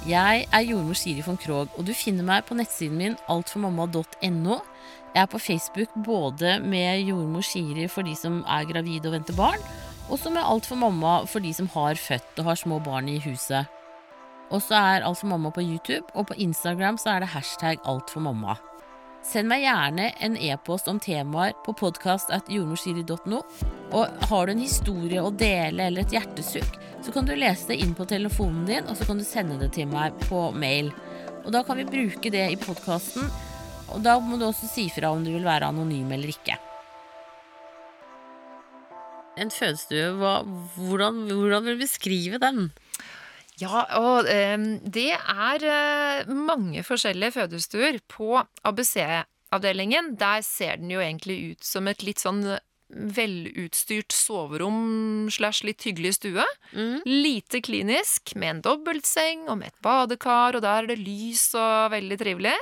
Jeg 0.09 0.47
er 0.49 0.65
jordmor 0.65 0.97
Siri 0.99 1.23
von 1.27 1.39
Krogh, 1.41 1.77
og 1.77 1.85
du 1.87 1.93
finner 1.95 2.27
meg 2.27 2.47
på 2.49 2.57
nettsiden 2.57 2.97
min 2.99 3.21
altformamma.no. 3.31 4.59
Jeg 5.13 5.21
er 5.21 5.29
på 5.29 5.41
Facebook 5.43 5.93
både 6.07 6.57
med 6.65 7.05
jordmor 7.05 7.45
Siri 7.45 7.87
for 7.93 8.09
de 8.09 8.17
som 8.17 8.41
er 8.49 8.65
gravide 8.73 9.11
og 9.11 9.19
venter 9.19 9.37
barn, 9.37 9.61
og 10.09 10.19
så 10.19 10.33
med 10.33 10.43
Alt 10.49 10.67
for 10.67 10.81
mamma 10.81 11.21
for 11.29 11.45
de 11.45 11.53
som 11.55 11.69
har 11.77 12.01
født 12.01 12.41
og 12.41 12.49
har 12.49 12.59
små 12.65 12.81
barn 12.83 13.13
i 13.13 13.21
huset. 13.23 13.69
Og 14.53 14.61
så 14.61 14.77
er 14.77 15.07
Alt 15.07 15.23
for 15.23 15.33
mamma 15.33 15.51
på 15.51 15.65
YouTube, 15.65 16.05
og 16.15 16.29
på 16.29 16.37
Instagram 16.45 16.99
så 17.01 17.15
er 17.15 17.25
det 17.25 17.33
hashtag 17.33 17.81
Alt 17.89 18.13
for 18.13 18.25
mamma. 18.25 18.59
Send 19.23 19.47
meg 19.49 19.63
gjerne 19.63 20.09
en 20.27 20.35
e-post 20.35 20.89
om 20.91 20.99
temaer 21.01 21.55
på 21.65 21.73
podkast.jordmorsiri.no. 21.79 23.39
Og 23.95 24.25
har 24.29 24.47
du 24.47 24.53
en 24.53 24.65
historie 24.65 25.23
å 25.23 25.31
dele 25.31 25.87
eller 25.87 26.03
et 26.03 26.17
hjertesukk, 26.17 26.77
så 27.03 27.15
kan 27.15 27.27
du 27.27 27.33
lese 27.39 27.71
det 27.71 27.79
inn 27.85 27.95
på 27.95 28.07
telefonen 28.11 28.67
din, 28.67 28.91
og 28.91 28.99
så 28.99 29.07
kan 29.07 29.23
du 29.23 29.27
sende 29.27 29.61
det 29.63 29.71
til 29.79 29.89
meg 29.91 30.19
på 30.27 30.51
mail. 30.59 30.91
Og 31.47 31.53
da 31.55 31.63
kan 31.67 31.79
vi 31.79 31.87
bruke 31.89 32.35
det 32.35 32.45
i 32.51 32.59
podkasten, 32.61 33.31
og 33.95 34.03
da 34.05 34.19
må 34.23 34.39
du 34.41 34.49
også 34.49 34.69
si 34.71 34.89
fra 34.93 35.15
om 35.15 35.23
du 35.25 35.33
vil 35.33 35.47
være 35.47 35.71
anonym 35.71 36.13
eller 36.13 36.35
ikke. 36.35 36.59
En 39.41 39.55
fødestue, 39.55 40.13
hvordan, 40.77 41.25
hvordan 41.31 41.65
vil 41.65 41.79
du 41.79 41.87
beskrive 41.87 42.43
den? 42.43 42.73
Ja, 43.61 43.85
og 44.01 44.29
eh, 44.33 44.57
det 44.83 45.13
er 45.17 45.67
eh, 45.69 46.33
mange 46.33 46.85
forskjellige 46.87 47.37
fødestuer. 47.37 48.01
På 48.09 48.41
ABC-avdelingen, 48.65 50.15
der 50.21 50.45
ser 50.47 50.81
den 50.81 50.93
jo 50.95 51.03
egentlig 51.03 51.39
ut 51.53 51.67
som 51.67 51.91
et 51.91 52.05
litt 52.07 52.23
sånn 52.23 52.45
velutstyrt 52.93 54.13
soverom 54.13 55.29
slash 55.33 55.65
litt 55.65 55.85
hyggelig 55.87 56.17
stue. 56.19 56.45
Mm. 56.73 56.99
Lite 57.09 57.63
klinisk, 57.65 58.35
med 58.37 58.57
en 58.57 58.65
dobbeltseng 58.67 59.47
og 59.49 59.63
med 59.63 59.73
et 59.73 59.81
badekar, 59.85 60.59
og 60.59 60.65
der 60.65 60.85
er 60.85 60.93
det 60.93 61.01
lys 61.01 61.51
og 61.57 61.93
veldig 61.95 62.19
trivelig. 62.21 62.59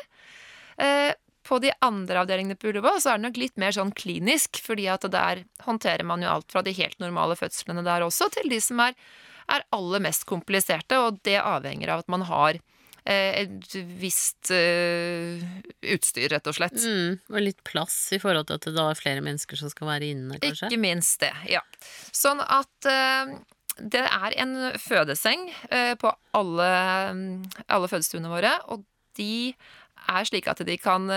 Eh, 0.80 1.10
på 1.46 1.58
de 1.62 1.72
andre 1.82 2.20
avdelingene 2.22 2.58
på 2.60 2.70
Ullevål 2.70 3.00
så 3.02 3.14
er 3.14 3.18
det 3.18 3.26
nok 3.26 3.40
litt 3.40 3.56
mer 3.58 3.74
sånn 3.74 3.90
klinisk, 3.96 4.60
fordi 4.62 4.86
at 4.92 5.06
der 5.10 5.44
håndterer 5.64 6.06
man 6.06 6.22
jo 6.22 6.30
alt 6.30 6.52
fra 6.52 6.62
de 6.62 6.74
helt 6.76 7.00
normale 7.02 7.34
fødslene 7.38 7.82
der 7.86 8.04
også, 8.06 8.30
til 8.36 8.52
de 8.52 8.60
som 8.62 8.82
er, 8.84 8.94
er 9.50 9.66
aller 9.74 10.02
mest 10.04 10.26
kompliserte, 10.28 10.98
og 11.00 11.20
det 11.26 11.38
avhenger 11.40 11.94
av 11.94 12.04
at 12.04 12.12
man 12.12 12.24
har 12.28 12.58
eh, 13.04 13.44
et 13.44 13.76
visst 14.00 14.52
uh, 14.54 15.40
utstyr, 15.94 16.30
rett 16.34 16.50
og 16.50 16.56
slett. 16.56 16.78
Mm, 16.80 17.20
og 17.32 17.40
litt 17.44 17.62
plass 17.66 17.98
i 18.16 18.20
forhold 18.22 18.50
til 18.50 18.60
at 18.60 18.68
det 18.68 18.74
da 18.78 18.88
er 18.90 19.00
flere 19.00 19.24
mennesker 19.26 19.60
som 19.60 19.72
skal 19.72 19.92
være 19.92 20.12
inne, 20.14 20.40
kanskje? 20.42 20.70
Ikke 20.70 20.82
minst 20.82 21.20
det, 21.24 21.32
ja. 21.50 21.64
Sånn 22.14 22.42
at 22.44 22.90
uh, 22.90 23.34
det 23.80 24.06
er 24.06 24.38
en 24.42 24.56
fødeseng 24.80 25.48
uh, 25.72 25.94
på 26.00 26.14
alle, 26.36 26.72
alle 27.66 27.92
fødestuene 27.92 28.32
våre, 28.32 28.56
og 28.70 28.84
de 29.18 29.52
er 30.10 30.28
slik 30.28 30.46
at 30.48 30.62
de 30.64 30.76
kan 30.80 31.10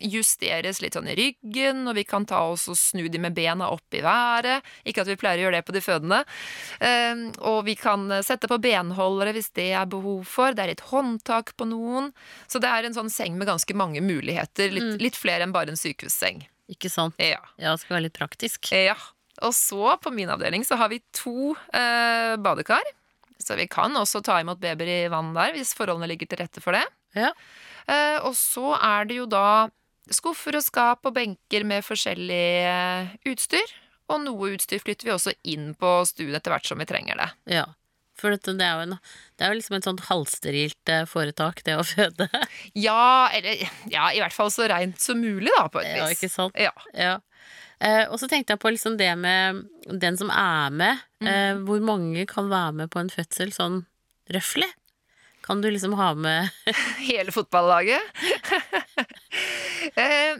justeres 0.00 0.80
litt 0.82 0.96
sånn 0.98 1.08
i 1.10 1.16
ryggen, 1.18 1.84
og 1.88 1.96
vi 1.98 2.04
kan 2.08 2.26
ta 2.28 2.40
oss 2.52 2.68
og 2.70 2.78
snu 2.78 3.06
de 3.10 3.20
med 3.22 3.36
bena 3.36 3.70
opp 3.74 3.94
i 3.94 4.02
været. 4.04 4.66
Ikke 4.88 5.02
at 5.04 5.10
vi 5.10 5.18
pleier 5.20 5.42
å 5.42 5.46
gjøre 5.48 5.60
det 5.60 5.66
på 5.68 5.74
de 5.76 5.82
fødende. 5.84 6.20
Eh, 6.80 7.24
og 7.50 7.64
vi 7.68 7.74
kan 7.78 8.06
sette 8.24 8.50
på 8.50 8.60
benholdere 8.62 9.34
hvis 9.36 9.50
det 9.58 9.70
er 9.78 9.90
behov 9.90 10.24
for. 10.28 10.54
Det 10.54 10.66
er 10.66 10.74
et 10.76 10.86
håndtak 10.92 11.54
på 11.58 11.68
noen. 11.70 12.12
Så 12.46 12.62
det 12.62 12.70
er 12.70 12.88
en 12.88 12.96
sånn 12.96 13.12
seng 13.12 13.38
med 13.40 13.50
ganske 13.50 13.76
mange 13.78 14.02
muligheter. 14.04 14.72
Litt, 14.74 15.00
litt 15.02 15.18
flere 15.18 15.46
enn 15.46 15.54
bare 15.54 15.74
en 15.74 15.80
sykehusseng. 15.80 16.44
Ikke 16.68 16.90
sant? 16.92 17.16
Ja. 17.22 17.40
Ja, 17.56 17.72
det 17.72 17.82
skal 17.82 17.98
være 17.98 18.08
litt 18.08 18.18
praktisk. 18.18 18.70
Ja. 18.74 18.96
Og 19.46 19.54
så, 19.54 19.94
på 20.02 20.10
min 20.12 20.30
avdeling, 20.30 20.64
så 20.66 20.76
har 20.80 20.90
vi 20.92 21.00
to 21.14 21.54
eh, 21.72 22.34
badekar. 22.42 22.84
Så 23.38 23.54
vi 23.56 23.68
kan 23.70 23.94
også 23.96 24.20
ta 24.26 24.40
imot 24.42 24.60
babyer 24.60 24.90
i 24.90 25.00
vann 25.12 25.30
der, 25.36 25.54
hvis 25.54 25.76
forholdene 25.78 26.10
ligger 26.10 26.28
til 26.28 26.42
rette 26.42 26.62
for 26.62 26.76
det. 26.76 26.84
Ja. 27.16 27.30
Eh, 27.88 28.18
og 28.26 28.34
så 28.36 28.74
er 28.76 29.08
det 29.08 29.20
jo 29.20 29.28
da 29.30 29.70
skuffer 30.14 30.58
og 30.58 30.64
skap 30.64 31.06
og 31.08 31.16
benker 31.16 31.66
med 31.68 31.86
forskjellig 31.86 32.46
eh, 32.68 33.12
utstyr. 33.30 33.74
Og 34.08 34.22
noe 34.24 34.54
utstyr 34.54 34.80
flytter 34.80 35.08
vi 35.08 35.14
også 35.14 35.34
inn 35.48 35.74
på 35.78 35.98
stuen 36.08 36.36
etter 36.36 36.54
hvert 36.54 36.68
som 36.68 36.80
vi 36.80 36.88
trenger 36.88 37.20
det. 37.20 37.28
Ja. 37.58 37.66
For 38.18 38.34
det, 38.34 38.56
er 38.58 38.80
jo 38.80 38.86
en, 38.88 38.96
det 39.38 39.46
er 39.46 39.52
jo 39.52 39.58
liksom 39.60 39.76
et 39.78 39.86
sånt 39.86 40.04
halvsterilt 40.08 40.90
eh, 40.90 41.04
foretak, 41.06 41.62
det 41.66 41.76
å 41.78 41.86
føde. 41.86 42.26
Ja, 42.88 43.28
eller 43.34 43.62
ja, 43.90 44.08
i 44.10 44.22
hvert 44.22 44.34
fall 44.34 44.50
så 44.54 44.66
reint 44.70 44.98
som 45.02 45.20
mulig, 45.22 45.52
da, 45.54 45.68
på 45.70 45.82
et 45.84 45.92
Ja, 46.00 46.08
ikke 46.10 46.30
sant? 46.32 46.58
Ja. 46.58 46.74
Ja. 46.96 47.18
Eh, 47.78 48.04
og 48.10 48.18
så 48.18 48.26
tenkte 48.26 48.56
jeg 48.56 48.62
på 48.62 48.72
liksom 48.74 48.96
det 48.98 49.12
med 49.20 49.62
den 50.02 50.18
som 50.18 50.32
er 50.34 50.74
med. 50.74 51.04
Eh, 51.22 51.54
hvor 51.68 51.82
mange 51.84 52.26
kan 52.30 52.50
være 52.50 52.74
med 52.80 52.90
på 52.90 53.04
en 53.04 53.12
fødsel 53.12 53.54
sånn 53.54 53.84
røftlig? 54.34 54.68
Kan 55.48 55.62
du 55.64 55.70
liksom 55.70 55.92
ha 55.96 56.12
med 56.14 56.50
Hele 57.08 57.32
fotballaget. 57.32 58.02
eh, 59.96 60.36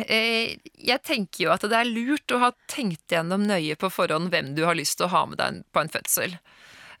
eh, 0.00 0.54
jeg 0.80 1.02
tenker 1.04 1.44
jo 1.44 1.50
at 1.52 1.66
det 1.68 1.76
er 1.76 1.90
lurt 1.90 2.32
å 2.32 2.40
ha 2.40 2.52
tenkt 2.70 3.12
gjennom 3.12 3.44
nøye 3.44 3.76
på 3.76 3.90
forhånd 3.92 4.32
hvem 4.32 4.54
du 4.56 4.62
har 4.64 4.78
lyst 4.78 4.96
til 4.96 5.10
å 5.10 5.12
ha 5.12 5.26
med 5.28 5.42
deg 5.42 5.58
på 5.76 5.82
en 5.82 5.92
fødsel. 5.92 6.38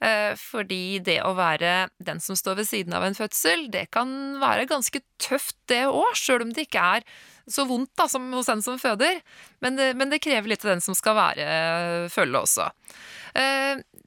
Eh, 0.04 0.34
fordi 0.36 0.98
det 1.06 1.22
å 1.24 1.30
være 1.38 1.86
den 2.04 2.20
som 2.20 2.36
står 2.36 2.58
ved 2.58 2.68
siden 2.68 2.92
av 2.98 3.06
en 3.06 3.16
fødsel, 3.16 3.70
det 3.72 3.86
kan 3.96 4.12
være 4.42 4.66
ganske 4.68 5.00
tøft 5.16 5.56
det 5.72 5.86
òg, 5.88 6.10
sjøl 6.20 6.44
om 6.44 6.52
det 6.52 6.66
ikke 6.66 6.82
er 6.98 7.06
så 7.48 7.64
vondt 7.68 7.94
da, 7.96 8.04
som 8.08 8.26
hos 8.36 8.50
den 8.52 8.60
som 8.66 8.76
føder. 8.82 9.22
Men 9.64 9.80
det, 9.80 9.94
men 9.96 10.12
det 10.12 10.20
krever 10.20 10.52
litt 10.52 10.66
av 10.66 10.74
den 10.74 10.84
som 10.84 10.96
skal 10.98 11.16
være 11.16 11.48
følge 12.12 12.44
også. 12.44 12.68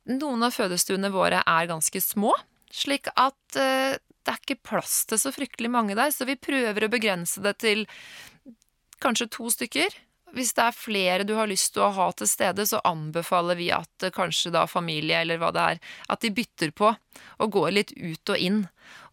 Noen 0.08 0.46
av 0.46 0.54
fødestuene 0.56 1.12
våre 1.14 1.42
er 1.46 1.70
ganske 1.70 2.02
små, 2.02 2.34
slik 2.78 3.10
at 3.16 3.60
eh, 3.60 3.98
det 3.98 4.34
er 4.34 4.42
ikke 4.42 4.60
plass 4.74 5.06
til 5.08 5.20
så 5.22 5.32
fryktelig 5.32 5.72
mange 5.72 5.96
der, 5.96 6.12
så 6.12 6.28
vi 6.28 6.36
prøver 6.40 6.86
å 6.86 6.92
begrense 6.92 7.42
det 7.44 7.56
til 7.64 7.86
kanskje 9.04 9.30
to 9.32 9.50
stykker. 9.54 10.04
hvis 10.36 10.52
det 10.54 10.64
er 10.64 10.76
flere 10.76 11.24
du 11.24 11.32
har 11.38 11.48
lyst 11.48 11.72
til 11.74 11.86
å 11.86 11.94
ha 11.96 12.10
til 12.12 12.28
stede, 12.28 12.66
så 12.68 12.82
anbefaler 12.86 13.56
vi 13.56 13.70
at 13.72 14.04
eh, 14.04 14.12
kanskje 14.14 14.52
da 14.54 14.66
familie 14.68 15.22
eller 15.24 15.40
hva 15.40 15.54
det 15.56 15.64
er, 15.64 15.80
at 16.12 16.22
de 16.22 16.34
bytter 16.36 16.74
på 16.76 16.92
og 17.40 17.52
går 17.52 17.72
litt 17.72 17.94
ut 17.96 18.34
og 18.34 18.38
inn. 18.38 18.60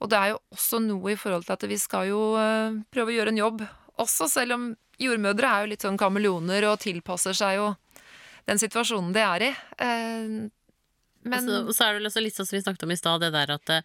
Og 0.03 0.11
det 0.11 0.19
er 0.19 0.33
jo 0.35 0.41
også 0.53 0.83
noe 0.83 1.15
i 1.15 1.17
forhold 1.17 1.47
til 1.47 1.55
at 1.55 1.67
vi 1.71 1.79
skal 1.79 2.11
jo 2.11 2.35
eh, 2.41 2.83
prøve 2.91 3.15
å 3.15 3.17
gjøre 3.17 3.33
en 3.33 3.41
jobb 3.41 3.65
også, 4.03 4.27
selv 4.29 4.57
om 4.57 4.67
jordmødre 4.99 5.47
er 5.47 5.63
jo 5.63 5.71
litt 5.71 5.87
sånn 5.87 5.99
kameleoner 5.99 6.67
og 6.69 6.83
tilpasser 6.83 7.37
seg 7.37 7.61
jo 7.61 7.71
den 8.49 8.61
situasjonen 8.61 9.15
de 9.15 9.23
er 9.25 9.47
i. 9.47 9.53
Eh, 11.25 11.31
men 11.31 11.49
altså, 11.49 11.73
så, 11.73 11.87
er 11.87 11.99
det 11.99 12.11
også 12.11 12.23
litt 12.25 12.37
sånn 12.37 12.49
som 12.49 12.59
vi 12.59 12.63
snakket 12.65 12.87
om 12.87 12.95
i 12.95 12.99
stad, 13.01 13.25
det 13.25 13.33
der 13.35 13.55
at 13.57 13.65
det, 13.71 13.81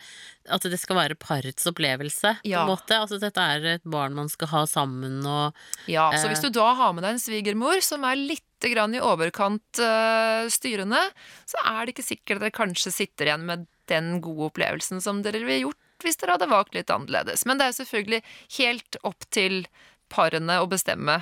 at 0.51 0.67
det 0.73 0.79
skal 0.81 0.99
være 0.99 1.17
parets 1.19 1.67
opplevelse. 1.69 2.35
på 2.43 2.51
en 2.51 2.69
måte. 2.69 2.99
Altså 2.99 3.19
Dette 3.21 3.39
er 3.39 3.67
et 3.77 3.87
barn 3.87 4.17
man 4.17 4.29
skal 4.31 4.51
ha 4.53 4.65
sammen 4.69 5.21
og 5.25 5.55
Ja, 5.87 6.11
så 6.11 6.27
Eh. 6.27 6.33
hvis 6.33 6.43
du 6.43 6.49
da 6.49 6.73
har 6.73 6.93
med 6.93 7.03
deg 7.03 7.15
en 7.15 7.23
svigermor 7.23 7.81
som 7.81 8.03
er 8.03 8.15
litt 8.15 8.43
grann 8.59 8.93
i 8.95 8.99
overkant 8.99 9.79
eh, 9.79 10.49
styrende, 10.51 10.99
så 11.47 11.57
er 11.63 11.85
det 11.85 11.95
ikke 11.95 12.09
sikkert 12.11 12.41
dere 12.43 12.51
kanskje 12.51 12.91
sitter 12.91 13.29
igjen 13.31 13.45
med 13.47 13.67
den 13.87 14.19
gode 14.21 14.51
opplevelsen 14.51 15.01
som 15.01 15.23
dere 15.23 15.39
ville 15.39 15.63
gjort 15.69 15.77
hvis 16.03 16.19
dere 16.19 16.37
hadde 16.37 16.47
valgt 16.47 16.75
litt 16.75 16.91
annerledes. 16.93 17.45
Men 17.45 17.59
det 17.59 17.65
er 17.67 17.75
selvfølgelig 17.75 18.21
helt 18.59 18.99
opp 19.03 19.25
til 19.35 19.65
parene 20.11 20.61
å 20.61 20.69
bestemme 20.69 21.19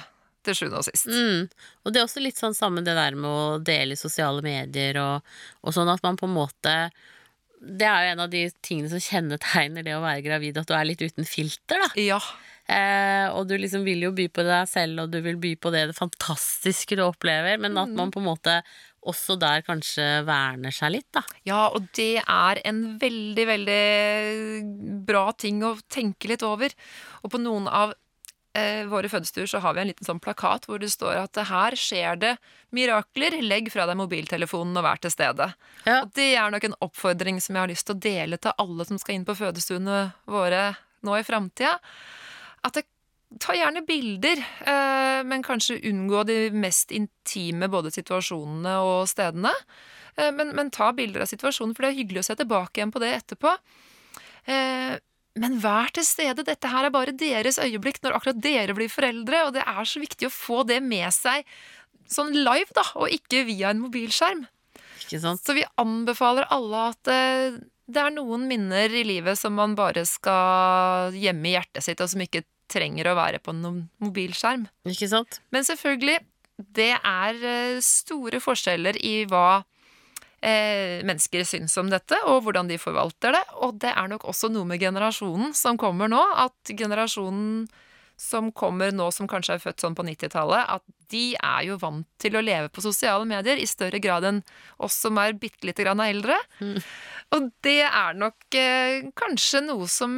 til 0.47 0.57
sjuende 0.57 0.81
og 0.81 0.87
sist. 0.87 1.09
mm. 1.11 1.45
Og 1.83 1.93
det 1.93 2.01
er 2.01 2.07
også 2.07 2.23
litt 2.23 2.39
sånn 2.39 2.57
samme 2.57 2.83
det 2.85 2.95
der 2.97 3.17
med 3.19 3.29
å 3.29 3.59
dele 3.63 3.95
i 3.95 3.99
sosiale 3.99 4.43
medier 4.45 4.99
og, 5.03 5.37
og 5.63 5.75
sånn 5.75 5.91
at 5.93 6.03
man 6.05 6.19
på 6.19 6.27
en 6.29 6.35
måte 6.35 6.75
Det 7.57 7.87
er 7.87 8.05
jo 8.05 8.11
en 8.13 8.25
av 8.27 8.33
de 8.33 8.43
tingene 8.65 8.91
som 8.91 9.01
kjennetegner 9.01 9.85
det 9.85 9.95
å 9.97 10.03
være 10.03 10.25
gravid, 10.25 10.59
at 10.59 10.69
du 10.69 10.75
er 10.77 10.85
litt 10.85 11.01
uten 11.01 11.25
filter, 11.25 11.81
da. 11.81 11.89
Ja. 11.97 12.19
Eh, 12.67 13.31
og 13.31 13.47
du 13.47 13.55
liksom 13.57 13.85
vil 13.87 14.03
jo 14.03 14.11
by 14.13 14.27
på 14.29 14.43
deg 14.45 14.67
selv, 14.69 15.05
og 15.05 15.13
du 15.13 15.21
vil 15.25 15.39
by 15.41 15.55
på 15.57 15.71
det, 15.73 15.87
det 15.89 15.97
fantastiske 15.97 16.99
du 16.99 17.01
opplever, 17.05 17.57
men 17.63 17.79
at 17.79 17.93
man 17.95 18.11
på 18.13 18.21
en 18.21 18.27
måte 18.27 18.59
også 19.07 19.37
der 19.39 19.63
kanskje 19.63 20.05
verner 20.27 20.73
seg 20.75 20.97
litt, 20.97 21.07
da. 21.15 21.23
ja, 21.47 21.61
og 21.71 21.87
det 21.95 22.19
er 22.21 22.61
en 22.67 22.81
veldig, 22.99 23.45
veldig 23.51 23.83
bra 25.07 25.29
ting 25.39 25.63
å 25.63 25.77
tenke 25.87 26.31
litt 26.33 26.43
over. 26.45 26.75
Og 27.23 27.31
på 27.33 27.41
noen 27.41 27.69
av 27.71 27.95
våre 28.89 29.09
fødestuer 29.11 29.47
så 29.49 29.59
har 29.61 29.75
vi 29.75 29.83
en 29.83 29.89
liten 29.91 30.07
sånn 30.07 30.21
plakat 30.23 30.63
hvor 30.65 30.79
det 30.81 30.89
står 30.89 31.19
at 31.19 31.39
her 31.49 31.75
skjer 31.77 32.17
det 32.21 32.31
mirakler, 32.73 33.37
legg 33.45 33.69
fra 33.73 33.85
deg 33.89 33.99
mobiltelefonen 33.99 34.79
og 34.79 34.85
vær 34.87 35.01
til 35.03 35.13
stede. 35.13 35.51
Ja. 35.85 35.99
Og 36.01 36.11
det 36.17 36.31
er 36.33 36.51
nok 36.53 36.65
en 36.67 36.77
oppfordring 36.87 37.41
som 37.43 37.55
jeg 37.55 37.63
har 37.63 37.71
lyst 37.71 37.87
til 37.89 37.97
å 37.97 38.03
dele 38.07 38.39
til 38.41 38.55
alle 38.57 38.87
som 38.89 38.99
skal 39.01 39.17
inn 39.17 39.27
på 39.27 39.37
fødestuene 39.37 39.99
våre 40.25 40.63
nå 41.05 41.17
i 41.19 41.25
framtida. 41.27 41.75
At 42.65 42.79
det, 42.79 42.87
ta 43.43 43.55
gjerne 43.55 43.83
bilder, 43.87 44.39
eh, 44.39 45.21
men 45.27 45.43
kanskje 45.45 45.81
unngå 45.89 46.23
de 46.27 46.37
mest 46.55 46.93
intime 46.95 47.69
både 47.71 47.91
situasjonene 47.95 48.77
og 48.85 49.07
stedene. 49.11 49.51
Eh, 50.15 50.31
men, 50.35 50.53
men 50.57 50.71
ta 50.73 50.93
bilder 50.95 51.25
av 51.25 51.31
situasjonen, 51.31 51.75
for 51.75 51.85
det 51.85 51.91
er 51.91 51.99
hyggelig 52.01 52.23
å 52.23 52.29
se 52.29 52.37
tilbake 52.39 52.79
igjen 52.79 52.93
på 52.95 53.03
det 53.03 53.13
etterpå. 53.19 53.53
Eh, 54.47 54.95
men 55.41 55.57
vær 55.63 55.91
til 55.95 56.05
stede. 56.07 56.45
Dette 56.47 56.71
her 56.71 56.87
er 56.87 56.93
bare 56.93 57.15
deres 57.17 57.59
øyeblikk 57.61 58.01
når 58.03 58.17
akkurat 58.17 58.43
dere 58.43 58.75
blir 58.77 58.91
foreldre, 58.91 59.45
og 59.47 59.55
det 59.57 59.63
er 59.65 59.89
så 59.89 60.01
viktig 60.03 60.29
å 60.29 60.33
få 60.33 60.63
det 60.67 60.81
med 60.83 61.09
seg 61.15 61.47
sånn 62.11 62.33
live, 62.35 62.71
da, 62.75 62.85
og 62.95 63.11
ikke 63.11 63.43
via 63.47 63.71
en 63.73 63.81
mobilskjerm. 63.83 64.45
Ikke 65.03 65.19
sant? 65.23 65.43
Så 65.43 65.55
vi 65.57 65.65
anbefaler 65.79 66.47
alle 66.53 66.83
at 66.91 67.11
eh, 67.11 67.57
det 67.87 68.03
er 68.03 68.13
noen 68.15 68.47
minner 68.49 68.91
i 68.91 69.03
livet 69.07 69.39
som 69.39 69.55
man 69.55 69.75
bare 69.77 70.03
skal 70.07 71.15
gjemme 71.15 71.51
i 71.51 71.55
hjertet 71.55 71.85
sitt, 71.85 72.03
og 72.03 72.11
som 72.11 72.23
ikke 72.23 72.43
trenger 72.71 73.11
å 73.11 73.17
være 73.19 73.39
på 73.43 73.55
noen 73.55 73.85
mobilskjerm. 74.03 74.65
Ikke 74.91 75.07
sant? 75.11 75.39
Men 75.55 75.67
selvfølgelig, 75.67 76.19
det 76.57 76.93
er 76.97 77.43
eh, 77.47 77.79
store 77.83 78.41
forskjeller 78.43 78.99
i 79.05 79.21
hva 79.29 79.63
eh, 80.47 81.03
mennesker 81.07 81.43
syns 81.47 81.75
om 81.81 81.91
dette, 81.91 82.19
og 82.29 82.45
hvordan 82.45 82.69
de 82.71 82.79
forvalter 82.81 83.35
det. 83.35 83.43
Og 83.65 83.77
det 83.81 83.91
er 83.93 84.07
nok 84.11 84.27
også 84.31 84.51
noe 84.53 84.67
med 84.69 84.81
generasjonen 84.81 85.53
som 85.57 85.79
kommer 85.79 86.11
nå, 86.11 86.21
at 86.47 86.73
generasjonen 86.77 87.67
som 88.17 88.49
kommer 88.51 88.89
nå, 88.95 89.11
som 89.13 89.27
kanskje 89.29 89.57
er 89.57 89.61
født 89.61 89.83
sånn 89.83 89.95
på 89.97 90.03
90-tallet, 90.07 90.71
at 90.73 90.83
de 91.13 91.35
er 91.37 91.67
jo 91.67 91.77
vant 91.79 92.07
til 92.19 92.35
å 92.35 92.41
leve 92.41 92.71
på 92.73 92.81
sosiale 92.81 93.27
medier 93.29 93.61
i 93.61 93.67
større 93.69 94.01
grad 94.01 94.25
enn 94.25 94.39
oss 94.83 94.97
som 95.05 95.19
er 95.21 95.37
bitte 95.37 95.69
lite 95.69 95.85
grann 95.85 96.01
eldre. 96.01 96.39
Og 97.37 97.51
det 97.63 97.83
er 97.85 98.17
nok 98.17 98.57
eh, 98.57 99.05
kanskje 99.15 99.61
noe 99.67 99.85
som 99.91 100.15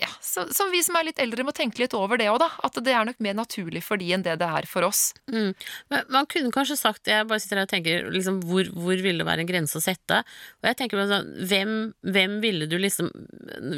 ja, 0.00 0.08
så, 0.20 0.46
som 0.54 0.70
vi 0.72 0.80
som 0.84 0.96
er 0.98 1.06
litt 1.08 1.20
eldre 1.22 1.44
må 1.46 1.52
tenke 1.54 1.80
litt 1.82 1.94
over 1.96 2.18
det 2.20 2.26
òg, 2.32 2.40
da. 2.42 2.48
At 2.66 2.78
det 2.84 2.94
er 2.94 3.06
nok 3.06 3.20
mer 3.22 3.36
naturlig 3.38 3.84
for 3.86 4.00
de 4.00 4.10
enn 4.16 4.24
det 4.26 4.36
det 4.40 4.48
er 4.58 4.68
for 4.68 4.86
oss. 4.86 5.06
Mm. 5.30 5.52
Men 5.92 6.12
man 6.12 6.28
kunne 6.30 6.52
kanskje 6.54 6.78
sagt 6.80 7.10
Jeg 7.10 7.28
bare 7.30 7.42
sitter 7.42 7.60
her 7.60 7.68
og 7.68 7.72
tenker 7.72 8.08
liksom, 8.14 8.40
hvor, 8.48 8.68
hvor 8.74 8.98
ville 8.98 9.22
det 9.22 9.28
være 9.28 9.44
en 9.44 9.50
grense 9.50 9.78
å 9.78 9.84
sette? 9.84 10.22
Og 10.62 10.70
jeg 10.70 10.78
tenker 10.80 11.04
sånn 11.10 11.32
hvem, 11.50 11.74
hvem 12.16 12.38
ville 12.42 12.68
du 12.70 12.78
liksom 12.80 13.10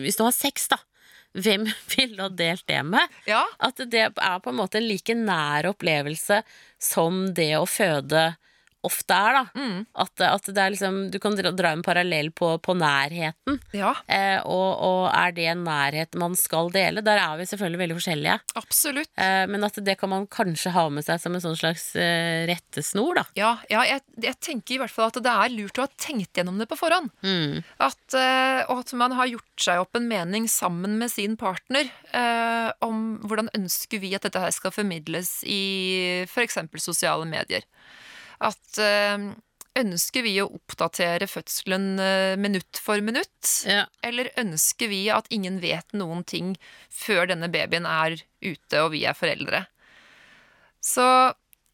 Hvis 0.03 0.19
du 0.19 0.25
har 0.27 0.35
sex, 0.37 0.69
da. 0.73 0.81
Hvem 1.37 1.69
ville 1.97 2.23
ha 2.23 2.33
delt 2.33 2.67
det 2.71 2.83
med? 2.87 3.21
Ja. 3.29 3.45
At 3.59 3.83
det 3.83 4.09
er 4.09 4.41
på 4.43 4.53
en 4.53 4.61
måte 4.61 4.81
en 4.81 4.89
like 4.89 5.17
nær 5.19 5.71
opplevelse 5.73 6.43
som 6.83 7.27
det 7.37 7.53
å 7.59 7.67
føde 7.69 8.31
ofte 8.87 9.17
er, 9.17 9.41
da. 9.41 9.45
Mm. 9.59 9.85
At, 10.07 10.25
at 10.25 10.51
det 10.51 10.63
er 10.63 10.73
liksom 10.75 10.99
Du 11.13 11.19
kan 11.23 11.37
dra, 11.39 11.53
dra 11.57 11.73
en 11.75 11.85
parallell 11.87 12.31
på, 12.35 12.55
på 12.63 12.77
nærheten. 12.79 13.61
Ja, 13.77 13.95
Eh, 14.07 14.39
og, 14.47 14.69
og 14.87 15.03
er 15.11 15.33
det 15.35 15.47
en 15.51 15.65
nærhet 15.67 16.17
man 16.19 16.37
skal 16.39 16.71
dele? 16.75 17.03
Der 17.05 17.19
er 17.21 17.37
vi 17.41 17.47
selvfølgelig 17.49 17.81
veldig 17.83 17.97
forskjellige. 17.99 18.37
absolutt. 18.59 19.11
Eh, 19.19 19.45
men 19.51 19.67
at 19.67 19.79
det 19.85 19.97
kan 20.01 20.13
man 20.13 20.27
kanskje 20.31 20.73
ha 20.75 20.87
med 20.93 21.07
seg 21.07 21.21
som 21.23 21.37
en 21.37 21.43
sånn 21.43 21.59
slags 21.59 21.89
eh, 21.99 22.47
rettesnor, 22.49 23.21
da. 23.21 23.25
Ja, 23.39 23.53
ja 23.73 23.85
jeg, 23.89 24.05
jeg 24.23 24.39
tenker 24.45 24.77
i 24.77 24.81
hvert 24.83 24.95
fall 24.95 25.11
at 25.11 25.21
det 25.23 25.33
er 25.33 25.55
lurt 25.55 25.81
å 25.81 25.87
ha 25.87 25.93
tenkt 26.01 26.39
gjennom 26.39 26.61
det 26.61 26.69
på 26.71 26.79
forhånd. 26.79 27.13
Mm. 27.27 27.63
At, 27.83 28.03
eh, 28.17 28.63
og 28.71 28.85
at 28.85 28.95
man 28.99 29.17
har 29.19 29.31
gjort 29.31 29.67
seg 29.67 29.83
opp 29.83 29.99
en 29.99 30.09
mening 30.11 30.49
sammen 30.51 30.99
med 31.01 31.13
sin 31.13 31.37
partner 31.41 31.91
eh, 32.13 32.71
om 32.85 33.19
hvordan 33.27 33.51
ønsker 33.57 34.03
vi 34.03 34.15
at 34.17 34.27
dette 34.27 34.43
her 34.43 34.55
skal 34.55 34.75
formidles 34.75 35.41
i 35.47 36.25
f.eks. 36.27 36.61
sosiale 36.83 37.27
medier. 37.29 37.67
At 38.45 38.81
eh, 38.83 39.31
ønsker 39.77 40.25
vi 40.25 40.35
å 40.43 40.49
oppdatere 40.57 41.29
fødselen 41.31 42.01
eh, 42.03 42.35
minutt 42.41 42.81
for 42.83 43.03
minutt? 43.05 43.53
Ja. 43.69 43.87
Eller 44.07 44.33
ønsker 44.41 44.91
vi 44.93 45.07
at 45.13 45.31
ingen 45.35 45.61
vet 45.63 45.97
noen 45.97 46.25
ting 46.25 46.55
før 46.93 47.29
denne 47.33 47.51
babyen 47.53 47.89
er 47.89 48.19
ute 48.45 48.85
og 48.85 48.93
vi 48.95 49.05
er 49.09 49.17
foreldre? 49.17 49.65
Så 50.85 51.05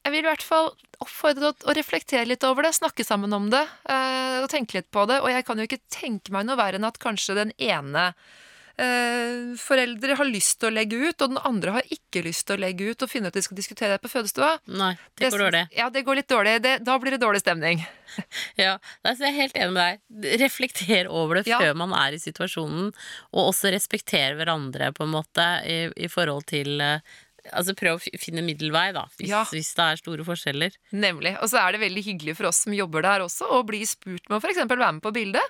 jeg 0.02 0.14
vil 0.14 0.24
i 0.24 0.30
hvert 0.30 0.44
fall 0.44 0.72
oppfordre 1.02 1.52
til 1.54 1.70
å 1.70 1.74
reflektere 1.76 2.26
litt 2.26 2.44
over 2.46 2.66
det, 2.66 2.74
snakke 2.74 3.04
sammen 3.06 3.34
om 3.36 3.50
det 3.52 3.62
eh, 3.90 4.38
og 4.42 4.48
tenke 4.50 4.80
litt 4.80 4.90
på 4.94 5.04
det. 5.10 5.20
Og 5.22 5.30
jeg 5.30 5.46
kan 5.46 5.60
jo 5.60 5.68
ikke 5.68 5.82
tenke 5.92 6.34
meg 6.34 6.48
noe 6.48 6.58
verre 6.58 6.80
enn 6.80 6.88
at 6.88 7.00
kanskje 7.02 7.38
den 7.38 7.54
ene 7.62 8.10
eh, 8.78 9.52
foreldre 9.60 10.16
har 10.18 10.28
lyst 10.28 10.58
til 10.60 10.70
å 10.70 10.74
legge 10.74 10.98
ut, 11.00 11.16
og 11.24 11.34
den 11.34 11.40
andre 11.44 11.74
har 11.78 11.88
ikke 11.92 12.22
lyst 12.26 12.46
til 12.48 12.56
å 12.58 12.62
legge 12.62 12.92
ut 12.92 13.02
og 13.04 13.10
finne 13.10 13.28
ut 13.28 13.32
at 13.34 13.40
de 13.40 13.44
skal 13.46 13.58
diskutere 13.58 13.96
det 13.96 14.02
på 14.04 14.10
fødestua. 14.12 14.54
Nei, 14.68 14.92
det 15.18 15.32
går 15.32 15.44
dårlig. 15.46 15.64
Ja, 15.76 15.88
det 15.92 16.04
går 16.06 16.20
litt 16.20 16.30
dårlig. 16.32 16.56
Det, 16.64 16.76
da 16.86 16.98
blir 17.02 17.16
det 17.16 17.22
dårlig 17.24 17.42
stemning. 17.44 17.84
Ja, 18.60 18.74
jeg 19.06 19.22
er 19.24 19.32
helt 19.38 19.54
enig 19.56 19.72
med 19.72 19.80
deg. 19.80 20.40
Reflekter 20.42 21.06
over 21.08 21.38
det 21.40 21.46
Ja. 21.48 21.58
før 21.62 21.78
man 21.80 21.94
er 21.96 22.12
i 22.12 22.20
situasjonen, 22.20 22.90
og 23.32 23.46
også 23.54 23.72
respektere 23.72 24.36
hverandre, 24.36 24.90
på 24.92 25.06
en 25.06 25.14
måte, 25.14 25.46
i, 25.64 25.78
i 25.96 26.10
forhold 26.12 26.44
til 26.52 26.80
eh, 26.84 27.00
Altså 27.56 27.72
prøv 27.74 27.96
å 27.98 28.18
finne 28.22 28.38
middelvei, 28.46 28.92
da, 28.94 29.00
hvis, 29.18 29.26
Ja. 29.32 29.40
hvis 29.50 29.72
det 29.74 29.82
er 29.82 29.96
store 29.98 30.22
forskjeller. 30.28 30.76
Nemlig. 30.94 31.32
Og 31.42 31.48
så 31.50 31.58
er 31.58 31.72
det 31.74 31.80
veldig 31.82 32.04
hyggelig 32.06 32.36
for 32.38 32.46
oss 32.52 32.60
som 32.62 32.76
jobber 32.76 33.02
der 33.02 33.24
også, 33.24 33.48
å 33.50 33.64
bli 33.66 33.80
spurt 33.88 34.28
med 34.30 34.36
å 34.36 34.42
f.eks. 34.44 34.60
være 34.70 34.92
med 34.92 35.02
på 35.02 35.10
bildet. 35.16 35.42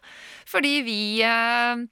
Fordi 0.49 0.71
vi 0.87 0.97
eh, 1.27 1.83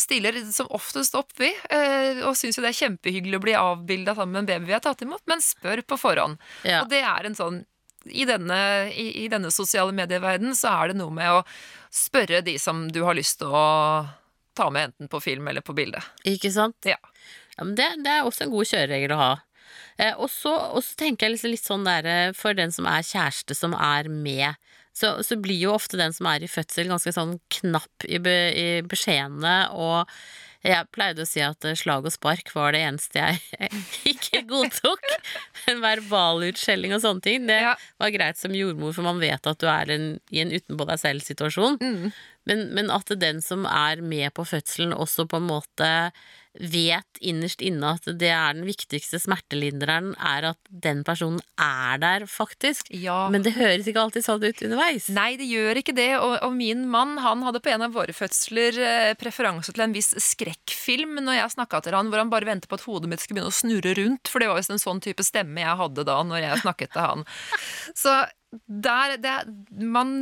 stiller 0.00 0.38
som 0.52 0.68
oftest 0.76 1.14
opp, 1.18 1.32
vi. 1.40 1.48
Eh, 1.70 2.22
og 2.26 2.36
syns 2.36 2.58
jo 2.58 2.64
det 2.64 2.74
er 2.74 2.80
kjempehyggelig 2.82 3.38
å 3.38 3.44
bli 3.44 3.56
avbilda 3.58 4.16
sammen 4.16 4.36
med 4.36 4.44
en 4.44 4.50
baby 4.50 4.70
vi 4.70 4.76
har 4.76 4.84
tatt 4.84 5.02
imot, 5.06 5.24
men 5.30 5.44
spør 5.44 5.82
på 5.86 5.98
forhånd. 6.00 6.38
Ja. 6.68 6.82
Og 6.82 6.92
det 6.92 7.02
er 7.06 7.28
en 7.28 7.38
sånn 7.38 7.64
i 8.06 8.22
denne, 8.28 8.58
i, 8.94 9.08
i 9.24 9.26
denne 9.26 9.50
sosiale 9.50 9.90
medieverdenen 9.96 10.54
så 10.54 10.70
er 10.76 10.92
det 10.92 11.00
noe 11.00 11.10
med 11.10 11.40
å 11.40 11.42
spørre 11.90 12.38
de 12.46 12.54
som 12.62 12.84
du 12.92 13.00
har 13.02 13.16
lyst 13.18 13.40
til 13.40 13.50
å 13.50 13.66
ta 14.56 14.68
med 14.70 14.92
enten 14.92 15.10
på 15.10 15.20
film 15.20 15.48
eller 15.50 15.64
på 15.66 15.74
bilde. 15.76 16.00
Ikke 16.28 16.52
sant? 16.54 16.78
Ja. 16.86 17.00
Ja, 17.56 17.64
men 17.64 17.74
det, 17.74 17.88
det 18.04 18.12
er 18.12 18.28
også 18.28 18.46
en 18.46 18.52
god 18.52 18.68
kjøreregel 18.68 19.16
å 19.16 19.20
ha. 19.20 19.32
Eh, 19.96 20.12
og, 20.12 20.28
så, 20.30 20.52
tenker 20.98 21.26
jeg 21.26 21.36
liksom 21.36 21.52
litt 21.52 21.66
sånn 21.66 21.86
der 21.88 22.06
eh, 22.06 22.34
For 22.36 22.56
den 22.56 22.72
som 22.72 22.84
er 22.90 23.04
kjæreste 23.06 23.56
som 23.56 23.72
er 23.72 24.10
med, 24.12 24.60
så, 24.96 25.10
så 25.26 25.36
blir 25.36 25.58
jo 25.60 25.74
ofte 25.76 25.98
den 26.00 26.14
som 26.16 26.28
er 26.30 26.44
i 26.46 26.48
fødsel, 26.50 26.88
ganske 26.88 27.12
sånn 27.12 27.36
knapp 27.60 28.06
i, 28.08 28.16
be, 28.22 28.36
i 28.56 28.66
beskjedene. 28.88 29.56
Og 29.76 30.08
jeg 30.66 30.88
pleide 30.96 31.22
å 31.22 31.28
si 31.28 31.42
at 31.44 31.62
eh, 31.68 31.76
slag 31.78 32.08
og 32.08 32.14
spark 32.14 32.48
var 32.56 32.72
det 32.74 32.80
eneste 32.88 33.20
jeg 33.20 33.68
ikke 34.14 34.40
godtok. 34.48 35.04
En 35.70 35.82
verbal 35.84 36.46
utskjelling 36.48 36.96
og 36.96 37.04
sånne 37.04 37.22
ting. 37.28 37.44
Det 37.50 37.60
Ja. 37.60 37.74
var 38.00 38.14
greit 38.14 38.40
som 38.40 38.56
jordmor, 38.56 38.96
for 38.96 39.06
man 39.06 39.20
vet 39.22 39.46
at 39.46 39.60
du 39.62 39.68
er 39.70 39.92
en, 39.94 40.08
i 40.32 40.40
en 40.42 40.54
utenpå 40.56 40.88
deg 40.88 41.02
selv-situasjon. 41.04 41.78
Mm. 41.84 42.08
Men, 42.48 42.64
men 42.78 42.90
at 42.94 43.12
den 43.20 43.40
som 43.44 43.66
er 43.68 44.00
med 44.02 44.32
på 44.34 44.44
fødselen, 44.48 44.96
også 44.96 45.28
på 45.28 45.38
en 45.42 45.48
måte 45.52 45.92
vet 46.60 47.20
innerst 47.20 47.62
inne 47.64 47.94
at 47.96 48.06
det 48.20 48.30
er 48.32 48.56
den 48.56 48.66
viktigste 48.68 49.18
smertelindreren, 49.20 50.12
er 50.16 50.50
at 50.52 50.70
den 50.70 51.02
personen 51.06 51.40
er 51.60 52.00
der, 52.02 52.26
faktisk. 52.30 52.88
Ja. 52.94 53.26
Men 53.32 53.44
det 53.46 53.56
høres 53.56 53.88
ikke 53.88 54.06
alltid 54.06 54.26
sånn 54.26 54.44
ut 54.44 54.62
underveis. 54.66 55.08
Nei, 55.12 55.28
det 55.40 55.48
gjør 55.50 55.80
ikke 55.80 55.96
det. 55.96 56.10
Og, 56.18 56.36
og 56.46 56.56
min 56.56 56.86
mann 56.92 57.16
han 57.24 57.44
hadde 57.46 57.62
på 57.64 57.72
en 57.72 57.86
av 57.86 57.96
våre 57.96 58.14
fødsler 58.16 58.80
eh, 58.80 59.12
preferanse 59.20 59.74
til 59.74 59.86
en 59.86 59.96
viss 59.96 60.12
skrekkfilm 60.22 61.20
når 61.22 61.40
jeg 61.40 61.54
snakka 61.56 61.82
til 61.84 61.98
han, 61.98 62.10
hvor 62.12 62.22
han 62.22 62.32
bare 62.32 62.48
ventet 62.48 62.70
på 62.70 62.80
at 62.80 62.86
hodet 62.88 63.12
mitt 63.12 63.24
skulle 63.24 63.40
begynne 63.40 63.54
å 63.54 63.60
snurre 63.60 63.96
rundt. 64.00 64.32
For 64.32 64.42
det 64.42 64.50
var 64.50 64.60
visst 64.60 64.74
en 64.74 64.82
sånn 64.82 65.02
type 65.04 65.26
stemme 65.26 65.64
jeg 65.64 65.80
hadde 65.82 66.06
da 66.08 66.20
når 66.26 66.44
jeg 66.44 66.64
snakket 66.64 66.96
til 66.96 67.06
han. 67.06 67.26
Så 68.02 68.18
der 68.66 69.16
det, 69.20 69.36
man, 69.82 70.18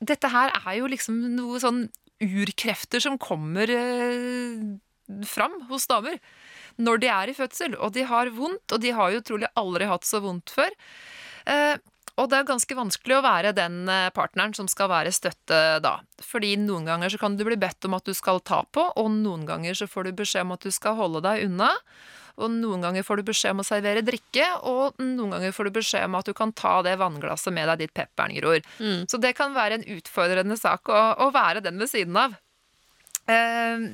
Dette 0.00 0.30
her 0.32 0.52
er 0.62 0.78
jo 0.80 0.88
liksom 0.90 1.18
noe 1.36 1.60
sånn 1.62 1.84
urkrefter 2.20 3.00
som 3.00 3.16
kommer 3.20 3.70
eh, 3.72 4.78
fram 5.28 5.60
hos 5.70 5.88
damer 5.90 6.18
når 6.80 7.00
de 7.02 7.10
er 7.12 7.30
i 7.30 7.36
fødsel. 7.36 7.76
Og 7.78 7.94
de 7.96 8.06
har 8.08 8.32
vondt, 8.34 8.66
og 8.72 8.82
de 8.82 8.92
har 8.96 9.14
jo 9.14 9.24
trolig 9.24 9.50
aldri 9.58 9.88
hatt 9.90 10.06
så 10.08 10.22
vondt 10.24 10.52
før. 10.54 10.74
Eh, 11.50 11.76
og 12.20 12.28
det 12.28 12.40
er 12.40 12.48
ganske 12.48 12.76
vanskelig 12.76 13.16
å 13.16 13.24
være 13.24 13.54
den 13.56 13.82
eh, 13.88 14.10
partneren 14.14 14.54
som 14.56 14.68
skal 14.68 14.90
være 14.92 15.12
støtte 15.14 15.80
da. 15.84 15.98
Fordi 16.24 16.54
noen 16.60 16.88
ganger 16.88 17.12
så 17.12 17.20
kan 17.20 17.36
du 17.38 17.46
bli 17.48 17.58
bedt 17.60 17.86
om 17.88 17.96
at 17.96 18.08
du 18.08 18.14
skal 18.16 18.42
ta 18.44 18.62
på, 18.68 18.86
og 19.00 19.12
noen 19.14 19.46
ganger 19.48 19.76
så 19.78 19.88
får 19.90 20.08
du 20.08 20.18
beskjed 20.22 20.48
om 20.48 20.56
at 20.56 20.66
du 20.66 20.72
skal 20.74 20.98
holde 20.98 21.22
deg 21.24 21.46
unna. 21.48 21.72
Og 22.40 22.52
noen 22.52 22.84
ganger 22.84 23.04
får 23.04 23.20
du 23.20 23.30
beskjed 23.30 23.52
om 23.52 23.62
å 23.62 23.66
servere 23.66 24.04
drikke, 24.04 24.46
og 24.68 25.00
noen 25.02 25.34
ganger 25.34 25.52
får 25.52 25.68
du 25.68 25.74
beskjed 25.80 26.06
om 26.08 26.16
at 26.20 26.28
du 26.28 26.34
kan 26.36 26.54
ta 26.56 26.78
det 26.86 26.96
vannglasset 27.00 27.52
med 27.52 27.68
deg 27.72 27.82
dit 27.84 27.94
pepperen 27.96 28.36
gror. 28.38 28.62
Mm. 28.78 29.04
Så 29.10 29.20
det 29.20 29.34
kan 29.36 29.56
være 29.56 29.80
en 29.80 29.88
utfordrende 29.96 30.56
sak 30.60 30.88
å, 30.88 31.02
å 31.26 31.28
være 31.34 31.64
den 31.64 31.80
ved 31.80 31.92
siden 31.92 32.16
av. 32.20 32.38
Eh, 33.28 33.90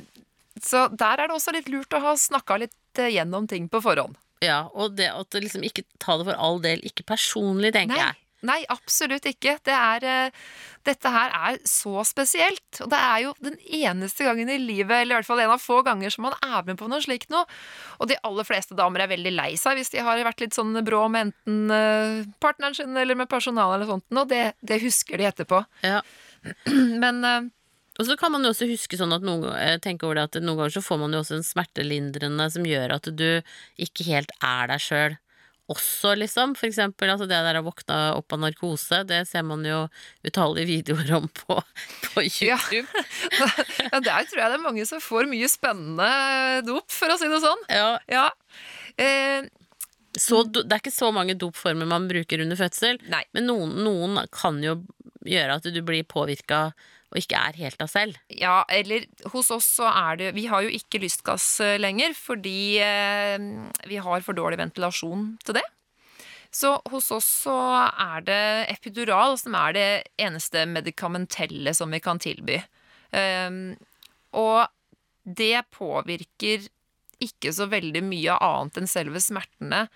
så 0.62 0.86
der 0.92 1.20
er 1.24 1.28
det 1.28 1.36
også 1.36 1.52
litt 1.56 1.68
lurt 1.72 1.92
å 1.96 2.02
ha 2.04 2.14
snakka 2.18 2.60
litt 2.64 3.00
eh, 3.02 3.12
gjennom 3.16 3.48
ting 3.50 3.68
på 3.72 3.82
forhånd. 3.84 4.16
Ja, 4.44 4.66
og 4.76 4.96
det 4.98 5.08
at 5.12 5.32
liksom 5.32 5.64
ikke 5.64 5.86
ta 6.02 6.18
det 6.20 6.26
for 6.28 6.36
all 6.36 6.58
del 6.64 6.82
ikke 6.84 7.06
personlig, 7.08 7.70
tenker 7.72 7.96
Nei, 7.96 8.04
jeg. 8.10 8.18
nei, 8.46 8.58
absolutt 8.68 9.24
ikke. 9.30 9.54
Det 9.64 9.72
er, 9.72 10.04
eh, 10.04 10.42
dette 10.84 11.08
her 11.10 11.32
er 11.34 11.56
så 11.66 12.04
spesielt. 12.04 12.82
Og 12.84 12.90
det 12.92 12.98
er 13.00 13.22
jo 13.24 13.32
den 13.42 13.56
eneste 13.80 14.26
gangen 14.28 14.52
i 14.52 14.58
livet, 14.60 14.92
eller 15.00 15.16
i 15.16 15.18
hvert 15.22 15.28
fall 15.30 15.40
en 15.40 15.54
av 15.56 15.62
få 15.64 15.80
ganger, 15.86 16.12
som 16.12 16.26
man 16.28 16.36
er 16.44 16.68
med 16.68 16.76
på 16.78 16.88
noe 16.92 17.00
slikt 17.02 17.32
noe. 17.32 17.48
Og 17.96 18.12
de 18.12 18.20
aller 18.28 18.44
fleste 18.46 18.76
damer 18.76 19.06
er 19.06 19.12
veldig 19.16 19.32
lei 19.34 19.50
seg 19.60 19.80
hvis 19.80 19.90
de 19.96 20.04
har 20.04 20.20
vært 20.28 20.44
litt 20.44 20.54
sånn 20.56 20.76
brå 20.84 21.06
med 21.08 21.30
enten 21.30 21.72
eh, 21.72 22.28
partneren 22.44 22.76
sin 22.76 22.92
eller 22.96 23.16
med 23.16 23.32
personalet 23.32 23.80
eller 23.80 23.94
sånt. 23.96 24.08
Og 24.12 24.28
det, 24.30 24.44
det 24.60 24.82
husker 24.84 25.16
de 25.20 25.30
etterpå. 25.32 25.64
Ja. 25.84 26.04
Men 27.02 27.24
Og 27.98 28.06
så 28.08 28.16
kan 28.20 28.32
man 28.34 28.44
jo 28.44 28.50
også 28.52 28.68
huske 28.68 28.98
sånn 29.00 29.14
at 29.16 29.24
noen, 29.24 29.46
eh, 29.56 29.76
tenke 29.82 30.04
over 30.04 30.18
det 30.20 30.26
at 30.28 30.40
noen 30.42 30.58
ganger 30.60 30.74
så 30.78 30.84
får 30.84 30.98
man 31.00 31.14
jo 31.16 31.22
også 31.22 31.38
en 31.38 31.46
smertelindrende 31.46 32.48
som 32.52 32.66
gjør 32.68 32.96
at 32.98 33.08
du 33.16 33.28
ikke 33.80 34.04
helt 34.10 34.34
er 34.44 34.68
deg 34.72 34.82
sjøl 34.84 35.16
også, 35.72 36.12
liksom. 36.14 36.52
For 36.54 36.68
eksempel 36.68 37.10
altså 37.10 37.26
det 37.26 37.40
der 37.42 37.56
å 37.58 37.64
våkne 37.66 37.96
opp 38.14 38.34
av 38.36 38.38
narkose, 38.44 39.00
det 39.08 39.24
ser 39.26 39.42
man 39.48 39.64
jo 39.66 39.80
utallige 40.22 40.68
videoer 40.74 41.10
om 41.18 41.26
på, 41.40 41.56
på 42.06 42.22
YouTube. 42.22 42.86
ja, 43.90 43.98
der 43.98 44.28
tror 44.28 44.42
jeg 44.44 44.52
det 44.52 44.58
er 44.60 44.62
mange 44.62 44.86
som 44.86 45.02
får 45.02 45.26
mye 45.30 45.48
spennende 45.50 46.10
dop, 46.68 46.86
for 46.92 47.10
å 47.10 47.18
si 47.18 47.26
det 47.32 47.40
sånn. 47.42 47.64
Ja. 47.72 47.96
Ja. 48.12 48.28
Eh, 49.00 49.48
Så, 50.16 50.44
det 50.48 50.70
er 50.72 50.78
ikke 50.80 50.94
så 50.94 51.10
mange 51.12 51.34
dopformer 51.36 51.84
man 51.90 52.06
bruker 52.08 52.40
under 52.40 52.56
fødsel, 52.56 52.96
nei. 53.12 53.24
men 53.36 53.50
noen, 53.50 53.74
noen 53.84 54.22
kan 54.32 54.62
jo 54.64 54.78
gjøre 55.28 55.58
at 55.58 55.66
du 55.74 55.80
blir 55.84 56.06
påvirka 56.08 56.70
og 57.12 57.20
ikke 57.20 57.38
er 57.38 57.58
helt 57.60 57.82
av 57.82 57.90
selv. 57.92 58.18
Ja, 58.32 58.64
eller 58.72 59.06
hos 59.32 59.52
oss 59.54 59.68
så 59.78 59.86
er 59.90 60.18
det 60.18 60.32
Vi 60.36 60.46
har 60.50 60.64
jo 60.64 60.72
ikke 60.74 61.00
lystgass 61.02 61.46
eh, 61.64 61.78
lenger, 61.78 62.16
fordi 62.18 62.78
eh, 62.82 63.38
vi 63.86 64.00
har 64.02 64.24
for 64.26 64.36
dårlig 64.36 64.58
ventilasjon 64.60 65.34
til 65.46 65.60
det. 65.60 65.66
Så 66.56 66.76
hos 66.90 67.10
oss 67.12 67.26
så 67.44 67.56
er 67.90 68.24
det 68.26 68.44
epidural 68.72 69.36
som 69.38 69.54
er 69.58 69.76
det 69.76 69.88
eneste 70.22 70.64
medikamentelle 70.70 71.74
som 71.76 71.92
vi 71.92 72.00
kan 72.00 72.20
tilby. 72.22 72.56
Um, 73.12 73.74
og 74.32 74.64
det 75.26 75.66
påvirker 75.74 76.64
ikke 77.22 77.52
så 77.52 77.66
veldig 77.70 78.02
mye 78.06 78.38
annet 78.44 78.80
enn 78.80 78.88
selve 78.90 79.20
smertene. 79.20 79.86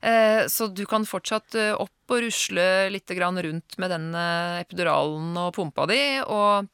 Eh, 0.00 0.46
Så 0.46 0.68
du 0.72 0.84
kan 0.86 1.06
fortsatt 1.06 1.54
eh, 1.58 1.74
opp 1.74 2.12
og 2.12 2.22
rusle 2.24 2.88
litt 2.92 3.10
rundt 3.10 3.78
med 3.78 3.90
den 3.90 4.14
eh, 4.14 4.60
epiduralen 4.62 5.36
og 5.36 5.54
pumpa 5.54 5.86
di, 5.86 6.20
og 6.24 6.68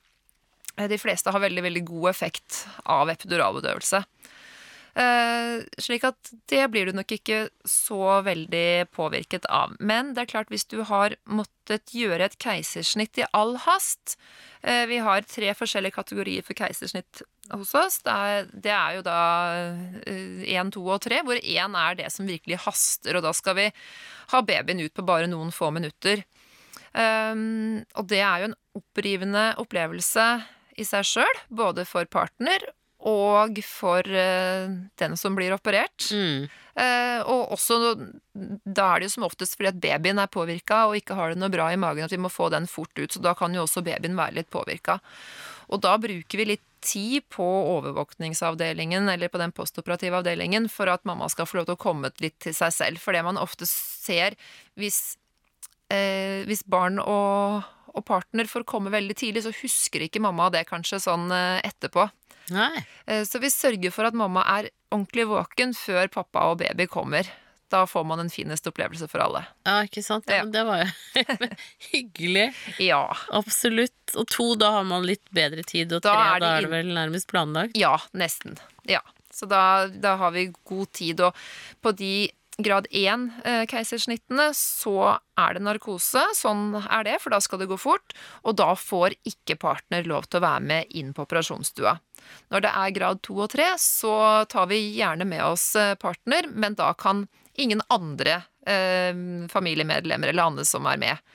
de 0.75 0.99
fleste 0.99 1.31
har 1.31 1.41
veldig, 1.41 1.62
veldig 1.62 1.85
god 1.87 2.09
effekt 2.11 2.64
av 2.91 3.09
epiduralbedøvelse. 3.09 4.03
Eh, 4.95 5.65
slik 5.83 6.05
at 6.07 6.31
det 6.47 6.63
blir 6.71 6.87
du 6.87 6.95
nok 6.95 7.11
ikke 7.17 7.49
så 7.67 8.21
veldig 8.23 8.93
påvirket 8.95 9.49
av. 9.51 9.75
Men 9.83 10.13
det 10.15 10.23
er 10.23 10.31
klart, 10.31 10.53
hvis 10.55 10.69
du 10.71 10.85
har 10.87 11.17
måttet 11.27 11.91
gjøre 11.91 12.29
et 12.29 12.37
keisersnitt 12.39 13.19
i 13.19 13.27
all 13.35 13.57
hast 13.65 14.15
eh, 14.63 14.85
Vi 14.87 15.01
har 15.03 15.27
tre 15.27 15.51
forskjellige 15.59 15.97
kategorier 15.97 16.47
for 16.47 16.55
keisersnitt 16.55 17.25
hos 17.51 17.75
oss. 17.75 17.99
Det 18.07 18.15
er, 18.15 18.47
det 18.55 18.75
er 18.77 19.01
jo 19.01 19.03
da 19.09 19.19
én, 20.07 20.71
to 20.71 20.85
og 20.87 21.03
tre, 21.03 21.25
hvor 21.27 21.43
én 21.43 21.75
er 21.81 21.99
det 21.99 22.13
som 22.15 22.31
virkelig 22.31 22.63
haster, 22.69 23.19
og 23.19 23.27
da 23.27 23.35
skal 23.35 23.59
vi 23.59 23.67
ha 24.31 24.43
babyen 24.47 24.85
ut 24.87 24.95
på 24.95 25.07
bare 25.07 25.27
noen 25.31 25.51
få 25.53 25.73
minutter. 25.75 26.23
Um, 26.95 27.83
og 27.99 28.07
det 28.07 28.23
er 28.23 28.39
jo 28.39 28.49
en 28.53 28.57
opprivende 28.79 29.49
opplevelse 29.59 30.29
i 30.79 30.87
seg 30.87 31.07
sjøl, 31.11 31.45
både 31.51 31.83
for 31.89 32.07
partner 32.07 32.63
og 33.05 33.59
for 33.69 34.07
eh, 34.09 34.69
den 35.01 35.17
som 35.21 35.35
blir 35.37 35.53
operert. 35.53 36.07
Mm. 36.13 36.47
Eh, 36.75 37.21
og 37.29 37.53
også 37.55 37.79
da 38.35 38.87
er 38.89 39.03
det 39.03 39.11
jo 39.11 39.15
som 39.19 39.27
oftest 39.29 39.59
fordi 39.59 39.71
at 39.71 39.81
babyen 39.83 40.19
er 40.23 40.31
påvirka 40.33 40.87
og 40.89 40.97
ikke 40.99 41.17
har 41.19 41.33
det 41.33 41.39
noe 41.43 41.53
bra 41.53 41.69
i 41.71 41.81
magen, 41.81 42.07
at 42.07 42.15
vi 42.15 42.21
må 42.21 42.33
få 42.33 42.49
den 42.55 42.67
fort 42.71 42.97
ut. 42.97 43.13
Så 43.13 43.21
da 43.23 43.35
kan 43.39 43.55
jo 43.55 43.67
også 43.67 43.85
babyen 43.85 44.17
være 44.19 44.41
litt 44.41 44.51
påvirka. 44.55 44.99
Og 45.73 45.83
da 45.85 45.99
bruker 46.01 46.41
vi 46.41 46.49
litt 46.55 46.65
tid 46.85 47.25
på 47.33 47.45
overvåkningsavdelingen 47.45 49.09
eller 49.09 49.31
på 49.33 49.41
den 49.41 49.53
postoperative 49.57 50.21
avdelingen 50.21 50.69
for 50.73 50.91
at 50.93 51.05
mamma 51.09 51.31
skal 51.33 51.49
få 51.49 51.61
lov 51.61 51.69
til 51.69 51.79
å 51.79 51.85
komme 51.85 52.11
litt 52.21 52.37
til 52.45 52.57
seg 52.57 52.75
selv. 52.77 53.01
For 53.01 53.17
det 53.17 53.25
man 53.25 53.41
ofte 53.41 53.69
ser 53.69 54.37
hvis, 54.81 55.17
eh, 55.93 56.45
hvis 56.49 56.65
barn 56.69 57.01
og, 57.01 57.65
og 57.95 58.05
partner 58.09 58.49
får 58.51 58.67
komme 58.69 58.93
veldig 58.93 59.17
tidlig, 59.17 59.47
så 59.47 59.55
husker 59.63 60.05
ikke 60.05 60.25
mamma 60.25 60.51
det 60.53 60.67
kanskje 60.69 61.01
sånn 61.05 61.31
eh, 61.33 61.65
etterpå. 61.65 62.09
Nei. 62.53 62.85
Eh, 63.07 63.23
Så 63.25 63.41
vi 63.41 63.49
sørger 63.53 63.93
for 63.95 64.05
at 64.09 64.15
mamma 64.15 64.43
er 64.59 64.69
ordentlig 64.93 65.25
våken 65.31 65.73
før 65.75 66.09
pappa 66.13 66.51
og 66.51 66.59
baby 66.59 66.87
kommer. 66.91 67.29
Da 67.73 67.87
får 67.89 68.05
man 68.07 68.21
en 68.21 68.31
fineste 68.31 68.69
opplevelse 68.71 69.09
for 69.11 69.19
alle. 69.25 69.41
Ja, 69.67 69.81
ikke 69.89 70.03
sant? 70.05 70.29
Ja, 70.31 70.45
Det 70.45 70.63
var 70.69 70.85
jo 70.85 70.91
hyggelig. 71.91 72.53
Ja. 72.79 73.17
Absolutt. 73.35 74.15
Og 74.15 74.29
to, 74.31 74.51
da 74.61 74.71
har 74.77 74.85
man 74.87 75.07
litt 75.09 75.25
bedre 75.35 75.65
tid, 75.67 75.93
og 75.97 76.05
Da 76.05 76.13
tre, 76.15 76.29
er 76.29 76.35
det 76.39 76.47
da 76.47 76.53
er 76.59 76.67
det 76.69 76.73
vel 76.75 76.93
nærmest 76.95 77.31
planlagt. 77.33 77.77
Ja, 77.81 77.97
nesten. 78.15 78.59
Ja. 78.89 79.01
Så 79.35 79.49
da, 79.51 79.89
da 79.89 80.15
har 80.21 80.31
vi 80.37 80.49
god 80.69 80.93
tid. 80.95 81.21
Og 81.27 81.35
på 81.83 81.91
de 81.99 82.13
grad 82.59 82.87
1 82.91 83.31
eh, 83.45 84.53
så 84.55 84.97
er 85.37 85.55
det 85.55 85.63
narkose. 85.65 86.23
Sånn 86.37 86.75
er 86.79 87.05
det, 87.05 87.19
for 87.23 87.35
da 87.35 87.41
skal 87.43 87.61
det 87.63 87.71
gå 87.71 87.79
fort. 87.81 88.15
Og 88.43 88.57
da 88.57 88.75
får 88.79 89.17
ikke 89.27 89.57
partner 89.61 90.07
lov 90.07 90.29
til 90.29 90.41
å 90.41 90.47
være 90.47 90.65
med 90.65 90.93
inn 90.95 91.13
på 91.15 91.25
operasjonsstua. 91.27 91.97
Når 92.55 92.65
det 92.65 92.73
er 92.73 92.95
grad 92.97 93.23
2 93.27 93.39
og 93.47 93.51
3, 93.55 93.71
så 93.81 94.17
tar 94.51 94.69
vi 94.71 94.81
gjerne 94.99 95.27
med 95.29 95.45
oss 95.45 95.75
eh, 95.77 95.95
partner, 95.99 96.49
men 96.51 96.79
da 96.79 96.93
kan 96.95 97.27
ingen 97.55 97.83
andre 97.93 98.43
eh, 98.67 99.15
familiemedlemmer 99.51 100.31
eller 100.31 100.51
andre 100.51 100.65
som 100.69 100.87
er 100.91 101.01
med 101.01 101.35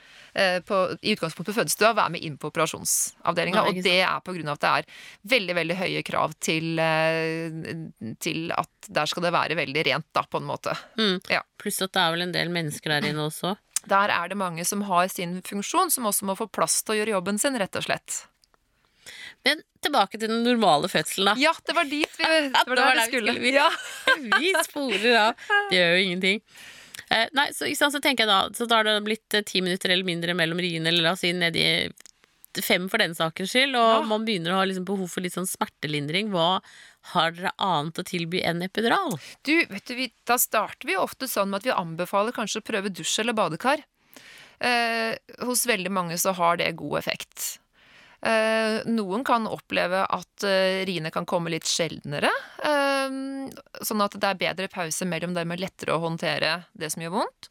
på, 0.66 0.80
i 1.02 1.14
utgangspunktet 1.14 1.52
på 1.52 1.58
fødestua, 1.60 1.92
være 1.98 2.14
med 2.16 2.26
inn 2.26 2.36
på 2.40 2.50
operasjonsavdelinga. 2.50 3.64
Og 3.70 3.80
det 3.84 3.96
er 4.00 4.20
på 4.24 4.34
grunn 4.36 4.50
av 4.52 4.58
at 4.58 4.64
det 4.64 4.70
er 4.70 5.00
veldig, 5.34 5.56
veldig 5.60 5.78
høye 5.80 6.04
krav 6.06 6.36
til, 6.42 6.78
eh, 6.78 8.14
til 8.22 8.52
at 8.56 8.90
der 9.00 9.10
skal 9.10 9.26
det 9.26 9.34
være 9.34 9.58
veldig 9.58 9.86
rent, 9.90 10.08
da, 10.16 10.24
på 10.24 10.40
en 10.40 10.48
måte. 10.48 10.76
Mm. 11.00 11.18
Ja. 11.32 11.42
Pluss 11.60 11.82
at 11.84 11.94
det 11.96 12.04
er 12.04 12.14
vel 12.16 12.28
en 12.28 12.36
del 12.36 12.52
mennesker 12.54 12.94
der 12.94 13.10
inne 13.10 13.28
også. 13.28 13.56
Der 13.88 14.12
er 14.12 14.28
det 14.28 14.36
mange 14.36 14.64
som 14.68 14.82
har 14.88 15.08
sin 15.08 15.38
funksjon, 15.46 15.90
som 15.90 16.08
også 16.08 16.28
må 16.28 16.36
få 16.36 16.50
plass 16.52 16.82
til 16.84 16.94
å 16.94 17.00
gjøre 17.00 17.16
jobben 17.16 17.40
sin, 17.40 17.56
rett 17.60 17.78
og 17.80 17.86
slett. 17.86 18.24
Men 19.46 19.62
tilbake 19.80 20.18
til 20.20 20.28
den 20.28 20.42
normale 20.44 20.90
fødselen, 20.92 21.30
da. 21.30 21.34
Ja, 21.40 21.54
det 21.66 21.76
var 21.76 21.88
dit 21.88 22.18
vi, 22.18 22.26
det 22.26 22.52
var 22.52 22.76
det 22.76 22.84
var 22.84 22.98
vi 22.98 23.06
skulle. 23.08 23.36
vi. 23.40 23.54
Ja. 23.56 23.70
Vi 24.40 24.52
sporer 24.66 25.16
av. 25.16 25.48
Det 25.70 25.78
gjør 25.78 25.94
jo 25.94 26.04
ingenting. 26.04 26.42
Eh, 27.10 27.26
nei, 27.34 27.48
så, 27.56 27.66
sant, 27.74 27.92
så 27.96 28.00
tenker 28.02 28.22
jeg 28.22 28.30
da 28.30 28.44
Så 28.54 28.68
da 28.70 28.76
har 28.80 28.86
det 28.86 28.92
blitt 29.02 29.34
eh, 29.34 29.42
ti 29.42 29.58
minutter 29.64 29.90
eller 29.90 30.06
mindre 30.06 30.34
mellom 30.38 30.60
riene, 30.62 30.86
eller 30.92 31.02
la 31.08 31.12
oss 31.16 31.24
si 31.24 31.32
nedi 31.34 31.64
fem 32.66 32.88
for 32.90 32.98
den 32.98 33.12
sakens 33.14 33.52
skyld, 33.54 33.76
og 33.78 33.90
Ja. 33.90 34.06
man 34.10 34.24
begynner 34.26 34.50
å 34.54 34.56
ha 34.58 34.64
liksom 34.66 34.84
behov 34.84 35.06
for 35.12 35.22
litt 35.22 35.34
sånn 35.36 35.46
smertelindring. 35.46 36.32
Hva 36.34 36.60
har 37.14 37.30
dere 37.36 37.52
annet 37.62 38.00
å 38.02 38.04
tilby 38.06 38.42
enn 38.42 38.62
epidural? 38.66 39.14
Du, 39.46 39.54
vet 39.70 39.86
du, 39.86 39.94
vi, 39.94 40.08
da 40.26 40.34
starter 40.38 40.86
vi 40.90 40.96
ofte 40.98 41.28
sånn 41.30 41.50
med 41.52 41.62
at 41.62 41.68
vi 41.68 41.76
anbefaler 41.78 42.34
kanskje 42.34 42.58
å 42.58 42.66
prøve 42.66 42.90
dusj 42.90 43.20
eller 43.22 43.38
badekar. 43.38 43.84
Eh, 44.60 45.14
hos 45.46 45.62
veldig 45.70 45.92
mange 45.94 46.18
så 46.18 46.34
har 46.36 46.58
det 46.60 46.72
god 46.76 46.98
effekt. 46.98 47.60
Eh, 48.20 48.82
noen 48.84 49.24
kan 49.24 49.46
oppleve 49.48 50.02
at 50.04 50.44
eh, 50.44 50.84
riene 50.84 51.08
kan 51.12 51.24
komme 51.28 51.52
litt 51.52 51.68
sjeldnere, 51.68 52.28
eh, 52.60 53.14
sånn 53.80 54.04
at 54.04 54.16
det 54.20 54.28
er 54.28 54.40
bedre 54.42 54.68
pause 54.72 55.08
mellom 55.08 55.32
dem 55.36 55.54
og 55.54 55.62
lettere 55.62 55.96
å 55.96 56.02
håndtere 56.02 56.58
det 56.76 56.90
som 56.92 57.04
gjør 57.04 57.14
vondt. 57.16 57.48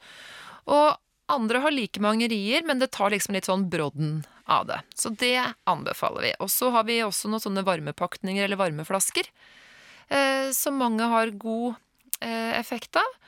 Og 0.69 0.99
andre 1.33 1.61
har 1.63 1.73
like 1.73 2.01
mange 2.01 2.29
rier, 2.29 2.61
men 2.65 2.81
det 2.81 2.91
tar 2.93 3.09
liksom 3.13 3.33
litt 3.33 3.49
sånn 3.49 3.65
brodden 3.69 4.21
av 4.49 4.67
det. 4.69 4.79
Så 4.97 5.09
det 5.13 5.41
anbefaler 5.69 6.27
vi. 6.27 6.35
Og 6.41 6.53
så 6.53 6.69
har 6.73 6.85
vi 6.85 7.01
også 7.05 7.29
noen 7.29 7.41
sånne 7.41 7.65
varmepakninger 7.65 8.45
eller 8.45 8.57
varmeflasker, 8.57 9.29
som 10.57 10.79
mange 10.81 11.05
har 11.05 11.29
god 11.37 11.77
effekt 12.57 12.97
av. 12.97 13.18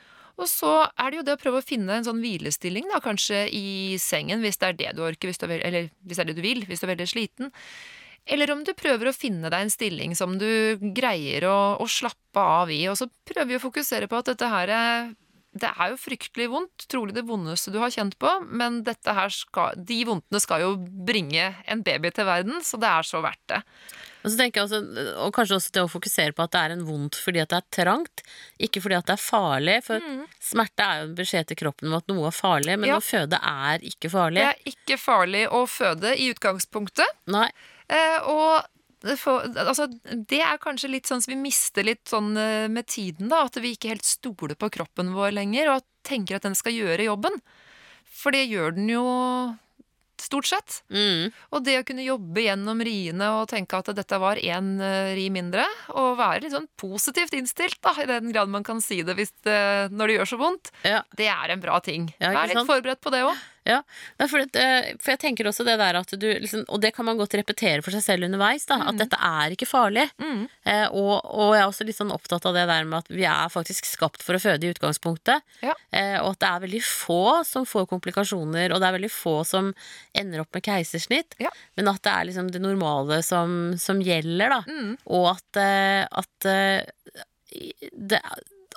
Og 0.42 0.48
så 0.50 0.72
er 0.98 1.12
det 1.12 1.20
jo 1.20 1.24
det 1.28 1.36
å 1.36 1.40
prøve 1.40 1.60
å 1.62 1.64
finne 1.64 1.94
en 2.00 2.06
sånn 2.06 2.22
hvilestilling, 2.22 2.88
da, 2.90 2.98
kanskje 3.04 3.44
i 3.54 3.96
sengen, 4.02 4.42
hvis 4.42 4.58
det 4.58 4.68
er 4.72 4.78
det 4.80 4.92
du 4.98 5.04
orker, 5.06 5.30
hvis 5.30 5.38
du 5.38 5.46
er, 5.46 5.60
eller 5.62 5.90
hvis 6.02 6.18
det 6.18 6.24
er 6.24 6.30
det 6.32 6.38
du 6.40 6.44
vil, 6.44 6.64
hvis 6.66 6.82
du 6.82 6.86
er 6.88 6.94
veldig 6.96 7.10
sliten. 7.12 7.52
Eller 8.26 8.52
om 8.54 8.62
du 8.66 8.70
prøver 8.78 9.10
å 9.10 9.14
finne 9.14 9.50
deg 9.50 9.64
en 9.64 9.72
stilling 9.72 10.14
som 10.18 10.36
du 10.38 10.78
greier 10.94 11.46
å, 11.50 11.56
å 11.82 11.86
slappe 11.90 12.42
av 12.42 12.70
i. 12.70 12.84
Og 12.90 12.98
så 12.98 13.08
prøver 13.26 13.50
vi 13.50 13.58
å 13.58 13.64
fokusere 13.64 14.10
på 14.10 14.20
at 14.20 14.30
dette 14.32 14.50
her 14.50 14.70
er- 14.70 15.12
Det 15.52 15.68
er 15.68 15.90
jo 15.90 15.98
fryktelig 16.00 16.46
vondt, 16.48 16.86
trolig 16.88 17.12
det 17.12 17.26
vondeste 17.28 17.70
du 17.70 17.78
har 17.78 17.90
kjent 17.92 18.14
på, 18.16 18.30
men 18.48 18.82
skal, 19.28 19.74
de 19.76 20.04
vondtene 20.08 20.40
skal 20.40 20.62
jo 20.62 20.70
bringe 20.78 21.54
en 21.68 21.82
baby 21.82 22.10
til 22.10 22.24
verden, 22.24 22.62
så 22.64 22.80
det 22.80 22.88
er 22.88 23.02
så 23.04 23.20
verdt 23.20 23.46
det. 23.52 23.60
Og 24.22 24.30
så 24.30 24.36
tenker 24.38 24.60
jeg 24.60 24.68
også, 24.68 25.06
og 25.24 25.32
kanskje 25.34 25.56
også 25.58 25.72
det 25.74 25.82
å 25.82 25.90
fokusere 25.90 26.32
på 26.36 26.44
at 26.44 26.52
det 26.54 26.60
er 26.62 26.74
en 26.76 26.84
vondt 26.86 27.16
fordi 27.18 27.40
at 27.42 27.50
det 27.50 27.58
er 27.58 27.84
trangt, 27.84 28.22
ikke 28.62 28.82
fordi 28.84 28.94
at 28.98 29.06
det 29.10 29.16
er 29.16 29.22
farlig. 29.22 29.76
For 29.84 30.00
smerte 30.40 30.84
er 30.86 31.00
jo 31.00 31.08
en 31.10 31.16
beskjed 31.18 31.48
til 31.50 31.56
kroppen 31.64 31.90
om 31.90 31.96
at 31.98 32.06
noe 32.12 32.28
er 32.30 32.36
farlig, 32.36 32.76
men 32.78 32.88
Ja. 32.92 32.98
å 32.98 33.02
føde 33.02 33.40
er 33.42 33.78
ikke 33.82 34.10
farlig. 34.12 34.42
Det 34.44 34.50
er 34.52 34.70
ikke 34.74 34.98
farlig 35.02 35.48
å 35.50 35.64
føde 35.66 36.14
i 36.16 36.30
utgangspunktet. 36.32 37.10
Nei. 37.26 37.48
Eh, 37.90 38.18
og 38.30 38.64
det 39.02 39.18
får- 39.18 39.56
altså, 39.58 39.88
det 40.28 40.40
er 40.40 40.58
kanskje 40.62 40.88
litt 40.90 41.06
sånn 41.10 41.20
som 41.20 41.34
vi 41.34 41.40
mister 41.42 41.82
litt 41.82 42.04
sånn 42.06 42.36
eh, 42.38 42.68
med 42.68 42.86
tiden, 42.86 43.28
da. 43.28 43.44
At 43.46 43.54
vi 43.58 43.74
ikke 43.74 43.88
helt 43.90 44.04
stoler 44.06 44.54
på 44.54 44.70
kroppen 44.70 45.12
vår 45.12 45.32
lenger, 45.34 45.74
og 45.74 45.82
tenker 46.04 46.36
at 46.36 46.42
den 46.42 46.54
skal 46.54 46.72
gjøre 46.72 47.04
jobben. 47.10 47.40
For 48.06 48.30
det 48.30 48.48
gjør 48.48 48.74
den 48.76 48.88
jo 48.88 49.58
stort 50.22 50.48
sett. 50.48 50.78
Mm. 50.92 51.30
Og 51.52 51.64
det 51.66 51.78
å 51.80 51.84
kunne 51.86 52.04
jobbe 52.06 52.44
gjennom 52.46 52.80
riene 52.86 53.28
og 53.40 53.48
tenke 53.52 53.78
at 53.78 53.90
dette 53.96 54.18
var 54.22 54.40
én 54.40 54.74
ri 55.16 55.28
mindre, 55.34 55.64
og 55.94 56.16
være 56.20 56.44
litt 56.44 56.54
sånn 56.56 56.68
positivt 56.80 57.34
innstilt, 57.38 57.78
da, 57.84 57.94
i 58.02 58.06
den 58.08 58.32
grad 58.32 58.50
man 58.52 58.64
kan 58.66 58.80
si 58.84 59.02
det 59.06 59.16
hvis 59.18 59.34
det, 59.46 59.58
når 59.92 60.06
det 60.12 60.18
gjør 60.20 60.30
så 60.34 60.38
vondt, 60.40 60.72
Ja. 60.86 61.02
det 61.16 61.28
er 61.32 61.54
en 61.54 61.60
bra 61.60 61.80
ting. 61.84 62.08
Ja, 62.20 62.32
Vær 62.32 62.48
litt 62.50 62.66
forberedt 62.68 63.02
på 63.04 63.10
det 63.14 63.22
òg. 63.26 63.36
Ja, 63.68 63.78
for, 64.26 64.42
det, 64.42 64.58
eh, 64.58 64.92
for 64.98 65.12
jeg 65.12 65.20
tenker 65.22 65.46
også 65.46 65.64
det 65.66 65.76
der 65.78 65.94
at 66.00 66.10
du 66.18 66.26
liksom, 66.26 66.64
Og 66.66 66.80
det 66.82 66.90
kan 66.96 67.06
man 67.06 67.18
godt 67.20 67.36
repetere 67.38 67.82
for 67.84 67.94
seg 67.94 68.02
selv 68.02 68.26
underveis, 68.26 68.64
da, 68.66 68.80
at 68.90 68.98
dette 68.98 69.18
er 69.22 69.54
ikke 69.54 69.68
farlig. 69.70 70.08
Mm. 70.18 70.44
Eh, 70.66 70.86
og, 70.88 71.12
og 71.30 71.54
jeg 71.54 71.62
er 71.62 71.68
også 71.70 71.86
litt 71.86 71.98
sånn 71.98 72.14
opptatt 72.14 72.48
av 72.48 72.56
det 72.58 72.64
der 72.70 72.88
med 72.88 72.98
at 73.02 73.12
vi 73.12 73.26
er 73.28 73.52
faktisk 73.52 73.86
skapt 73.86 74.24
for 74.26 74.38
å 74.38 74.42
føde 74.42 74.66
i 74.66 74.72
utgangspunktet. 74.74 75.46
Ja. 75.62 75.76
Eh, 75.94 76.18
og 76.20 76.32
at 76.34 76.42
det 76.42 76.50
er 76.50 76.64
veldig 76.66 76.82
få 76.86 77.22
som 77.46 77.66
får 77.68 77.86
komplikasjoner, 77.92 78.72
og 78.72 78.82
det 78.82 78.88
er 78.88 78.96
veldig 78.98 79.12
få 79.14 79.36
som 79.46 79.70
ender 80.18 80.42
opp 80.42 80.58
med 80.58 80.66
keisersnitt. 80.66 81.38
Ja. 81.42 81.52
Men 81.78 81.92
at 81.92 82.02
det 82.02 82.14
er 82.16 82.30
liksom 82.30 82.50
det 82.52 82.62
normale 82.62 83.20
som, 83.26 83.76
som 83.78 84.02
gjelder, 84.02 84.56
da. 84.56 84.60
Mm. 84.66 84.96
Og 85.14 85.28
at, 85.36 85.62
eh, 85.62 86.02
at 86.10 86.50
eh, 86.50 87.22
det, 87.92 88.18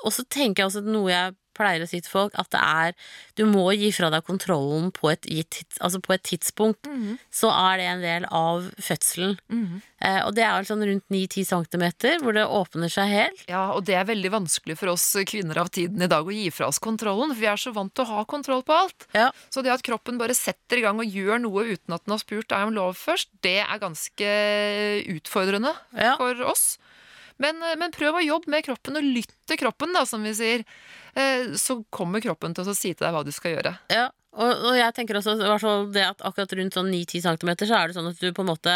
Og 0.03 0.11
så 0.13 0.25
tenker 0.27 0.61
jeg 0.61 0.67
også 0.67 0.83
noe 0.85 1.09
jeg 1.09 1.35
pleier 1.55 1.81
å 1.85 1.87
si 1.89 2.01
til 2.03 2.11
folk, 2.11 2.35
at 2.37 2.49
det 2.53 2.61
er 2.61 2.93
Du 3.35 3.43
må 3.49 3.65
gi 3.75 3.89
fra 3.91 4.09
deg 4.13 4.23
kontrollen 4.27 4.91
på 4.95 5.09
et, 5.11 5.25
gitt 5.27 5.49
tids- 5.51 5.79
altså 5.83 5.99
på 6.03 6.13
et 6.15 6.23
tidspunkt. 6.23 6.83
Mhm. 6.87 7.17
Så 7.31 7.49
er 7.51 7.77
det 7.81 7.85
en 7.89 8.01
del 8.05 8.25
av 8.31 8.69
fødselen. 8.79 9.37
Mhm. 9.51 9.81
Eh, 10.05 10.21
og 10.27 10.35
det 10.35 10.43
er 10.45 10.53
vel 10.59 10.65
sånn 10.69 10.83
rundt 10.85 11.09
9-10 11.09 11.45
cm, 11.49 11.85
hvor 12.21 12.33
det 12.35 12.45
åpner 12.45 12.91
seg 12.91 13.09
helt. 13.09 13.43
Ja, 13.49 13.71
og 13.73 13.85
det 13.87 13.95
er 13.95 14.05
veldig 14.05 14.31
vanskelig 14.31 14.77
for 14.77 14.91
oss 14.93 15.05
kvinner 15.25 15.57
av 15.57 15.69
tiden 15.73 16.01
i 16.01 16.07
dag 16.07 16.23
å 16.27 16.31
gi 16.31 16.49
fra 16.51 16.67
oss 16.67 16.79
kontrollen, 16.79 17.33
for 17.33 17.41
vi 17.41 17.47
er 17.49 17.57
så 17.57 17.73
vant 17.73 17.93
til 17.95 18.05
å 18.05 18.07
ha 18.13 18.23
kontroll 18.25 18.61
på 18.63 18.75
alt. 18.75 19.07
Ja. 19.15 19.31
Så 19.49 19.63
det 19.63 19.71
at 19.73 19.81
kroppen 19.83 20.17
bare 20.19 20.35
setter 20.35 20.77
i 20.77 20.81
gang 20.85 20.99
og 20.99 21.07
gjør 21.11 21.41
noe 21.41 21.65
uten 21.73 21.95
at 21.95 22.05
den 22.05 22.11
har 22.13 22.19
spurt 22.21 22.47
deg 22.51 22.67
om 22.67 22.73
lov 22.75 22.95
først, 22.99 23.27
det 23.41 23.59
er 23.65 23.79
ganske 23.79 24.29
utfordrende 25.15 25.73
Ja. 25.97 26.15
for 26.17 26.35
oss. 26.43 26.77
Men, 27.41 27.61
eh, 27.63 27.75
men 27.79 27.91
prøv 27.91 28.19
å 28.19 28.23
jobbe 28.25 28.51
med 28.53 28.65
kroppen 28.65 28.95
og 28.99 29.03
lytt 29.03 29.33
til 29.47 29.57
kroppen, 29.59 29.93
da, 29.93 30.05
som 30.07 30.23
vi 30.23 30.31
sier. 30.37 30.63
Eh, 31.15 31.51
Så 31.59 31.83
kommer 31.91 32.21
kroppen 32.23 32.55
til 32.55 32.65
å 32.65 32.75
si 32.75 32.93
til 32.93 33.05
deg 33.05 33.13
hva 33.13 33.23
du 33.25 33.31
skal 33.35 33.57
gjøre. 33.57 33.77
Ja, 33.91 34.09
og, 34.35 34.51
og 34.69 34.75
jeg 34.77 34.93
tenker 34.97 35.15
også 35.19 35.91
det 35.95 36.03
at 36.05 36.21
akkurat 36.27 36.53
rundt 36.59 36.75
sånn 36.77 36.91
9-10 36.91 37.21
cm 37.25 37.51
så 37.65 37.77
er 37.79 37.87
det 37.87 37.95
sånn 37.97 38.09
at 38.11 38.19
du 38.19 38.31
på 38.35 38.43
en 38.43 38.49
måte 38.51 38.73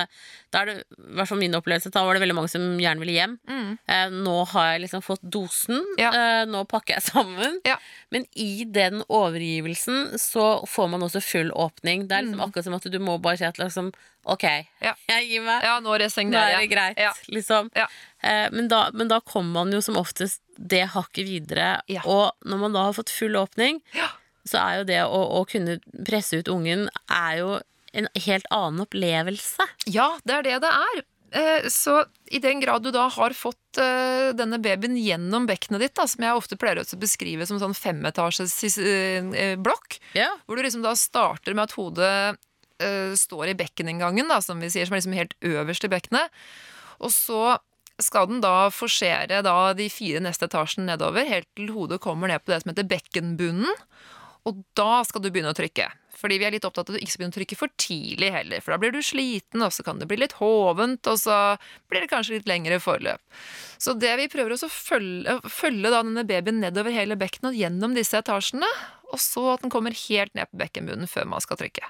Da 0.52 0.62
er 0.62 0.66
det, 0.72 0.76
i 0.98 1.16
hvert 1.20 1.28
fall 1.30 1.38
min 1.42 1.54
opplevelse, 1.60 1.92
da 1.94 2.04
var 2.08 2.16
det 2.18 2.24
veldig 2.24 2.36
mange 2.38 2.50
som 2.50 2.64
gjerne 2.82 3.00
ville 3.04 3.14
hjem. 3.18 3.34
Eh, 3.88 4.10
nå 4.10 4.36
har 4.54 4.72
jeg 4.74 4.82
liksom 4.88 5.04
fått 5.06 5.22
dosen, 5.22 5.84
Ja. 6.00 6.10
eh, 6.10 6.46
nå 6.50 6.64
pakker 6.66 6.96
jeg 6.98 7.04
sammen. 7.12 7.60
Ja. 7.68 7.76
Men 8.10 8.26
i 8.36 8.64
den 8.66 9.04
overgivelsen 9.10 10.18
så 10.20 10.66
får 10.68 10.90
man 10.90 11.04
også 11.06 11.22
full 11.24 11.52
åpning. 11.52 12.08
Det 12.10 12.18
er 12.18 12.24
liksom 12.28 12.42
akkurat 12.48 12.66
som 12.66 12.74
at 12.80 12.88
du 12.90 13.00
må 13.00 13.20
bare 13.22 13.38
si 13.38 13.46
at 13.46 13.60
liksom 13.62 13.92
Ok, 14.30 14.44
Mm. 14.44 14.66
Ja. 14.84 14.94
jeg 15.08 15.30
gir 15.30 15.42
meg. 15.42 15.64
Ja, 15.64 15.80
nå 15.80 15.90
Nå 15.90 15.96
er 15.96 16.58
det 16.60 16.70
greit, 16.70 16.98
Ja. 17.00 17.14
liksom. 17.32 17.70
Ja. 17.74 17.88
Eh, 18.22 18.50
men, 18.52 18.68
da, 18.68 18.90
men 18.94 19.08
da 19.08 19.20
kommer 19.22 19.54
man 19.64 19.72
jo 19.72 19.80
som 19.82 19.96
oftest 19.96 20.42
det 20.60 20.90
hakket 20.92 21.26
videre. 21.26 21.82
Og 22.06 22.32
når 22.46 22.60
man 22.60 22.74
da 22.74 22.84
har 22.84 22.94
fått 22.94 23.10
full 23.10 23.34
åpning, 23.40 23.82
Ja. 23.96 24.10
Så 24.50 24.58
er 24.64 24.80
jo 24.82 24.88
det 24.90 25.00
å, 25.06 25.22
å 25.40 25.44
kunne 25.50 25.78
presse 26.08 26.40
ut 26.42 26.50
ungen 26.52 26.88
er 27.14 27.38
jo 27.44 27.54
en 27.98 28.10
helt 28.26 28.46
annen 28.54 28.84
opplevelse. 28.86 29.66
Ja, 29.90 30.12
det 30.26 30.36
er 30.40 30.46
det 30.46 30.58
det 30.66 30.74
er. 30.74 31.00
Eh, 31.30 31.68
Så 31.74 31.96
i 32.34 32.40
den 32.42 32.62
grad 32.62 32.84
du 32.86 32.92
da 32.94 33.08
har 33.14 33.34
fått 33.38 33.78
eh, 33.82 34.30
denne 34.38 34.58
babyen 34.62 34.98
gjennom 34.98 35.46
bekkenet 35.50 35.82
ditt, 35.86 35.96
da, 35.98 36.06
som 36.10 36.26
jeg 36.26 36.38
ofte 36.38 36.58
pleier 36.58 36.82
å 36.82 37.00
beskrive 37.02 37.46
som 37.50 37.62
sånn 37.62 37.78
femetasjes 37.78 38.56
eh, 38.82 39.56
blokk, 39.62 40.00
Ja. 40.18 40.32
hvor 40.46 40.58
du 40.58 40.66
liksom 40.66 40.86
da 40.86 40.96
starter 40.98 41.54
med 41.58 41.70
at 41.70 41.78
hodet 41.78 42.38
står 43.20 43.50
i 43.52 43.56
bekkeninngangen, 43.60 44.30
da, 44.32 44.38
som 44.40 44.62
vi 44.64 44.70
sier, 44.72 44.86
som 44.88 44.96
er 44.96 45.02
liksom 45.02 45.16
helt 45.18 45.34
øverst 45.44 45.84
i 45.84 45.90
bekkenet, 45.92 46.32
og 47.04 47.12
så 47.12 47.58
skal 48.00 48.30
den 48.30 48.40
da 48.40 48.70
forsere 48.72 49.42
da 49.44 49.74
de 49.76 49.90
fire 49.92 50.22
neste 50.24 50.48
etasjene 50.48 50.86
nedover, 50.94 51.28
helt 51.28 51.50
til 51.60 51.74
hodet 51.76 52.00
kommer 52.00 52.32
ned 52.32 52.40
på 52.46 52.54
det 52.54 52.62
som 52.64 52.72
heter 52.72 52.88
bekkenbunnen, 52.88 53.68
og 54.50 54.62
da 54.78 55.02
skal 55.08 55.24
du 55.24 55.30
begynne 55.30 55.54
å 55.54 55.58
trykke. 55.58 55.88
Fordi 56.20 56.40
vi 56.42 56.48
er 56.48 56.52
litt 56.52 56.66
opptatt 56.68 56.90
av 56.90 56.96
at 56.96 57.00
du 57.00 57.04
ikke 57.06 57.14
skal 57.14 57.22
begynne 57.22 57.36
å 57.36 57.38
trykke 57.38 57.58
for 57.60 57.74
tidlig 57.80 58.32
heller, 58.34 58.64
for 58.64 58.74
da 58.74 58.80
blir 58.82 58.92
du 58.92 59.00
sliten, 59.06 59.64
og 59.64 59.72
så 59.72 59.86
kan 59.88 60.02
det 60.02 60.10
bli 60.10 60.18
litt 60.20 60.36
hovent, 60.42 61.08
og 61.08 61.20
så 61.22 61.38
blir 61.92 62.04
det 62.04 62.12
kanskje 62.12 62.40
litt 62.40 62.50
lengre 62.50 62.82
forløp. 62.84 63.22
Så 63.80 63.96
det 63.96 64.12
vi 64.20 64.28
prøver 64.32 64.58
å 64.58 64.72
følge, 64.74 65.38
følge 65.48 65.94
da 65.94 66.02
denne 66.04 66.26
babyen 66.28 66.60
nedover 66.66 66.96
hele 66.96 67.16
bekkenet 67.20 67.54
og 67.54 67.62
gjennom 67.62 67.96
disse 67.96 68.20
etasjene, 68.20 68.68
og 69.10 69.22
så 69.24 69.46
at 69.54 69.64
den 69.64 69.74
kommer 69.74 69.96
helt 69.96 70.36
ned 70.38 70.52
på 70.52 70.60
bekkenbunnen 70.60 71.10
før 71.10 71.30
man 71.32 71.46
skal 71.46 71.62
trykke. 71.62 71.88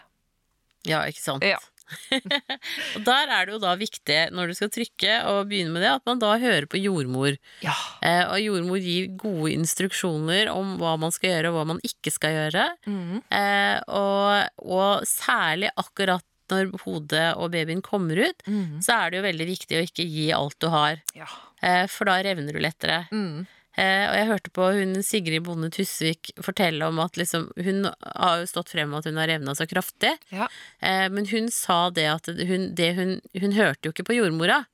ja, 0.88 1.02
ikke 1.10 1.24
sant? 1.24 1.44
Ja. 1.48 1.58
og 2.96 3.04
der 3.08 3.34
er 3.36 3.48
det 3.48 3.56
jo 3.56 3.62
da 3.64 3.74
viktig, 3.80 4.20
når 4.36 4.52
du 4.52 4.58
skal 4.58 4.72
trykke 4.74 5.18
og 5.32 5.50
begynne 5.50 5.74
med 5.74 5.86
det, 5.86 5.92
at 5.98 6.06
man 6.10 6.22
da 6.22 6.36
hører 6.42 6.68
på 6.70 6.82
jordmor. 6.82 7.38
Ja. 7.66 7.76
Eh, 8.06 8.24
og 8.26 8.40
jordmor 8.44 8.82
gir 8.84 9.12
gode 9.20 9.54
instruksjoner 9.56 10.52
om 10.54 10.78
hva 10.82 10.96
man 11.02 11.14
skal 11.16 11.34
gjøre, 11.34 11.52
og 11.52 11.60
hva 11.60 11.68
man 11.74 11.84
ikke 11.86 12.14
skal 12.14 12.36
gjøre. 12.38 12.66
Mm. 12.90 13.22
Eh, 13.28 13.78
og, 13.88 14.66
og 14.66 15.08
særlig 15.10 15.72
akkurat 15.80 16.26
når 16.50 16.72
hodet 16.84 17.28
og 17.38 17.52
babyen 17.54 17.84
kommer 17.86 18.18
ut, 18.30 18.44
mm. 18.48 18.80
så 18.86 18.96
er 18.96 19.12
det 19.12 19.20
jo 19.20 19.28
veldig 19.28 19.48
viktig 19.52 19.78
å 19.78 19.86
ikke 19.86 20.08
gi 20.10 20.28
alt 20.34 20.58
du 20.62 20.70
har. 20.74 21.02
Ja. 21.18 21.30
Eh, 21.62 21.86
for 21.92 22.10
da 22.10 22.20
revner 22.26 22.56
du 22.56 22.62
lettere. 22.64 23.06
Mhm. 23.14 23.48
Eh, 23.80 24.06
og 24.10 24.16
jeg 24.18 24.28
hørte 24.32 24.52
på 24.56 24.66
hun 24.76 24.98
Sigrid 25.06 25.46
Bonde 25.46 25.70
Tusvik 25.72 26.34
fortelle 26.44 26.90
om 26.90 27.00
at 27.04 27.16
liksom, 27.20 27.48
hun 27.64 27.86
har 28.04 28.42
jo 28.42 28.50
stått 28.52 28.74
frem 28.74 28.92
med 28.92 29.00
at 29.02 29.08
hun 29.12 29.20
har 29.22 29.32
revna 29.32 29.56
så 29.56 29.68
kraftig. 29.70 30.16
Ja. 30.36 30.50
Eh, 30.84 31.08
men 31.14 31.30
hun 31.32 31.48
sa 31.54 31.86
det 31.96 32.10
at 32.12 32.28
hun, 32.28 32.74
det 32.76 32.92
hun, 33.00 33.16
hun 33.40 33.56
hørte 33.56 33.88
jo 33.88 33.96
ikke 33.96 34.08
på 34.12 34.18
jordmora. 34.20 34.66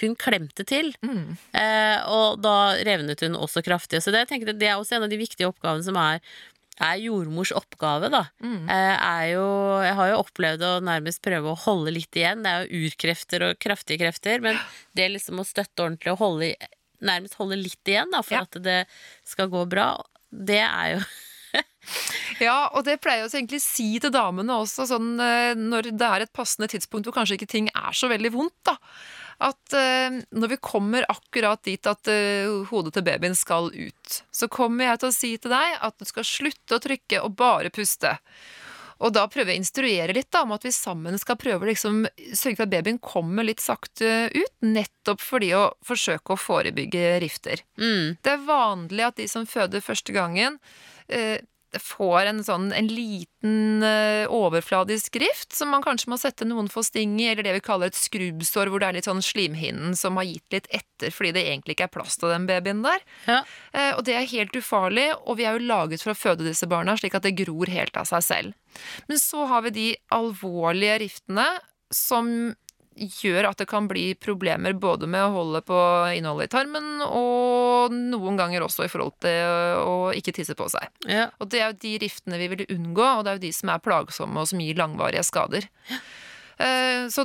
Hun 0.00 0.16
klemte 0.18 0.64
til, 0.66 0.88
Mm. 1.06 1.36
eh, 1.54 2.00
og 2.10 2.40
da 2.42 2.74
revnet 2.82 3.20
hun 3.22 3.36
også 3.38 3.62
kraftig. 3.62 4.00
Så 4.02 4.10
det, 4.10 4.24
jeg 4.30 4.42
det 4.58 4.66
er 4.66 4.74
også 4.78 4.96
en 4.96 5.06
av 5.06 5.12
de 5.12 5.20
viktige 5.20 5.46
oppgavene 5.46 5.86
som 5.86 5.94
er, 6.02 6.18
er 6.82 6.96
jordmors 6.98 7.52
oppgave, 7.54 8.10
da. 8.10 8.24
Mm. 8.42 8.64
Eh, 8.66 8.94
er 8.98 9.26
jo 9.36 9.44
Jeg 9.84 9.94
har 9.94 10.08
jo 10.10 10.22
opplevd 10.24 10.62
å 10.66 10.72
nærmest 10.82 11.22
prøve 11.22 11.52
å 11.52 11.58
holde 11.66 11.92
litt 11.94 12.10
igjen. 12.18 12.42
Det 12.42 12.50
er 12.50 12.64
jo 12.66 12.88
urkrefter 12.88 13.46
og 13.50 13.60
kraftige 13.62 14.02
krefter, 14.02 14.42
men 14.42 14.58
det 14.98 15.12
liksom 15.12 15.38
å 15.38 15.46
støtte 15.46 15.86
ordentlig 15.86 16.10
og 16.16 16.18
holde, 16.18 16.54
nærmest 17.06 17.36
holde 17.40 17.60
litt 17.60 17.90
igjen 17.90 18.12
da, 18.14 18.22
for 18.24 18.40
Ja. 18.40 18.46
at 18.48 18.58
det 18.64 18.80
skal 19.28 19.52
gå 19.52 19.64
bra, 19.70 19.92
det 20.30 20.62
er 20.64 20.96
jo 20.96 21.04
Ja, 22.42 22.70
og 22.74 22.86
det 22.86 22.96
pleier 23.04 23.28
jeg 23.28 23.44
å 23.46 23.60
si 23.62 23.88
til 24.02 24.12
damene 24.14 24.56
også, 24.64 24.88
sånn 24.90 25.12
eh, 25.22 25.52
når 25.58 25.92
det 25.94 26.08
er 26.08 26.24
et 26.24 26.32
passende 26.34 26.66
tidspunkt 26.72 27.06
hvor 27.06 27.14
kanskje 27.20 27.36
ikke 27.38 27.50
ting 27.52 27.68
er 27.70 27.94
så 27.94 28.08
veldig 28.10 28.32
vondt, 28.34 28.56
da. 28.66 28.78
At 29.44 29.74
uh, 29.74 30.14
når 30.30 30.52
vi 30.52 30.56
kommer 30.62 31.02
akkurat 31.10 31.58
dit 31.66 31.86
at 31.90 32.06
uh, 32.06 32.60
hodet 32.70 32.92
til 32.94 33.02
babyen 33.02 33.34
skal 33.34 33.66
ut, 33.74 34.18
så 34.30 34.46
kommer 34.46 34.92
jeg 34.92 35.00
til 35.02 35.10
å 35.10 35.14
si 35.16 35.30
til 35.42 35.50
deg 35.50 35.78
at 35.82 35.96
du 35.98 36.06
skal 36.06 36.26
slutte 36.28 36.78
å 36.78 36.82
trykke 36.82 37.18
og 37.26 37.34
bare 37.40 37.72
puste. 37.74 38.12
Og 39.02 39.14
da 39.14 39.24
prøver 39.30 39.52
jeg 39.52 39.58
å 39.58 39.62
instruere 39.64 40.16
litt 40.16 40.30
da, 40.34 40.44
om 40.44 40.54
at 40.54 40.64
vi 40.66 40.72
sammen 40.74 41.18
skal 41.20 41.38
prøve 41.40 41.66
å 41.66 41.70
liksom, 41.70 42.04
sørge 42.32 42.58
for 42.58 42.66
at 42.66 42.74
babyen 42.74 43.00
kommer 43.02 43.46
litt 43.46 43.62
sakte 43.64 44.28
ut, 44.34 44.54
nettopp 44.64 45.22
fordi 45.24 45.50
å 45.58 45.64
forsøke 45.86 46.34
å 46.34 46.40
forebygge 46.40 47.18
rifter. 47.24 47.64
Mm. 47.80 48.16
Det 48.22 48.36
er 48.36 48.46
vanlig 48.46 49.08
at 49.08 49.18
de 49.20 49.28
som 49.30 49.48
føder 49.48 49.84
første 49.84 50.14
gangen, 50.14 50.60
eh, 51.08 51.40
får 51.82 52.30
en 52.30 52.40
sånn 52.44 52.70
en 52.76 52.88
liten 52.90 53.84
eh, 53.86 54.24
overfladisk 54.30 55.16
rift 55.22 55.54
som 55.56 55.72
man 55.74 55.84
kanskje 55.84 56.10
må 56.12 56.18
sette 56.20 56.46
noen 56.48 56.70
få 56.72 56.84
sting 56.86 57.16
i, 57.20 57.28
eller 57.32 57.46
det 57.46 57.56
vi 57.58 57.64
kaller 57.64 57.92
et 57.92 57.98
skrubbsår, 57.98 58.70
hvor 58.70 58.82
det 58.82 58.88
er 58.88 58.98
litt 58.98 59.08
sånn 59.08 59.22
slimhinnen 59.24 59.96
som 59.98 60.18
har 60.20 60.28
gitt 60.28 60.56
litt 60.56 60.70
etter 60.70 61.14
fordi 61.14 61.34
det 61.36 61.46
egentlig 61.48 61.76
ikke 61.76 61.88
er 61.88 61.94
plass 61.96 62.18
til 62.20 62.32
den 62.32 62.48
babyen 62.50 62.82
der. 62.86 63.04
Ja. 63.28 63.42
Eh, 63.72 63.92
og 63.96 64.04
det 64.08 64.16
er 64.18 64.32
helt 64.32 64.56
ufarlig, 64.58 65.10
og 65.24 65.38
vi 65.40 65.48
er 65.48 65.58
jo 65.58 65.68
laget 65.68 66.04
for 66.04 66.14
å 66.14 66.18
føde 66.18 66.46
disse 66.46 66.68
barna, 66.70 66.96
slik 67.00 67.16
at 67.18 67.26
det 67.26 67.36
gror 67.42 67.70
helt 67.70 67.96
av 68.00 68.08
seg 68.10 68.26
selv. 68.26 68.80
Men 69.10 69.20
så 69.22 69.46
har 69.50 69.66
vi 69.66 69.74
de 69.74 69.88
alvorlige 70.14 71.00
riftene 71.04 71.48
som 71.94 72.54
gjør 72.96 73.50
at 73.50 73.60
det 73.60 73.66
kan 73.70 73.88
bli 73.90 74.06
problemer 74.20 74.74
både 74.78 75.08
med 75.10 75.26
å 75.26 75.32
holde 75.34 75.62
på 75.66 75.78
innholdet 76.16 76.48
i 76.48 76.54
tarmen, 76.54 76.90
og 77.06 77.94
noen 77.94 78.38
ganger 78.40 78.64
også 78.66 78.86
i 78.86 78.92
forhold 78.92 79.16
til 79.24 79.80
å 79.80 79.96
ikke 80.16 80.34
tisse 80.36 80.56
på 80.58 80.68
seg. 80.72 80.90
Ja. 81.10 81.28
Og 81.42 81.50
det 81.52 81.62
er 81.62 81.72
jo 81.72 81.80
de 81.84 81.94
riftene 82.04 82.40
vi 82.40 82.50
vil 82.52 82.66
unngå, 82.76 83.04
og 83.04 83.24
det 83.24 83.32
er 83.32 83.40
jo 83.40 83.46
de 83.46 83.52
som 83.56 83.74
er 83.74 83.82
plagsomme 83.84 84.42
og 84.42 84.50
som 84.50 84.62
gir 84.62 84.78
langvarige 84.80 85.26
skader. 85.26 85.68
Ja. 85.90 86.00
Så 87.10 87.24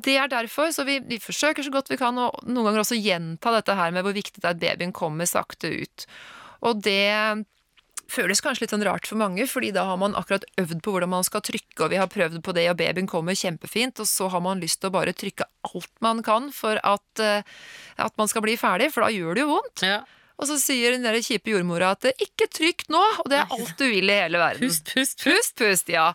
det 0.00 0.14
er 0.16 0.30
derfor, 0.32 0.70
så 0.72 0.86
vi, 0.88 0.96
vi 1.04 1.18
forsøker 1.20 1.64
så 1.64 1.70
godt 1.74 1.90
vi 1.92 1.98
kan, 2.00 2.16
og 2.16 2.38
noen 2.48 2.70
ganger 2.70 2.80
også 2.80 2.96
gjenta 2.96 3.52
dette 3.52 3.76
her 3.76 3.92
med 3.92 4.06
hvor 4.06 4.16
viktig 4.16 4.40
det 4.40 4.48
er 4.48 4.56
at 4.56 4.62
babyen 4.62 4.94
kommer 4.96 5.28
sakte 5.28 5.68
ut. 5.82 6.06
Og 6.64 6.80
det 6.80 7.44
føles 8.12 8.42
kanskje 8.44 8.66
litt 8.66 8.74
sånn 8.74 8.86
rart 8.86 9.08
for 9.08 9.20
mange, 9.20 9.46
fordi 9.50 9.72
da 9.74 9.86
har 9.88 9.98
man 10.00 10.16
akkurat 10.18 10.46
øvd 10.60 10.82
på 10.84 10.94
hvordan 10.94 11.12
man 11.14 11.26
skal 11.26 11.44
trykke, 11.44 11.78
og 11.80 11.92
vi 11.92 12.00
har 12.00 12.10
prøvd 12.12 12.40
på 12.44 12.54
det, 12.56 12.68
og 12.72 12.78
babyen 12.80 13.10
kommer 13.10 13.38
kjempefint, 13.38 14.02
og 14.02 14.08
så 14.10 14.28
har 14.32 14.44
man 14.44 14.62
lyst 14.62 14.82
til 14.82 14.92
å 14.92 14.96
bare 14.98 15.16
trykke 15.16 15.48
alt 15.70 15.92
man 16.04 16.24
kan 16.26 16.50
for 16.54 16.80
at, 16.84 17.22
eh, 17.22 17.46
at 17.96 18.18
man 18.20 18.28
skal 18.30 18.44
bli 18.44 18.58
ferdig, 18.60 18.92
for 18.92 19.06
da 19.06 19.14
gjør 19.14 19.38
det 19.38 19.46
jo 19.46 19.54
vondt. 19.56 19.86
ja. 19.86 20.02
Og 20.42 20.48
så 20.48 20.56
sier 20.58 20.94
den 20.94 21.04
der 21.06 21.20
kjipe 21.22 21.52
jordmora 21.52 21.92
at 21.94 22.08
'ikke 22.10 22.48
trykk 22.50 22.88
nå', 22.90 23.20
og 23.22 23.28
det 23.30 23.38
er 23.38 23.52
alt 23.52 23.76
du 23.78 23.84
vil 23.86 24.10
i 24.10 24.16
hele 24.24 24.40
verden. 24.40 24.64
Pust, 24.64 24.88
pust, 24.90 25.18
pust. 25.20 25.28
Pust, 25.28 25.54
pust, 25.60 25.92
ja. 25.92 26.12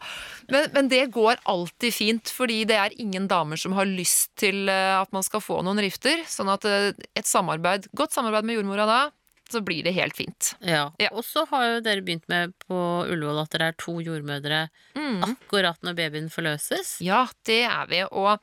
Men, 0.52 0.68
men 0.74 0.90
det 0.92 1.14
går 1.16 1.40
alltid 1.46 1.94
fint, 1.94 2.28
fordi 2.28 2.66
det 2.68 2.76
er 2.76 2.98
ingen 3.00 3.30
damer 3.32 3.56
som 3.56 3.72
har 3.78 3.88
lyst 3.88 4.36
til 4.36 4.68
eh, 4.68 5.00
at 5.00 5.14
man 5.16 5.24
skal 5.24 5.40
få 5.40 5.62
noen 5.64 5.80
rifter. 5.80 6.26
Sånn 6.28 6.52
at 6.52 6.66
eh, 6.68 6.92
et 7.16 7.30
samarbeid, 7.30 7.88
godt 7.96 8.18
samarbeid 8.18 8.44
med 8.44 8.60
jordmora 8.60 8.90
da, 8.90 9.00
så 9.52 9.62
blir 9.66 9.84
det 9.86 9.94
helt 9.96 10.16
fint. 10.18 10.54
Ja. 10.66 10.92
Ja. 11.02 11.10
Og 11.14 11.24
så 11.28 11.46
har 11.50 11.66
jo 11.68 11.82
dere 11.86 12.02
begynt 12.06 12.28
med 12.32 12.54
på 12.68 12.78
Ullevål 13.08 13.44
at 13.44 13.54
dere 13.56 13.72
er 13.72 13.78
to 13.80 13.98
jordmødre 14.04 14.68
Mm. 14.98 15.22
akkurat 15.24 15.78
når 15.86 15.94
babyen 15.96 16.30
forløses. 16.34 16.96
Ja, 17.06 17.28
det 17.46 17.62
er 17.70 17.86
vi. 17.88 18.02
Og 18.12 18.40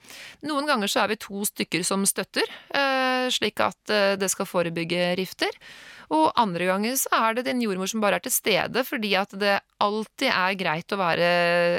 noen 0.47 0.67
ganger 0.71 0.87
så 0.89 1.03
er 1.05 1.09
vi 1.13 1.17
to 1.17 1.43
stykker 1.45 1.83
som 1.85 2.05
støtter, 2.07 2.47
eh, 2.73 3.27
slik 3.35 3.59
at 3.61 3.91
eh, 3.91 4.15
det 4.17 4.31
skal 4.31 4.47
forebygge 4.47 5.17
rifter. 5.19 5.51
Og 6.15 6.31
andre 6.37 6.67
ganger 6.69 6.95
så 7.01 7.09
er 7.17 7.35
det 7.35 7.49
en 7.49 7.61
jordmor 7.65 7.89
som 7.91 8.01
bare 8.05 8.21
er 8.21 8.25
til 8.27 8.33
stede, 8.33 8.85
fordi 8.87 9.15
at 9.19 9.33
det 9.41 9.57
alltid 9.83 10.29
er 10.31 10.55
greit 10.61 10.93
å 10.95 11.01
være 11.01 11.29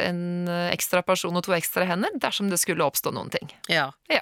en 0.10 0.48
eh, 0.50 0.72
ekstra 0.76 1.04
person 1.06 1.36
og 1.38 1.46
to 1.46 1.54
ekstra 1.56 1.86
hender 1.88 2.10
dersom 2.20 2.50
det 2.52 2.60
skulle 2.60 2.84
oppstå 2.86 3.14
noen 3.16 3.30
ting. 3.32 3.50
Ja. 3.72 3.92
Ja. 4.12 4.22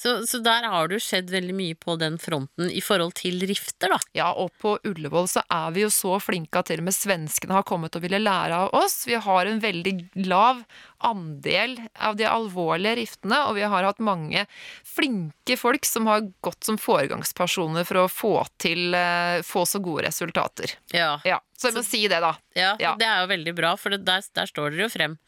Så, 0.00 0.14
så 0.26 0.38
der 0.40 0.64
har 0.64 0.88
det 0.88 0.96
jo 0.96 1.04
skjedd 1.04 1.28
veldig 1.28 1.54
mye 1.56 1.76
på 1.76 1.92
den 2.00 2.14
fronten 2.20 2.70
i 2.72 2.80
forhold 2.80 3.12
til 3.18 3.42
rifter, 3.44 3.92
da. 3.92 3.98
Ja, 4.16 4.30
og 4.32 4.54
på 4.62 4.78
Ullevål 4.88 5.28
så 5.28 5.42
er 5.52 5.74
vi 5.76 5.84
jo 5.84 5.90
så 5.92 6.14
flinke 6.24 6.62
at 6.62 6.70
til 6.70 6.80
og 6.80 6.86
med 6.88 6.96
svenskene 6.96 7.58
har 7.58 7.66
kommet 7.68 7.98
og 7.98 8.06
ville 8.06 8.22
lære 8.22 8.62
av 8.64 8.72
oss. 8.80 9.02
Vi 9.08 9.18
har 9.20 9.50
en 9.50 9.60
veldig 9.60 9.94
lav 10.24 10.62
andel 11.06 11.76
av 11.98 12.16
de 12.16 12.24
alvorlige 12.28 12.96
riftene, 13.00 13.38
og 13.48 13.54
vi 13.56 13.62
har 13.68 13.86
hatt 13.86 13.98
mange 14.04 14.46
flinke 14.86 15.56
folk 15.58 15.86
som 15.88 16.06
har 16.10 16.26
gått 16.44 16.64
som 16.66 16.78
foregangspersoner 16.80 17.86
for 17.88 18.02
å 18.02 18.08
få 18.12 18.32
til 18.60 18.94
eh, 18.94 19.40
få 19.46 19.64
så 19.68 19.80
gode 19.82 20.04
resultater. 20.08 20.74
Ja. 20.92 21.14
Ja, 21.24 21.38
så 21.56 21.70
jeg 21.70 21.78
må 21.80 21.84
si 21.86 22.02
det, 22.08 22.20
da. 22.24 22.34
Ja, 22.56 22.74
Ja. 22.80 22.94
det 23.00 23.06
er 23.08 23.22
jo 23.24 23.30
veldig 23.32 23.54
bra, 23.56 23.74
for 23.80 23.90
det, 23.96 24.02
der, 24.08 24.22
der 24.36 24.46
står 24.50 24.70
dere 24.76 24.86
jo 24.88 24.92
frem. 24.92 25.18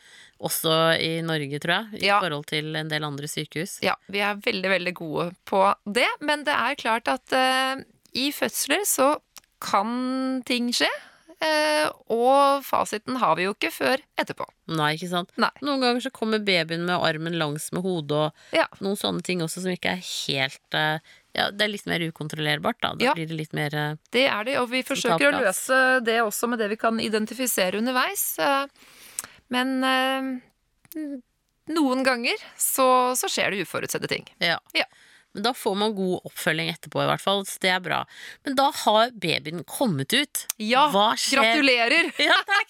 Også 0.42 0.72
i 0.98 1.20
Norge, 1.22 1.60
tror 1.62 1.74
jeg, 1.76 2.02
i 2.02 2.06
Ja. 2.08 2.18
forhold 2.20 2.46
til 2.50 2.74
en 2.76 2.88
del 2.90 3.04
andre 3.06 3.28
sykehus. 3.30 3.78
Ja, 3.84 3.94
vi 4.10 4.18
er 4.20 4.34
veldig, 4.42 4.70
veldig 4.76 4.94
gode 4.98 5.28
på 5.46 5.62
det, 5.86 6.08
men 6.20 6.42
det 6.44 6.54
er 6.56 6.74
klart 6.80 7.06
at 7.08 7.32
uh, 7.32 7.78
i 8.18 8.32
fødsler 8.34 8.82
så 8.84 9.12
kan 9.62 10.42
ting 10.44 10.72
skje. 10.74 10.88
Eh, 11.43 11.88
og 12.14 12.62
fasiten 12.64 13.16
har 13.20 13.34
vi 13.38 13.45
jo 13.49 13.53
ikke 13.57 13.70
før 13.74 14.03
etterpå. 14.20 14.47
Nei, 14.72 14.93
ikke 14.97 15.09
sant? 15.11 15.32
Nei. 15.43 15.51
Noen 15.66 15.82
ganger 15.82 16.05
så 16.07 16.12
kommer 16.14 16.38
babyen 16.47 16.86
med 16.86 16.95
armen 17.03 17.34
langs 17.40 17.70
med 17.74 17.82
hodet, 17.84 18.12
og 18.30 18.57
Ja. 18.57 18.66
noen 18.80 18.97
sånne 19.01 19.22
ting 19.26 19.43
også 19.45 19.62
som 19.64 19.72
ikke 19.74 19.97
er 19.97 20.03
helt 20.07 20.74
eh, 20.78 20.99
Ja, 21.34 21.47
det 21.51 21.64
er 21.64 21.70
litt 21.72 21.86
mer 21.88 22.03
ukontrollerbart, 22.05 22.76
da. 22.84 22.90
Da 22.95 23.05
Ja. 23.07 23.14
blir 23.16 23.26
det 23.26 23.36
litt 23.38 23.55
mer 23.57 23.72
eh, 23.74 23.95
Det 24.12 24.26
er 24.28 24.45
det, 24.45 24.59
og 24.61 24.68
vi 24.70 24.82
forsøker 24.84 25.30
å 25.32 25.40
løse 25.40 25.78
det 26.05 26.18
også 26.20 26.49
med 26.49 26.59
det 26.61 26.68
vi 26.68 26.76
kan 26.76 27.01
identifisere 27.01 27.78
underveis. 27.80 28.36
Men 29.49 29.80
noen 31.72 32.03
ganger 32.05 32.36
så, 32.59 33.14
så 33.16 33.28
skjer 33.32 33.51
det 33.55 33.62
uforutsette 33.66 34.09
ting. 34.11 34.26
Ja. 34.43 34.59
Ja. 34.76 34.84
Men 35.35 35.43
da 35.47 35.53
får 35.57 35.74
man 35.80 35.95
god 35.97 36.26
oppfølging 36.28 36.68
etterpå, 36.74 37.03
i 37.03 37.07
hvert 37.09 37.22
fall. 37.24 37.45
Så 37.49 37.59
det 37.64 37.70
er 37.72 37.80
bra. 37.80 38.03
Men 38.45 38.57
da 38.59 38.66
har 38.83 39.11
babyen 39.16 39.62
kommet 39.64 40.12
ut. 40.12 40.47
Ja, 40.61 40.89
Hva 40.93 41.12
skjer? 41.16 41.41
gratulerer! 41.41 42.12
Ja, 42.28 42.37
takk. 42.47 42.68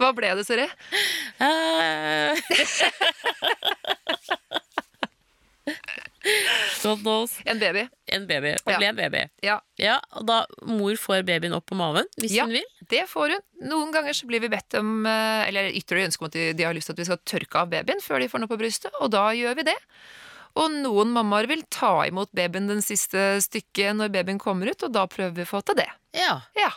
Hva 0.00 0.08
ble 0.16 0.32
det, 0.34 0.42
Siri? 0.48 0.64
Uh... 1.38 2.34
God 6.82 6.98
knows. 7.04 7.38
En 7.44 7.58
baby. 7.58 7.88
En 8.06 8.26
baby. 8.26 8.56
Det 8.64 8.72
Ja. 8.72 8.78
ble 8.78 8.86
en 8.90 8.96
baby. 8.96 9.22
Ja, 9.42 9.60
Ja, 9.78 10.00
og 10.12 10.26
da 10.26 10.46
mor 10.66 10.96
får 10.98 11.22
babyen 11.24 11.54
opp 11.54 11.66
på 11.70 11.74
maven, 11.78 12.04
hvis 12.18 12.32
Ja. 12.34 12.44
hun 12.44 12.52
vil. 12.52 12.64
det 12.88 13.06
får 13.08 13.28
hun. 13.30 13.40
Noen 13.60 13.90
ganger 13.92 14.16
så 14.16 14.26
blir 14.26 14.40
vi 14.40 14.48
bedt 14.48 14.74
om 14.78 15.04
eller 15.06 15.48
Eller 15.50 15.74
ytterligere 15.76 16.08
ønske 16.08 16.22
om 16.24 16.30
at 16.30 16.36
de, 16.38 16.44
de 16.56 16.64
har 16.64 16.74
lyst 16.76 16.88
til 16.88 16.96
at 16.96 17.02
vi 17.02 17.08
skal 17.10 17.20
tørke 17.28 17.60
av 17.60 17.68
babyen 17.72 18.00
før 18.00 18.20
de 18.22 18.28
får 18.32 18.40
noe 18.44 18.48
på 18.52 18.58
brystet, 18.60 18.92
og 19.00 19.10
da 19.12 19.26
gjør 19.36 19.56
vi 19.60 19.66
det. 19.68 19.76
Og 20.58 20.70
noen 20.80 21.12
mammaer 21.14 21.46
vil 21.46 21.62
ta 21.70 22.06
imot 22.08 22.32
babyen 22.34 22.66
den 22.70 22.80
siste 22.82 23.36
stykket 23.44 23.94
når 23.98 24.08
babyen 24.14 24.38
kommer 24.42 24.72
ut, 24.72 24.82
og 24.82 24.92
da 24.96 25.04
prøver 25.06 25.36
vi 25.36 25.44
å 25.46 25.50
få 25.52 25.60
til 25.68 25.76
det. 25.82 25.90
Ja, 26.16 26.40
Ja. 26.58 26.70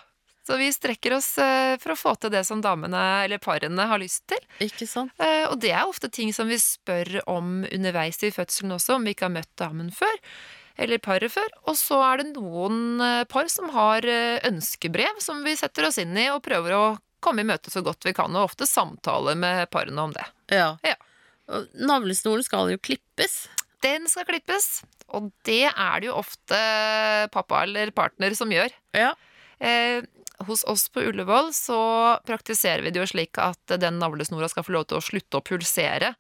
Så 0.44 0.58
vi 0.60 0.66
strekker 0.76 1.14
oss 1.16 1.38
eh, 1.40 1.78
for 1.80 1.94
å 1.94 1.96
få 1.96 2.12
til 2.20 2.30
det 2.34 2.42
som 2.44 2.60
damene 2.60 3.00
eller 3.24 3.40
parene 3.40 3.86
har 3.88 3.96
lyst 4.02 4.26
til. 4.28 4.42
ikke 4.60 4.84
sant? 4.92 5.14
Eh, 5.18 5.46
Og 5.48 5.56
det 5.64 5.70
er 5.72 5.88
ofte 5.88 6.10
ting 6.12 6.34
som 6.36 6.50
vi 6.52 6.58
spør 6.60 7.22
om 7.32 7.62
underveis 7.64 8.20
i 8.28 8.32
fødselen 8.36 8.76
også, 8.76 8.98
om 8.98 9.06
vi 9.08 9.14
ikke 9.16 9.30
har 9.30 9.38
møtt 9.38 9.54
damen 9.56 9.88
før. 9.96 10.12
Eller 10.80 11.02
paret 11.04 11.32
før. 11.34 11.50
Og 11.70 11.78
så 11.78 12.00
er 12.02 12.22
det 12.22 12.34
noen 12.34 13.02
eh, 13.04 13.24
par 13.30 13.50
som 13.52 13.70
har 13.76 14.06
eh, 14.10 14.42
ønskebrev 14.48 15.22
som 15.22 15.44
vi 15.46 15.56
setter 15.60 15.90
oss 15.90 16.00
inn 16.02 16.16
i 16.18 16.30
og 16.34 16.44
prøver 16.46 16.78
å 16.78 16.86
komme 17.24 17.44
i 17.44 17.48
møte 17.48 17.72
så 17.72 17.84
godt 17.86 18.04
vi 18.04 18.16
kan, 18.16 18.34
og 18.36 18.50
ofte 18.50 18.68
samtale 18.68 19.36
med 19.40 19.70
parene 19.72 20.10
om 20.10 20.16
det. 20.16 20.26
Ja. 20.52 20.74
Ja. 20.84 20.98
Og 21.54 21.70
navlesnoren 21.80 22.44
skal 22.44 22.72
jo 22.74 22.82
klippes. 22.84 23.46
Den 23.84 24.08
skal 24.12 24.28
klippes, 24.28 24.82
og 25.12 25.30
det 25.48 25.68
er 25.70 26.02
det 26.02 26.10
jo 26.10 26.18
ofte 26.20 26.60
pappa 27.32 27.64
eller 27.66 27.92
partner 27.96 28.36
som 28.36 28.52
gjør. 28.52 28.72
Ja. 28.96 29.14
Eh, 29.64 30.04
hos 30.48 30.64
oss 30.68 30.90
på 30.92 31.04
Ullevål 31.08 31.54
så 31.56 31.80
praktiserer 32.28 32.84
vi 32.84 32.92
det 32.92 33.04
jo 33.04 33.10
slik 33.12 33.40
at 33.40 33.76
den 33.80 34.00
navlesnora 34.02 34.50
skal 34.52 34.66
få 34.68 34.76
lov 34.76 34.88
til 34.90 35.00
å 35.00 35.06
slutte 35.06 35.40
å 35.40 35.46
pulsere. 35.46 36.14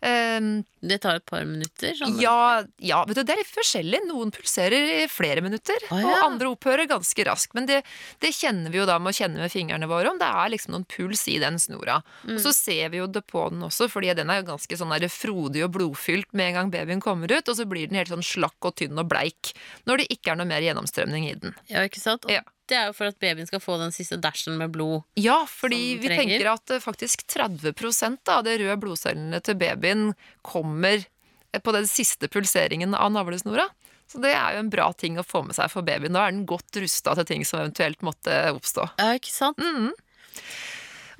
Eh, 0.00 0.40
Det 0.80 0.96
tar 0.98 1.18
et 1.20 1.26
par 1.28 1.44
minutter. 1.44 1.92
Sånn. 1.98 2.14
ja, 2.22 2.62
ja, 2.80 3.02
vet 3.04 3.18
du, 3.18 3.22
det 3.22 3.34
er 3.34 3.42
litt 3.42 3.52
forskjellig. 3.52 4.00
Noen 4.08 4.30
pulserer 4.32 5.04
i 5.04 5.08
flere 5.12 5.42
minutter, 5.44 5.76
ah, 5.90 6.00
ja. 6.00 6.08
og 6.08 6.24
andre 6.24 6.48
opphører 6.54 6.88
ganske 6.88 7.26
raskt. 7.28 7.52
Men 7.54 7.68
det, 7.68 7.82
det 8.24 8.32
kjenner 8.32 8.72
vi 8.72 8.80
jo 8.80 8.86
da 8.88 8.96
med 8.98 9.12
å 9.12 9.18
kjenne 9.18 9.42
med 9.42 9.52
fingrene 9.52 9.88
våre 9.90 10.08
om. 10.08 10.20
Det 10.20 10.30
er 10.30 10.54
liksom 10.54 10.72
noen 10.72 10.86
puls 10.88 11.26
i 11.28 11.36
den 11.42 11.58
snora. 11.60 11.98
Mm. 12.24 12.38
Og 12.38 12.40
så 12.46 12.54
ser 12.56 12.94
vi 12.94 13.02
jo 13.02 13.10
det 13.12 13.26
på 13.28 13.44
den 13.52 13.66
også, 13.68 13.90
fordi 13.92 14.14
den 14.16 14.32
er 14.32 14.40
jo 14.40 14.48
ganske 14.54 14.80
sånn 14.80 14.96
frodig 15.10 15.64
og 15.66 15.74
blodfylt 15.76 16.32
med 16.32 16.50
en 16.50 16.56
gang 16.56 16.72
babyen 16.72 17.02
kommer 17.04 17.30
ut, 17.32 17.48
og 17.48 17.56
så 17.58 17.66
blir 17.68 17.90
den 17.90 17.98
helt 18.00 18.12
sånn 18.12 18.24
slakk 18.24 18.56
og 18.64 18.76
tynn 18.80 18.98
og 18.98 19.08
bleik 19.10 19.52
når 19.88 20.02
det 20.02 20.08
ikke 20.16 20.32
er 20.32 20.40
noe 20.40 20.48
mer 20.48 20.64
gjennomstrømning 20.64 21.28
i 21.28 21.36
den. 21.44 21.54
Ja, 21.68 21.84
ikke 21.84 22.00
sant? 22.02 22.24
Og 22.24 22.32
Ja. 22.32 22.42
Det 22.70 22.76
er 22.78 22.90
jo 22.90 22.94
for 22.94 23.10
at 23.10 23.18
babyen 23.18 23.48
skal 23.50 23.62
få 23.62 23.76
den 23.80 23.90
siste 23.94 24.14
dashen 24.22 24.54
med 24.60 24.70
blod. 24.76 25.02
Ja, 25.18 25.40
fordi 25.50 25.96
vi 25.98 26.06
trenger. 26.12 26.36
tenker 26.38 26.50
at 26.52 26.74
eh, 26.76 26.82
faktisk 26.84 27.24
30% 27.34 28.30
av 28.30 28.44
de 28.46 28.54
røde 28.62 28.76
blodcellene 28.82 29.40
til 29.42 29.58
babyen 29.58 30.12
kommer 30.46 31.02
eh, 31.02 31.58
på 31.60 31.74
den 31.74 31.88
siste 31.90 32.30
pulseringen 32.30 32.94
av 32.94 33.10
navlesnora. 33.16 33.66
Så 34.10 34.18
det 34.22 34.32
er 34.34 34.54
jo 34.56 34.62
en 34.64 34.70
bra 34.70 34.88
ting 34.98 35.18
å 35.18 35.26
få 35.26 35.42
med 35.46 35.54
seg 35.58 35.70
for 35.70 35.86
babyen. 35.86 36.14
Da 36.14 36.24
er 36.26 36.34
den 36.34 36.46
godt 36.46 36.78
rusta 36.82 37.14
til 37.18 37.26
ting 37.28 37.44
som 37.46 37.60
eventuelt 37.60 38.00
måtte 38.06 38.38
oppstå. 38.54 38.88
Ja, 38.98 39.12
ikke 39.18 39.34
sant? 39.34 39.58
Mhm. 39.62 39.90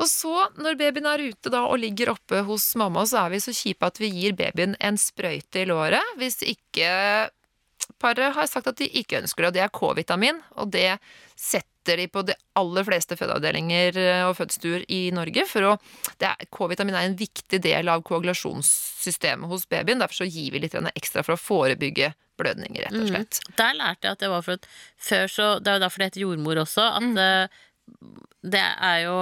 Og 0.01 0.09
så, 0.09 0.33
når 0.57 0.79
babyen 0.81 1.07
er 1.11 1.21
ute 1.29 1.51
da 1.53 1.67
og 1.69 1.77
ligger 1.83 2.15
oppe 2.15 2.41
hos 2.47 2.71
mamma, 2.81 3.03
så 3.07 3.27
er 3.27 3.35
vi 3.35 3.41
så 3.45 3.53
kjipe 3.53 3.85
at 3.91 3.99
vi 4.01 4.09
gir 4.15 4.33
babyen 4.39 4.73
en 4.81 4.97
sprøyte 4.97 5.61
i 5.61 5.67
låret. 5.69 6.15
Hvis 6.17 6.39
ikke 6.41 6.89
paret 8.01 8.35
har 8.37 8.49
sagt 8.49 8.71
at 8.71 8.79
de 8.81 8.89
ikke 9.01 9.21
ønsker 9.21 9.45
det, 9.45 9.51
og 9.51 9.57
det 9.57 9.65
er 9.65 9.75
K-vitamin, 9.77 10.41
og 10.57 10.73
det 10.75 10.89
setter 11.39 12.01
de 12.01 12.07
på 12.13 12.23
de 12.29 12.37
aller 12.61 12.87
fleste 12.87 13.17
fødeavdelinger 13.17 13.99
eh, 14.01 14.23
og 14.29 14.37
fødestuer 14.39 14.85
i 14.93 15.03
Norge. 15.17 15.47
for 15.49 15.79
K-vitamin 16.21 16.97
er 16.97 17.09
en 17.09 17.19
viktig 17.19 17.61
del 17.65 17.89
av 17.93 18.05
koagulasjonssystemet 18.07 19.49
hos 19.51 19.69
babyen. 19.71 20.03
Derfor 20.03 20.23
så 20.23 20.29
gir 20.29 20.53
vi 20.55 20.65
litt 20.65 20.77
ekstra 20.77 21.25
for 21.27 21.37
å 21.37 21.41
forebygge 21.41 22.13
blødninger, 22.41 22.87
rett 22.87 23.01
og 23.01 23.11
slett. 23.11 23.41
Der 23.59 23.77
lærte 23.77 24.09
jeg 24.09 24.17
at 24.17 24.25
det 24.25 24.33
var 24.33 24.45
for 24.47 24.57
at 24.57 24.69
før 24.97 25.29
så 25.29 25.49
Det 25.61 25.73
er 25.73 25.79
jo 25.79 25.85
derfor 25.85 26.01
det 26.01 26.11
heter 26.11 26.25
jordmor 26.27 26.63
også. 26.65 26.87
At 27.01 27.23
eh, 27.25 27.63
det 28.57 28.65
er 28.65 28.99
jo 29.05 29.17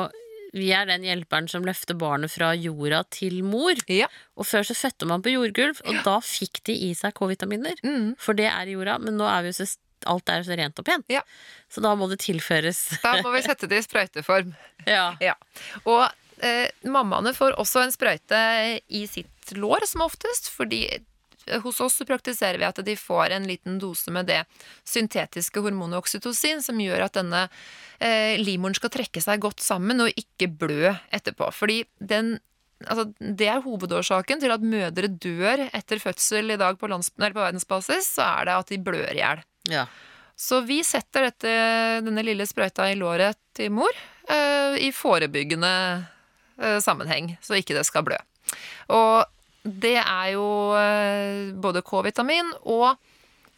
Vi 0.57 0.71
er 0.73 0.89
den 0.89 1.05
hjelperen 1.07 1.49
som 1.51 1.67
løfter 1.67 1.97
barnet 1.99 2.33
fra 2.33 2.53
jorda 2.57 3.03
til 3.15 3.43
mor. 3.47 3.79
Ja. 3.93 4.09
Og 4.39 4.49
før 4.49 4.65
så 4.69 4.77
fødte 4.79 5.09
man 5.09 5.25
på 5.25 5.35
jordgulv, 5.35 5.83
og 5.85 6.01
da 6.07 6.19
fikk 6.25 6.63
de 6.69 6.77
i 6.89 6.95
seg 6.97 7.17
K-vitaminer. 7.19 7.81
Mm. 7.85 8.15
For 8.23 8.39
det 8.39 8.49
er 8.51 8.71
i 8.71 8.79
jorda, 8.79 8.99
men 9.03 9.19
nå 9.21 9.29
er 9.29 9.45
vi 9.45 9.53
jo 9.53 9.61
så 9.61 9.69
alt 10.07 10.31
er 10.31 10.45
så 10.47 10.57
rent 10.59 10.79
og 10.79 10.87
pent. 10.87 11.09
Ja. 11.11 11.25
Så 11.73 11.83
da 11.85 11.95
må 11.99 12.07
det 12.11 12.21
tilføres. 12.23 12.85
Da 13.03 13.17
må 13.25 13.33
vi 13.35 13.43
sette 13.47 13.69
det 13.71 13.83
i 13.83 13.87
sprøyteform. 13.87 14.55
Ja. 14.89 15.11
Ja. 15.21 15.35
Og 15.91 16.07
eh, 16.41 16.71
mammaene 16.89 17.35
får 17.37 17.59
også 17.61 17.83
en 17.83 17.91
sprøyte 17.93 18.39
i 18.89 19.03
sitt 19.11 19.51
lår, 19.59 19.85
som 19.91 20.05
oftest, 20.07 20.49
fordi 20.55 20.87
hos 21.65 21.81
oss 21.85 21.99
så 22.01 22.07
praktiserer 22.09 22.59
vi 22.61 22.67
at 22.69 22.81
de 22.85 22.97
får 22.99 23.35
en 23.37 23.47
liten 23.49 23.79
dose 23.83 24.13
med 24.15 24.29
det 24.31 24.43
syntetiske 24.87 25.63
hormonet 25.65 26.01
oksytocin, 26.01 26.63
som 26.65 26.81
gjør 26.81 27.07
at 27.07 27.19
denne 27.19 27.47
eh, 27.99 28.37
livmoren 28.41 28.77
skal 28.79 28.93
trekke 28.95 29.23
seg 29.25 29.43
godt 29.45 29.65
sammen 29.65 30.05
og 30.05 30.13
ikke 30.15 30.51
blø 30.61 30.95
etterpå. 31.15 31.53
Fordi 31.55 31.83
den 31.99 32.39
Altså, 32.79 33.09
det 33.19 33.49
er 33.51 33.65
hovedårsaken 33.65 34.39
til 34.39 34.53
at 34.55 34.63
mødre 34.63 35.09
dør 35.11 35.65
etter 35.75 35.99
fødsel 35.99 36.53
i 36.55 36.59
dag 36.61 36.77
på, 36.79 36.87
lands, 36.87 37.09
på 37.11 37.27
verdensbasis. 37.27 38.13
Så 38.15 38.23
er 38.23 38.47
det 38.47 38.55
at 38.55 38.71
de 38.71 38.79
blør 38.79 39.11
i 39.11 39.19
hjel. 39.19 39.43
ja. 39.67 39.89
Så 40.39 40.61
vi 40.63 40.85
setter 40.87 41.27
dette, 41.27 41.53
denne 42.07 42.23
lille 42.23 42.47
sprøyta 42.47 42.87
i 42.87 42.95
låret 42.95 43.35
til 43.59 43.73
mor 43.75 43.91
eh, 44.31 44.77
i 44.87 44.93
forebyggende 44.95 45.73
eh, 46.63 46.79
sammenheng, 46.79 47.33
så 47.43 47.59
ikke 47.59 47.75
det 47.75 47.83
skal 47.89 48.07
blø. 48.07 48.19
Og 48.95 49.27
det 49.69 49.99
er 50.01 50.33
jo 50.35 50.49
eh, 50.79 51.55
både 51.55 51.83
K-vitamin 51.87 52.51
og 52.65 52.91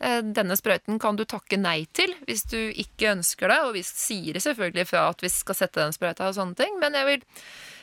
eh, 0.01 0.21
denne 0.25 0.57
sprøyten 0.59 1.01
kan 1.03 1.19
du 1.19 1.27
takke 1.29 1.59
nei 1.61 1.85
til 1.97 2.15
hvis 2.27 2.47
du 2.51 2.59
ikke 2.59 3.15
ønsker 3.15 3.53
det, 3.53 3.59
og 3.67 3.75
vi 3.79 3.85
sier 3.87 4.41
selvfølgelig 4.43 4.87
fra 4.91 5.09
at 5.13 5.25
vi 5.25 5.33
skal 5.33 5.59
sette 5.59 5.83
den 5.83 5.97
sprøyta 5.97 6.31
og 6.31 6.39
sånne 6.39 6.59
ting, 6.59 6.79
men 6.83 6.97
jeg 6.99 7.09
vil, 7.09 7.27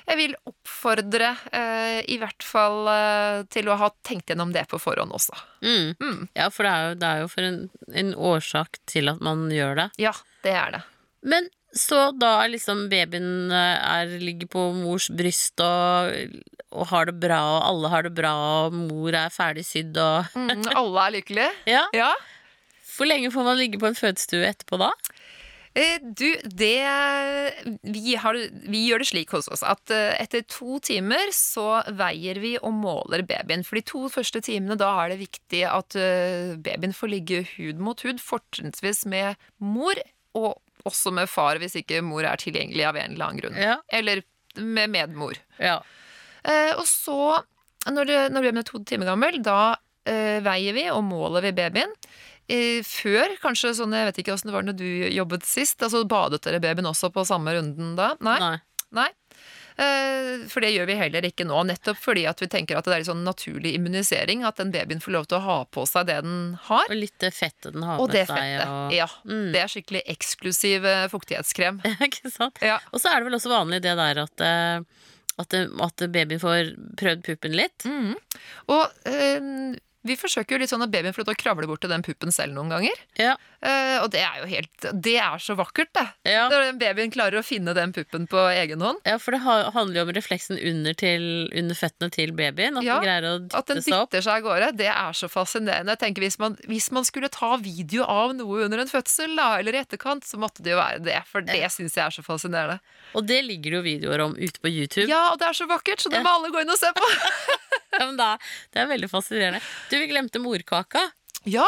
jeg 0.09 0.21
vil 0.21 0.36
oppfordre 0.51 1.34
eh, 1.51 1.99
i 2.11 2.19
hvert 2.21 2.45
fall 2.45 2.91
eh, 2.93 3.43
til 3.53 3.71
å 3.71 3.80
ha 3.82 3.91
tenkt 4.07 4.34
gjennom 4.34 4.53
det 4.55 4.67
på 4.71 4.82
forhånd 4.82 5.15
også. 5.15 5.38
Mm. 5.65 5.95
Mm. 6.01 6.21
ja, 6.38 6.49
for 6.53 6.67
det 6.67 6.73
er 6.73 6.88
jo, 6.89 6.99
det 7.01 7.11
er 7.13 7.23
jo 7.23 7.32
for 7.34 7.51
en, 7.51 7.61
en 8.03 8.13
årsak 8.34 8.82
til 8.89 9.13
at 9.13 9.23
man 9.23 9.47
gjør 9.53 9.84
det. 9.84 9.89
Ja, 10.07 10.15
det 10.45 10.57
er 10.57 10.78
det. 10.78 10.84
Men 11.28 11.49
så 11.76 12.11
da 12.15 12.30
er 12.43 12.53
liksom 12.53 12.86
babyen 12.91 13.51
eh, 13.51 13.76
er, 13.84 14.13
ligger 14.24 14.47
på 14.53 14.61
mors 14.78 15.09
bryst 15.13 15.59
og, 15.63 16.15
og 16.72 16.88
har 16.93 17.09
det 17.09 17.18
bra, 17.22 17.41
og 17.57 17.68
alle 17.68 17.91
har 17.93 18.07
det 18.07 18.13
bra, 18.18 18.32
og 18.68 18.74
mor 18.78 19.13
er 19.18 19.34
ferdig 19.34 19.65
sydd 19.68 19.97
og 20.01 20.32
Mm, 20.38 20.63
alle 20.74 21.03
er 21.07 21.15
lykkelige. 21.20 21.51
Ja. 21.70 21.84
Ja. 21.95 22.11
Hvor 22.95 23.09
lenge 23.09 23.30
får 23.34 23.45
man 23.45 23.59
ligge 23.59 23.80
på 23.82 23.89
en 23.91 23.97
fødestue 23.99 24.47
etterpå 24.47 24.80
da? 24.82 24.91
Eh, 25.78 25.99
Du, 26.01 26.26
det 26.49 26.80
vi, 27.84 28.15
har, 28.18 28.39
vi 28.65 28.86
gjør 28.88 29.03
det 29.03 29.09
slik 29.11 29.36
hos 29.36 29.49
oss 29.53 29.61
at 29.61 29.91
eh, 29.93 30.15
etter 30.24 30.41
to 30.49 30.80
timer 30.82 31.30
så 31.36 31.84
veier 31.99 32.39
vi 32.41 32.55
og 32.57 32.74
måler 32.74 33.22
babyen. 33.28 33.65
For 33.68 33.78
de 33.78 33.86
to 33.86 34.07
første 34.09 34.41
timene 34.41 34.80
da 34.80 34.89
er 35.03 35.13
det 35.13 35.20
viktig 35.28 35.61
at 35.70 35.99
babyen 36.65 36.95
får 36.97 37.13
ligge 37.13 37.43
hud 37.57 37.84
mot 37.84 38.01
hud, 38.07 38.24
fortrinnsvis 38.24 39.03
med 39.05 39.36
mor, 39.61 39.99
og 40.38 40.57
også 40.88 41.14
med 41.16 41.30
far 41.32 41.60
hvis 41.62 41.78
ikke 41.82 42.02
mor 42.06 42.26
er 42.28 42.40
tilgjengelig 42.42 42.88
av 42.88 42.98
en 43.00 43.14
eller 43.14 43.28
annen 43.28 43.42
grunn. 43.44 43.60
Ja. 43.60 43.78
Eller 43.94 44.24
med 44.58 44.94
medmor. 44.94 45.38
Ja. 45.62 45.82
Eh, 46.48 46.74
og 46.78 46.86
så, 46.90 47.44
når, 47.90 48.10
det, 48.10 48.22
når 48.34 48.48
babyen 48.48 48.64
er 48.64 48.68
to 48.68 48.82
timer 48.88 49.12
gammel, 49.12 49.42
da 49.44 49.76
eh, 50.08 50.40
veier 50.46 50.78
vi 50.78 50.88
og 50.94 51.04
måler 51.08 51.46
vi 51.46 51.54
babyen. 51.58 51.94
Eh, 52.48 52.80
før, 52.88 53.36
kanskje 53.44 53.76
sånn, 53.78 53.96
jeg 53.96 54.08
vet 54.10 54.22
ikke 54.24 54.36
åssen 54.38 54.52
det 54.52 54.56
var 54.56 54.66
når 54.68 54.78
du 54.80 54.88
jobbet 55.12 55.48
sist, 55.48 55.82
altså 55.84 56.06
badet 56.08 56.42
dere 56.46 56.64
babyen 56.64 56.90
også 56.90 57.12
på 57.14 57.26
samme 57.28 57.58
runden 57.58 57.96
da? 58.00 58.14
Nei? 58.24 58.38
Nei. 58.44 58.56
Nei. 58.96 59.10
Eh, 59.78 60.47
for 60.49 60.65
det 60.65 60.71
gjør 60.73 60.88
vi 60.89 60.97
heller 60.97 61.25
ikke 61.28 61.45
nå, 61.45 61.59
nettopp 61.69 61.99
fordi 62.01 62.23
at 62.30 62.41
vi 62.41 62.49
tenker 62.49 62.80
at 62.80 62.88
det 62.88 62.95
er 62.95 63.03
en 63.03 63.09
sånn 63.11 63.25
naturlig 63.28 63.75
immunisering, 63.78 64.41
at 64.47 64.57
den 64.57 64.71
babyen 64.73 65.03
får 65.03 65.13
lov 65.13 65.28
til 65.30 65.38
å 65.38 65.45
ha 65.45 65.57
på 65.69 65.86
seg 65.89 66.07
det 66.09 66.17
den 66.25 66.39
har. 66.65 66.89
Og 66.89 66.97
litt 66.97 67.17
det 67.21 67.34
fettet 67.38 67.75
den 67.75 67.86
har 67.86 68.01
Og 68.01 68.09
med 68.09 68.17
det 68.17 68.25
seg. 68.32 68.55
Og... 68.65 68.95
Ja. 68.97 69.09
Mm. 69.30 69.51
Det 69.53 69.61
er 69.61 69.73
skikkelig 69.73 70.03
eksklusiv 70.17 70.88
eh, 70.89 71.05
fuktighetskrem. 71.13 71.82
ikke 72.09 72.34
sant? 72.34 72.57
Ja. 72.65 72.80
Og 72.89 73.03
så 73.03 73.11
er 73.11 73.21
det 73.21 73.30
vel 73.30 73.38
også 73.38 73.53
vanlig 73.53 73.84
det 73.86 73.93
der 73.99 74.23
at, 74.25 74.45
eh, 74.47 75.09
at, 75.38 75.59
at 75.89 76.07
babyen 76.09 76.41
får 76.41 76.73
prøvd 76.97 77.28
puppen 77.30 77.59
litt. 77.59 77.86
Mm. 77.86 78.15
Og 78.73 79.11
øh, 79.13 79.75
vi 80.07 80.15
forsøker 80.17 80.55
jo 80.55 80.61
litt 80.61 80.71
sånn 80.71 80.86
at 80.86 80.91
babyen 80.93 81.13
får 81.15 81.23
lov 81.23 81.30
til 81.32 81.38
å 81.38 81.41
kravle 81.43 81.69
bort 81.69 81.82
til 81.84 81.91
den 81.91 82.05
puppen 82.05 82.34
selv 82.34 82.55
noen 82.55 82.71
ganger. 82.71 83.05
Ja. 83.19 83.36
Eh, 83.68 83.97
og 83.99 84.05
det 84.13 84.22
er 84.24 84.38
jo 84.39 84.45
helt 84.47 84.86
Det 85.03 85.15
er 85.20 85.41
så 85.43 85.55
vakkert, 85.59 85.89
det. 85.97 86.05
Ja. 86.32 86.45
Når 86.51 86.61
den 86.70 86.78
babyen 86.80 87.11
klarer 87.11 87.41
å 87.41 87.43
finne 87.43 87.74
den 87.76 87.91
puppen 87.95 88.28
på 88.32 88.39
egen 88.53 88.80
hånd. 88.86 89.01
ja, 89.03 89.18
for 89.20 89.36
det 89.36 89.41
handler 89.43 89.97
jo 89.99 90.05
om 90.07 90.11
refleksen 90.15 90.55
under, 90.61 90.95
til, 90.95 91.26
under 91.51 91.76
føttene 91.76 92.09
til 92.15 92.32
babyen. 92.38 92.78
At 92.80 92.88
Ja, 92.88 92.99
den 93.01 93.07
greier 93.09 93.28
å 93.28 93.34
At 93.59 93.68
den 93.68 93.82
dytte 93.82 93.89
seg 93.89 93.97
opp. 93.97 94.11
dytter 94.13 94.24
seg 94.28 94.38
av 94.39 94.45
gårde, 94.47 94.70
det 94.80 94.88
er 94.93 95.18
så 95.20 95.28
fascinerende. 95.32 95.95
Jeg 95.97 96.03
tenker 96.05 96.24
Hvis 96.28 96.39
man, 96.39 96.55
hvis 96.70 96.88
man 96.95 97.03
skulle 97.09 97.30
ta 97.34 97.51
video 97.59 98.07
av 98.07 98.36
noe 98.38 98.63
under 98.70 98.80
en 98.86 98.88
fødsel, 98.91 99.36
da, 99.36 99.49
eller 99.59 99.76
i 99.76 99.82
etterkant, 99.84 100.24
så 100.24 100.39
måtte 100.39 100.63
det 100.63 100.72
jo 100.76 100.80
være 100.80 101.03
det. 101.03 101.20
For 101.28 101.41
det 101.41 101.59
syns 101.74 101.97
jeg 101.99 102.05
er 102.07 102.15
så 102.15 102.24
fascinerende. 102.24 102.80
Og 103.18 103.28
det 103.28 103.41
ligger 103.45 103.76
det 103.76 103.78
jo 103.82 103.84
videoer 103.89 104.24
om 104.30 104.38
ute 104.38 104.61
på 104.63 104.72
YouTube. 104.72 105.09
Ja, 105.11 105.32
og 105.34 105.39
det 105.41 105.49
er 105.51 105.57
så 105.59 105.68
vakkert, 105.68 105.99
så 106.05 106.09
det 106.13 106.24
må 106.24 106.32
alle 106.38 106.53
gå 106.55 106.61
inn 106.63 106.72
og 106.72 106.80
se 106.80 106.93
på. 106.95 107.11
Ja, 107.97 108.05
men 108.05 108.18
da, 108.20 108.34
det 108.76 108.82
er 108.84 108.89
veldig 108.91 109.07
fascinerende. 109.09 109.59
Du, 109.89 109.95
vi 109.97 110.05
glemte 110.11 110.38
morkaka. 110.43 111.01
Ja, 111.49 111.65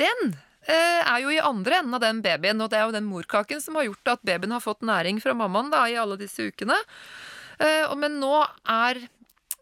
den 0.00 0.30
er 0.74 1.18
jo 1.22 1.32
i 1.34 1.40
andre 1.42 1.80
enden 1.80 1.96
av 1.96 2.02
den 2.04 2.20
babyen, 2.24 2.60
og 2.62 2.70
det 2.70 2.78
er 2.78 2.86
jo 2.86 2.94
den 2.94 3.08
morkaken 3.08 3.62
som 3.62 3.78
har 3.78 3.88
gjort 3.88 4.12
at 4.14 4.26
babyen 4.28 4.54
har 4.54 4.62
fått 4.64 4.86
næring 4.86 5.18
fra 5.22 5.34
mammaen 5.34 5.72
da, 5.72 5.86
i 5.90 5.98
alle 5.98 6.18
disse 6.20 6.50
ukene. 6.50 6.76
Eh, 7.60 7.90
men 7.98 8.20
nå 8.22 8.34
er 8.68 9.02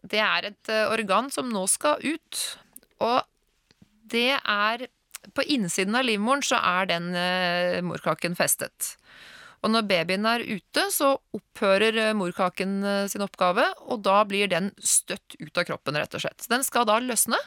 det 0.06 0.20
er 0.22 0.50
et 0.52 0.70
eh, 0.72 0.86
organ 0.92 1.30
som 1.34 1.48
nå 1.50 1.64
skal 1.70 2.02
ut, 2.04 2.44
og 3.04 3.20
det 4.08 4.38
er 4.38 4.88
På 5.34 5.42
innsiden 5.42 5.96
av 5.98 6.06
livmoren 6.06 6.40
så 6.46 6.56
er 6.62 6.86
den 6.88 7.08
eh, 7.18 7.82
morkaken 7.84 8.36
festet. 8.38 8.94
Og 9.60 9.72
når 9.74 9.88
babyen 9.90 10.26
er 10.30 10.44
ute, 10.46 10.84
så 10.94 11.10
opphører 11.34 11.98
eh, 12.00 12.14
morkaken 12.16 12.76
eh, 12.86 13.08
sin 13.10 13.24
oppgave, 13.26 13.66
og 13.90 14.00
da 14.06 14.22
blir 14.24 14.48
den 14.48 14.70
støtt 14.78 15.34
ut 15.36 15.58
av 15.58 15.66
kroppen, 15.68 15.98
rett 15.98 16.14
og 16.14 16.22
slett. 16.22 16.40
Så 16.40 16.54
den 16.54 16.64
skal 16.64 16.86
da 16.88 17.00
løsne. 17.02 17.38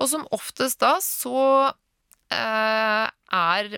Og 0.00 0.08
som 0.10 0.26
oftest 0.34 0.80
da 0.82 0.96
så 1.04 1.36
eh, 1.68 1.76
er 2.32 3.76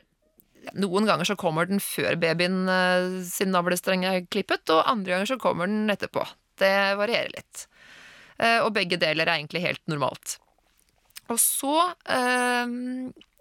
Noen 0.76 1.06
ganger 1.08 1.24
så 1.24 1.36
kommer 1.38 1.68
den 1.68 1.80
før 1.80 2.16
babyen 2.20 2.68
eh, 2.68 3.22
sin 3.24 3.54
navlestreng 3.54 4.02
er 4.04 4.26
klippet, 4.28 4.68
og 4.74 4.84
andre 4.90 5.14
ganger 5.14 5.30
så 5.30 5.38
kommer 5.40 5.70
den 5.70 5.88
etterpå. 5.92 6.26
Det 6.60 6.74
varierer 6.98 7.32
litt. 7.32 7.62
Eh, 8.38 8.58
og 8.60 8.74
begge 8.76 8.98
deler 9.00 9.26
er 9.26 9.38
egentlig 9.38 9.64
helt 9.64 9.82
normalt. 9.90 10.36
Og 11.28 11.40
så 11.42 11.74
eh, 12.08 12.74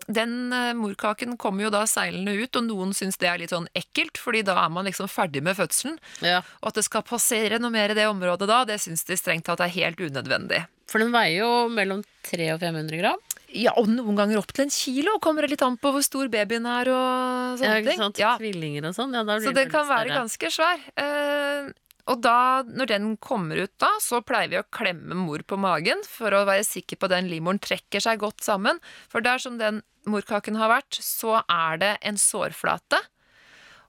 Den 0.08 0.34
eh, 0.56 0.72
morkaken 0.78 1.36
kommer 1.40 1.68
jo 1.68 1.74
da 1.74 1.84
seilende 1.90 2.36
ut, 2.38 2.56
og 2.56 2.68
noen 2.68 2.96
syns 2.96 3.20
det 3.22 3.30
er 3.32 3.42
litt 3.42 3.54
sånn 3.56 3.70
ekkelt, 3.78 4.20
fordi 4.22 4.46
da 4.48 4.58
er 4.64 4.72
man 4.74 4.88
liksom 4.88 5.10
ferdig 5.12 5.44
med 5.44 5.58
fødselen. 5.60 6.00
Ja. 6.24 6.42
Og 6.62 6.72
at 6.72 6.80
det 6.80 6.88
skal 6.88 7.06
passere 7.08 7.60
noe 7.60 7.74
mer 7.74 7.94
i 7.94 7.98
det 7.98 8.08
området 8.10 8.50
da, 8.50 8.64
det 8.68 8.80
syns 8.84 9.06
de 9.08 9.20
strengt 9.20 9.48
tatt 9.50 9.64
er 9.64 9.74
helt 9.76 10.00
unødvendig. 10.00 10.64
For 10.88 11.04
den 11.04 11.12
veier 11.12 11.42
jo 11.44 11.52
mellom 11.74 12.06
300 12.30 12.56
og 12.56 12.64
500 12.64 13.02
gram. 13.04 13.27
Ja, 13.56 13.72
og 13.80 13.88
noen 13.88 14.18
ganger 14.18 14.42
opp 14.42 14.52
til 14.52 14.66
en 14.66 14.72
kilo. 14.74 15.18
Kommer 15.24 15.46
det 15.46 15.54
litt 15.56 15.64
an 15.64 15.78
på 15.80 15.92
hvor 15.96 16.04
stor 16.04 16.28
babyen 16.32 16.66
er 16.68 16.90
og 16.92 17.60
sånne 17.62 17.70
Ja, 17.70 17.80
ikke 17.82 17.90
ting. 17.94 18.02
sant? 18.04 18.20
Ja, 18.20 18.34
Tvillinger 18.42 18.90
og 18.90 18.96
sånn. 18.98 19.14
Ja, 19.16 19.24
så 19.24 19.54
det 19.54 19.64
den 19.64 19.70
kan 19.72 19.88
være 19.88 20.10
større. 20.10 20.20
ganske 20.20 20.52
svær. 20.52 20.82
Eh, 21.00 21.70
og 22.08 22.22
da, 22.24 22.64
når 22.64 22.88
den 22.92 23.08
kommer 23.18 23.60
ut 23.64 23.72
da, 23.80 23.90
så 24.04 24.22
pleier 24.24 24.50
vi 24.52 24.60
å 24.60 24.66
klemme 24.72 25.16
mor 25.16 25.40
på 25.48 25.58
magen 25.60 26.04
for 26.08 26.32
å 26.32 26.46
være 26.48 26.64
sikker 26.68 27.00
på 27.00 27.08
at 27.10 27.16
den 27.18 27.28
livmoren 27.32 27.60
trekker 27.60 28.00
seg 28.04 28.20
godt 28.20 28.44
sammen. 28.44 28.80
For 29.12 29.22
der 29.24 29.40
som 29.44 29.58
den 29.60 29.82
morkaken 30.08 30.56
har 30.60 30.70
vært, 30.72 31.00
så 31.04 31.42
er 31.52 31.78
det 31.82 31.98
en 32.08 32.16
sårflate. 32.20 33.00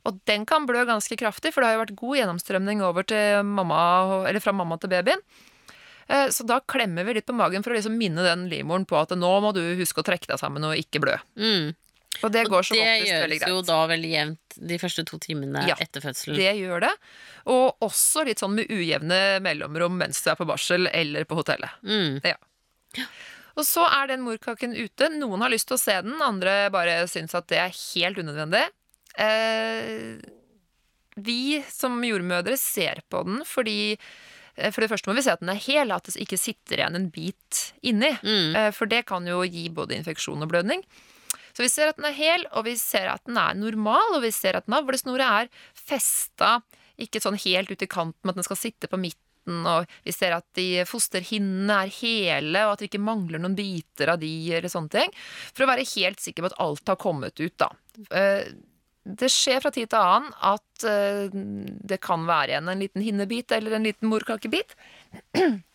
Og 0.06 0.18
den 0.26 0.46
kan 0.46 0.66
blø 0.66 0.84
ganske 0.86 1.18
kraftig, 1.18 1.52
for 1.52 1.60
det 1.62 1.68
har 1.68 1.76
jo 1.78 1.84
vært 1.84 1.98
god 1.98 2.16
gjennomstrømning 2.16 2.82
over 2.86 3.02
til 3.06 3.42
mamma, 3.44 4.24
eller 4.26 4.40
fra 4.40 4.54
mamma 4.54 4.78
til 4.80 4.90
babyen. 4.94 5.20
Eh, 6.08 6.28
Så 6.34 6.46
da 6.48 6.60
klemmer 6.60 7.04
vi 7.04 7.18
litt 7.18 7.26
på 7.28 7.36
magen 7.36 7.62
for 7.64 7.74
å 7.74 7.78
liksom 7.78 7.96
minne 7.98 8.24
den 8.24 8.46
livmoren 8.48 8.86
på 8.88 8.96
at 9.00 9.12
nå 9.16 9.32
må 9.44 9.52
du 9.56 9.62
huske 9.78 10.00
å 10.02 10.06
trekke 10.06 10.30
deg 10.30 10.40
sammen 10.40 10.64
og 10.64 10.76
ikke 10.78 11.02
blø. 11.04 11.18
Mm. 11.36 11.74
Og 12.24 12.32
det 12.34 12.46
går 12.50 12.64
som 12.66 12.74
Det 12.74 12.82
oftest 12.82 13.12
veldig 13.12 13.36
gjøres 13.38 13.50
jo 13.52 13.58
da 13.68 13.78
veldig 13.86 14.10
jevnt 14.10 14.56
de 14.72 14.78
første 14.80 15.04
to 15.06 15.18
timene 15.22 15.62
Ja, 15.68 15.76
etter 15.78 16.02
fødselen. 16.02 16.38
Det 16.40 16.54
gjør 16.58 16.80
det. 16.88 16.92
Og 17.52 17.84
også 17.84 18.24
litt 18.26 18.40
sånn 18.42 18.56
med 18.56 18.72
ujevne 18.72 19.20
mellomrom 19.44 19.98
mens 20.00 20.22
du 20.24 20.30
er 20.32 20.38
på 20.40 20.48
barsel 20.48 20.88
eller 20.90 21.28
på 21.28 21.38
hotellet. 21.38 21.70
Mm. 21.84 22.18
Og 23.58 23.66
så 23.66 23.84
er 23.86 24.10
den 24.10 24.24
morkaken 24.24 24.74
ute. 24.74 25.10
Noen 25.14 25.44
har 25.44 25.52
lyst 25.52 25.68
til 25.70 25.76
å 25.76 25.82
se 25.82 25.94
den, 26.02 26.16
andre 26.24 26.70
bare 26.74 27.02
syns 27.10 27.36
at 27.38 27.46
det 27.52 27.60
er 27.62 27.76
helt 27.76 28.18
unødvendig. 28.18 28.64
Eh, 29.18 30.18
vi 31.18 31.60
som 31.70 31.96
jordmødre 32.06 32.56
ser 32.58 33.02
på 33.10 33.24
den 33.26 33.42
fordi 33.46 33.96
For 34.74 34.82
det 34.82 34.90
første 34.90 35.10
må 35.10 35.14
vi 35.18 35.22
se 35.26 35.34
at 35.34 35.42
den 35.44 35.52
er 35.52 35.60
hel, 35.62 35.92
at 35.94 36.08
det 36.08 36.16
ikke 36.22 36.38
sitter 36.40 36.80
igjen 36.80 36.98
en 36.98 37.10
bit 37.14 37.60
inni. 37.86 38.10
Mm. 38.22 38.56
Eh, 38.58 38.70
For 38.74 38.90
det 38.90 39.04
kan 39.10 39.26
jo 39.28 39.42
gi 39.46 39.68
både 39.74 39.96
infeksjon 39.98 40.42
og 40.42 40.50
blødning. 40.50 40.82
Så 41.54 41.64
vi 41.64 41.70
ser 41.72 41.90
at 41.90 41.98
den 41.98 42.06
er 42.06 42.14
hel, 42.14 42.44
og 42.54 42.66
vi 42.68 42.76
ser 42.78 43.08
at 43.10 43.24
den 43.26 43.38
er 43.40 43.56
normal, 43.58 44.18
og 44.18 44.22
vi 44.22 44.30
ser 44.34 44.58
at 44.58 44.68
navlesnoret 44.70 45.24
er 45.26 45.48
festa, 45.74 46.60
ikke 46.98 47.22
sånn 47.22 47.38
helt 47.42 47.70
ut 47.72 47.82
i 47.82 47.88
kanten, 47.90 48.20
men 48.22 48.34
at 48.34 48.38
den 48.38 48.46
skal 48.46 48.60
sitte 48.60 48.90
på 48.90 49.00
midten, 49.00 49.64
og 49.66 49.88
vi 50.04 50.12
ser 50.12 50.34
at 50.36 50.44
de 50.58 50.84
fosterhinnene 50.86 51.80
er 51.86 51.92
hele, 51.98 52.62
og 52.66 52.74
at 52.74 52.82
det 52.82 52.90
ikke 52.90 53.02
mangler 53.02 53.42
noen 53.42 53.56
biter 53.58 54.12
av 54.12 54.20
de, 54.22 54.30
eller 54.58 54.70
sånne 54.70 54.92
ting. 54.92 55.14
For 55.54 55.64
å 55.64 55.70
være 55.70 55.86
helt 55.96 56.22
sikker 56.22 56.44
på 56.44 56.50
at 56.52 56.58
alt 56.62 56.92
har 56.92 57.00
kommet 57.00 57.40
ut, 57.42 57.54
da. 57.58 57.70
Det 59.08 59.30
skjer 59.32 59.62
fra 59.64 59.72
tid 59.72 59.88
til 59.92 60.02
annen 60.02 60.34
at 60.44 60.84
uh, 60.84 61.32
det 61.32 62.00
kan 62.04 62.26
være 62.28 62.52
igjen 62.52 62.68
en 62.68 62.84
liten 62.84 63.04
hinnebit 63.04 63.54
eller 63.56 63.78
en 63.78 63.88
liten 63.88 64.10
morkakebit. 64.12 64.76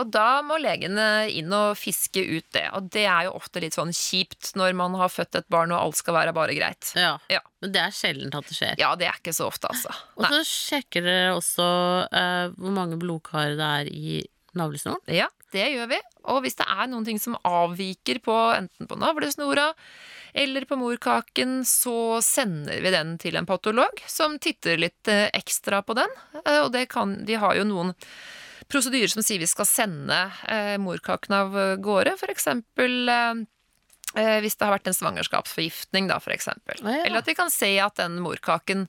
Og 0.00 0.08
da 0.08 0.40
må 0.40 0.56
legene 0.56 1.26
inn 1.28 1.52
og 1.52 1.74
fiske 1.76 2.22
ut 2.24 2.46
det. 2.56 2.64
Og 2.72 2.86
det 2.94 3.04
er 3.04 3.26
jo 3.26 3.34
ofte 3.36 3.60
litt 3.60 3.76
sånn 3.76 3.92
kjipt 3.92 4.54
når 4.56 4.72
man 4.78 4.96
har 4.96 5.12
født 5.12 5.36
et 5.42 5.48
barn 5.52 5.74
og 5.74 5.82
alt 5.82 5.98
skal 6.00 6.16
være 6.16 6.32
bare 6.36 6.56
greit. 6.56 6.94
Ja. 6.96 7.18
Ja. 7.32 7.42
Men 7.60 7.74
det 7.74 7.82
er 7.82 7.96
sjelden 7.96 8.32
at 8.32 8.48
det 8.48 8.56
skjer. 8.56 8.78
Ja, 8.80 8.94
det 8.96 9.10
er 9.10 9.20
ikke 9.20 9.36
så 9.36 9.50
ofte, 9.50 9.68
altså. 9.68 9.92
Og 10.16 10.24
så 10.32 10.40
sjekker 10.48 11.04
dere 11.04 11.34
også 11.36 11.68
uh, 12.08 12.46
hvor 12.56 12.72
mange 12.78 12.96
blodkar 13.02 13.52
det 13.58 13.68
er 13.82 13.92
i 13.92 14.22
navlesnoren. 14.56 15.04
Ja, 15.12 15.28
det 15.52 15.68
gjør 15.74 15.90
vi. 15.92 16.00
Og 16.32 16.42
hvis 16.44 16.58
det 16.58 16.66
er 16.68 16.90
noen 16.90 17.06
ting 17.06 17.20
som 17.22 17.38
avviker 17.46 18.20
på 18.24 18.36
enten 18.56 18.88
på 18.90 18.98
navlesnora 19.00 19.70
eller 20.32 20.64
på 20.64 20.78
morkaken, 20.80 21.60
så 21.68 22.20
sender 22.24 22.80
vi 22.80 22.92
den 22.94 23.16
til 23.20 23.36
en 23.36 23.48
patolog 23.48 24.00
som 24.08 24.38
titter 24.40 24.80
litt 24.80 25.08
eh, 25.12 25.28
ekstra 25.36 25.82
på 25.84 25.96
den. 25.98 26.14
Eh, 26.44 26.62
Og 26.64 26.72
kan, 26.88 27.18
vi 27.28 27.36
har 27.36 27.58
jo 27.58 27.66
noen 27.68 27.92
prosedyrer 28.72 29.10
som 29.12 29.24
sier 29.24 29.42
vi 29.42 29.50
skal 29.50 29.68
sende 29.68 30.22
eh, 30.48 30.78
morkaken 30.80 31.36
av 31.36 31.58
gårde, 31.84 32.16
eh, 33.12 33.34
hvis 34.14 34.56
det 34.56 34.66
har 34.66 34.74
vært 34.78 34.86
en 34.90 34.94
svangerskapsforgiftning, 34.98 36.08
da, 36.08 36.18
eksempel. 36.34 36.80
Ja. 36.82 37.04
Eller 37.06 37.18
at 37.22 37.26
vi 37.30 37.34
kan 37.34 37.50
se 37.50 37.78
at 37.80 37.96
den 37.96 38.18
morkaken 38.20 38.86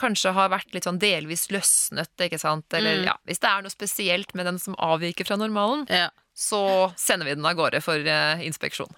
kanskje 0.00 0.32
har 0.34 0.48
vært 0.50 0.72
litt 0.74 0.84
sånn 0.88 0.98
delvis 0.98 1.48
løsnet, 1.54 2.10
ikke 2.18 2.40
sant. 2.40 2.66
Eller 2.74 2.98
Mm. 3.02 3.04
ja, 3.04 3.16
hvis 3.26 3.38
det 3.40 3.48
er 3.50 3.62
noe 3.62 3.70
spesielt 3.70 4.34
med 4.34 4.46
den 4.46 4.58
som 4.58 4.74
avviker 4.76 5.24
fra 5.26 5.36
normalen, 5.36 5.86
Ja. 5.90 6.08
så 6.34 6.92
sender 6.96 7.26
vi 7.26 7.34
den 7.34 7.46
av 7.46 7.54
gårde 7.54 7.80
for 7.82 7.94
eh, 7.96 8.40
inspeksjon. 8.42 8.90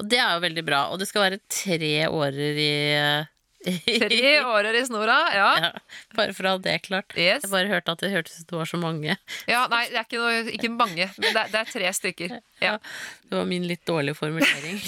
Og 0.00 0.08
det 0.08 0.18
er 0.18 0.32
jo 0.34 0.40
veldig 0.46 0.64
bra. 0.64 0.88
Og 0.92 0.98
det 0.98 1.08
skal 1.08 1.22
være 1.30 1.40
tre 1.48 2.06
årer 2.08 2.56
i, 2.56 2.72
i 2.96 3.26
Tre 4.02 4.32
årer 4.46 4.76
i 4.78 4.84
snora, 4.86 5.16
ja. 5.34 5.48
Ja, 5.62 5.70
bare 6.14 6.34
for 6.36 6.46
å 6.46 6.54
ha 6.54 6.60
det 6.62 6.76
klart. 6.86 7.14
Yes. 7.18 7.42
Jeg 7.44 7.52
bare 7.52 7.70
hørte 7.72 7.94
at 7.96 8.04
det 8.04 8.12
hørtes 8.12 8.36
ut 8.36 8.44
som 8.44 8.50
det 8.52 8.60
var 8.60 8.70
så 8.70 8.80
mange. 8.80 9.16
ja 9.50 9.64
nei, 9.72 9.82
det 9.90 9.98
er 9.98 10.06
ikke, 10.06 10.22
noe, 10.22 10.54
ikke 10.54 10.72
mange, 10.74 11.08
men 11.18 11.34
det 11.34 11.42
er, 11.42 11.52
det 11.54 11.60
er 11.62 11.72
tre 11.72 11.92
stykker. 11.98 12.36
Ja. 12.62 12.76
Det 13.28 13.40
var 13.40 13.50
min 13.50 13.66
litt 13.68 13.84
dårlige 13.88 14.18
formulering. 14.18 14.80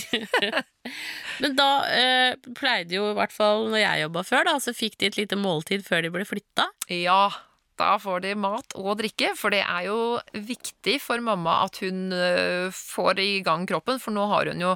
Men 1.43 1.55
da 1.59 1.68
eh, 1.93 2.49
pleide 2.57 2.97
jo, 2.97 3.11
i 3.12 3.16
hvert 3.18 3.35
fall 3.35 3.68
når 3.68 3.83
jeg 3.83 4.03
jobba 4.07 4.25
før, 4.27 4.49
da, 4.49 4.57
så 4.64 4.75
fikk 4.77 4.97
de 5.01 5.11
et 5.11 5.18
lite 5.21 5.39
måltid 5.39 5.85
før 5.87 6.07
de 6.07 6.12
ble 6.14 6.25
flytta. 6.29 6.66
ja, 6.89 7.23
da 7.81 7.95
får 8.01 8.25
de 8.25 8.35
mat 8.37 8.77
og 8.77 8.99
drikke, 9.01 9.33
for 9.39 9.55
det 9.55 9.62
er 9.64 9.87
jo 9.89 9.99
viktig 10.35 10.99
for 11.03 11.23
mamma 11.25 11.62
at 11.66 11.81
hun 11.85 12.11
øh, 12.12 12.68
får 12.77 13.23
i 13.23 13.31
gang 13.47 13.66
kroppen, 13.68 14.01
for 14.03 14.12
nå 14.12 14.27
har 14.33 14.51
hun 14.53 14.61
jo 14.64 14.75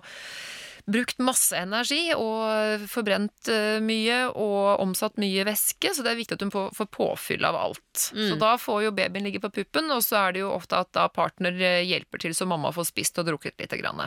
brukt 0.85 1.21
masse 1.25 1.57
energi 1.57 2.13
og 2.13 2.85
forbrent 2.93 3.49
øh, 3.53 3.79
mye 3.85 4.19
og 4.31 4.83
omsatt 4.83 5.17
mye 5.21 5.47
væske, 5.49 5.95
så 5.97 6.05
det 6.05 6.13
er 6.13 6.19
viktig 6.19 6.37
at 6.37 6.45
hun 6.45 6.53
får, 6.53 6.89
påfyll 6.93 7.47
av 7.49 7.57
alt. 7.57 8.11
Mm. 8.13 8.27
Så 8.29 8.37
da 8.41 8.53
får 8.61 8.83
jo 8.87 8.93
babyen 8.97 9.25
ligge 9.29 9.41
på 9.41 9.53
puppen, 9.55 9.89
og 9.95 10.05
så 10.05 10.21
er 10.27 10.37
det 10.37 10.45
jo 10.45 10.53
ofte 10.53 10.83
at 10.85 10.93
da 10.97 11.09
partner 11.13 11.57
øh, 11.57 11.81
hjelper 11.89 12.25
til 12.27 12.37
så 12.37 12.49
mamma 12.49 12.73
får 12.75 12.91
spist 12.91 13.23
og 13.23 13.31
drukket 13.31 13.57
lite 13.61 13.81
grann. 13.81 14.05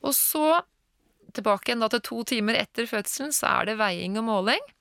Og 0.00 0.16
så, 0.16 0.62
tilbake 1.36 1.68
igjen 1.68 1.84
da 1.84 1.92
til 1.92 2.04
to 2.06 2.24
timer 2.32 2.56
etter 2.62 2.88
fødselen, 2.88 3.34
så 3.36 3.58
er 3.58 3.70
det 3.70 3.78
veiing 3.82 4.16
og 4.20 4.28
måling. 4.30 4.74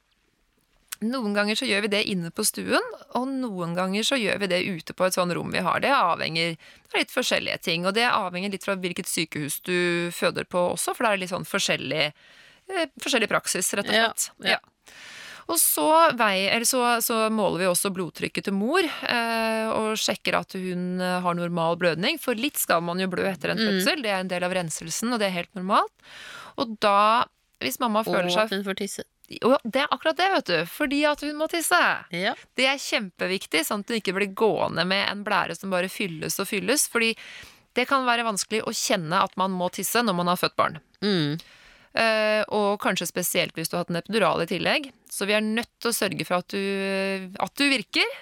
Noen 1.06 1.34
ganger 1.36 1.56
så 1.60 1.68
gjør 1.70 1.84
vi 1.86 1.88
det 1.94 2.04
inne 2.10 2.32
på 2.34 2.42
stuen, 2.48 2.82
og 3.14 3.28
noen 3.30 3.76
ganger 3.78 4.02
så 4.08 4.18
gjør 4.18 4.40
vi 4.42 4.48
det 4.50 4.64
ute 4.66 4.94
på 4.98 5.06
et 5.06 5.14
sånn 5.14 5.34
rom 5.36 5.52
vi 5.54 5.60
har. 5.62 5.80
Det 5.84 5.92
avhenger 5.94 6.56
er 6.58 6.98
litt 7.04 7.14
forskjellige 7.14 7.60
ting, 7.62 7.86
og 7.86 7.94
det 7.94 8.08
avhenger 8.10 8.50
litt 8.56 8.66
fra 8.66 8.74
hvilket 8.76 9.06
sykehus 9.06 9.60
du 9.68 10.10
føder 10.16 10.48
på 10.50 10.64
også, 10.74 10.96
for 10.98 11.06
det 11.06 11.12
er 11.14 11.22
litt 11.26 11.34
sånn 11.36 11.46
forskjellig, 11.46 12.08
eh, 12.74 12.88
forskjellig 13.04 13.30
praksis, 13.30 13.70
rett 13.78 13.88
og 13.92 13.94
Ja, 13.94 14.10
slett. 14.14 14.32
ja. 14.56 14.58
Og 15.48 15.56
så, 15.62 15.86
vei, 16.20 16.50
eller 16.52 16.66
så, 16.68 16.82
så 17.00 17.30
måler 17.32 17.62
vi 17.62 17.68
også 17.70 17.94
blodtrykket 17.96 18.44
til 18.50 18.54
mor, 18.58 18.84
eh, 18.84 19.68
og 19.72 19.94
sjekker 19.96 20.36
at 20.42 20.52
hun 20.60 21.00
har 21.00 21.38
normal 21.38 21.78
blødning, 21.80 22.18
for 22.20 22.36
litt 22.36 22.58
skal 22.60 22.82
man 22.84 23.00
jo 23.00 23.08
blø 23.08 23.24
etter 23.30 23.54
en 23.54 23.58
Mm. 23.62 23.70
fødsel, 23.70 24.02
det 24.04 24.12
er 24.12 24.20
en 24.26 24.28
del 24.34 24.44
av 24.44 24.52
renselsen, 24.52 25.14
og 25.14 25.20
det 25.22 25.28
er 25.30 25.38
helt 25.38 25.54
normalt. 25.56 25.94
Og 26.58 26.74
da, 26.84 27.24
hvis 27.62 27.80
mamma 27.80 28.04
føler 28.04 28.28
seg 28.34 28.44
at 28.50 28.50
hun 28.58 28.64
får 28.66 28.76
tisse. 28.82 29.04
Og 29.44 29.58
det 29.68 29.82
er 29.84 29.92
akkurat 29.92 30.18
det, 30.18 30.28
vet 30.32 30.50
du. 30.50 30.58
Fordi 30.72 31.02
at 31.10 31.22
hun 31.26 31.36
må 31.40 31.50
tisse. 31.52 31.80
Ja. 32.16 32.34
Det 32.56 32.68
er 32.70 32.80
kjempeviktig, 32.80 33.66
sånn 33.68 33.84
at 33.84 33.92
hun 33.92 34.00
ikke 34.00 34.16
blir 34.16 34.32
gående 34.38 34.86
med 34.88 35.04
en 35.10 35.26
blære 35.28 35.58
som 35.58 35.74
bare 35.74 35.92
fylles 35.92 36.40
og 36.40 36.48
fylles. 36.48 36.88
Fordi 36.92 37.14
det 37.78 37.86
kan 37.90 38.08
være 38.08 38.26
vanskelig 38.28 38.64
å 38.66 38.74
kjenne 38.74 39.20
at 39.22 39.36
man 39.40 39.54
må 39.54 39.70
tisse 39.74 40.02
når 40.04 40.16
man 40.18 40.32
har 40.32 40.40
født 40.40 40.58
barn. 40.60 40.80
Mm. 41.04 41.36
Uh, 41.98 42.44
og 42.54 42.78
kanskje 42.84 43.08
spesielt 43.10 43.56
hvis 43.58 43.72
du 43.72 43.76
har 43.76 43.84
hatt 43.84 43.92
en 43.92 44.00
epidural 44.00 44.44
i 44.44 44.50
tillegg. 44.50 44.92
Så 45.12 45.28
vi 45.28 45.36
er 45.38 45.44
nødt 45.44 45.72
til 45.82 45.92
å 45.92 45.98
sørge 45.98 46.28
for 46.28 46.40
at 46.40 46.56
du, 46.56 47.36
at 47.44 47.54
du 47.60 47.68
virker. 47.68 48.16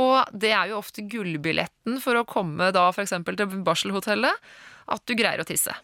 Og 0.00 0.30
det 0.32 0.54
er 0.56 0.70
jo 0.70 0.78
ofte 0.78 1.04
gullbilletten 1.04 1.98
for 2.00 2.16
å 2.16 2.26
komme 2.28 2.70
da 2.72 2.86
f.eks. 2.92 3.12
til 3.26 3.58
barselhotellet. 3.66 4.52
At 4.92 5.04
du 5.06 5.14
greier 5.18 5.42
å 5.42 5.48
tisse. 5.48 5.74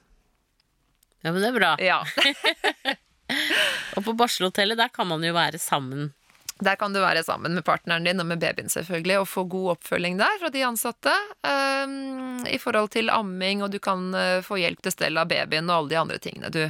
ja, 1.22 1.30
men 1.30 1.42
det 1.42 1.50
er 1.50 1.58
bra. 1.58 1.74
Ja. 1.82 2.00
Og 3.96 4.04
på 4.04 4.14
barselhotellet, 4.18 4.78
der 4.78 4.92
kan 4.94 5.08
man 5.10 5.24
jo 5.24 5.34
være 5.36 5.60
sammen. 5.60 6.12
Der 6.58 6.74
kan 6.74 6.90
du 6.94 6.98
være 6.98 7.22
sammen 7.22 7.54
med 7.54 7.62
partneren 7.66 8.06
din 8.06 8.18
og 8.18 8.26
med 8.26 8.40
babyen 8.42 8.70
selvfølgelig, 8.72 9.20
og 9.20 9.28
få 9.30 9.44
god 9.46 9.76
oppfølging 9.76 10.18
der 10.18 10.40
fra 10.40 10.50
de 10.54 10.64
ansatte 10.66 11.14
Um, 11.46 12.46
i 12.46 12.58
forhold 12.58 12.90
til 12.94 13.10
amming, 13.10 13.62
og 13.62 13.70
du 13.72 13.78
kan 13.82 14.10
uh, 14.14 14.40
få 14.44 14.58
hjelp 14.58 14.82
til 14.82 14.94
stell 14.94 15.18
av 15.20 15.28
babyen 15.30 15.70
og 15.70 15.76
alle 15.76 15.92
de 15.92 15.98
andre 16.00 16.18
tingene 16.22 16.50
du 16.54 16.64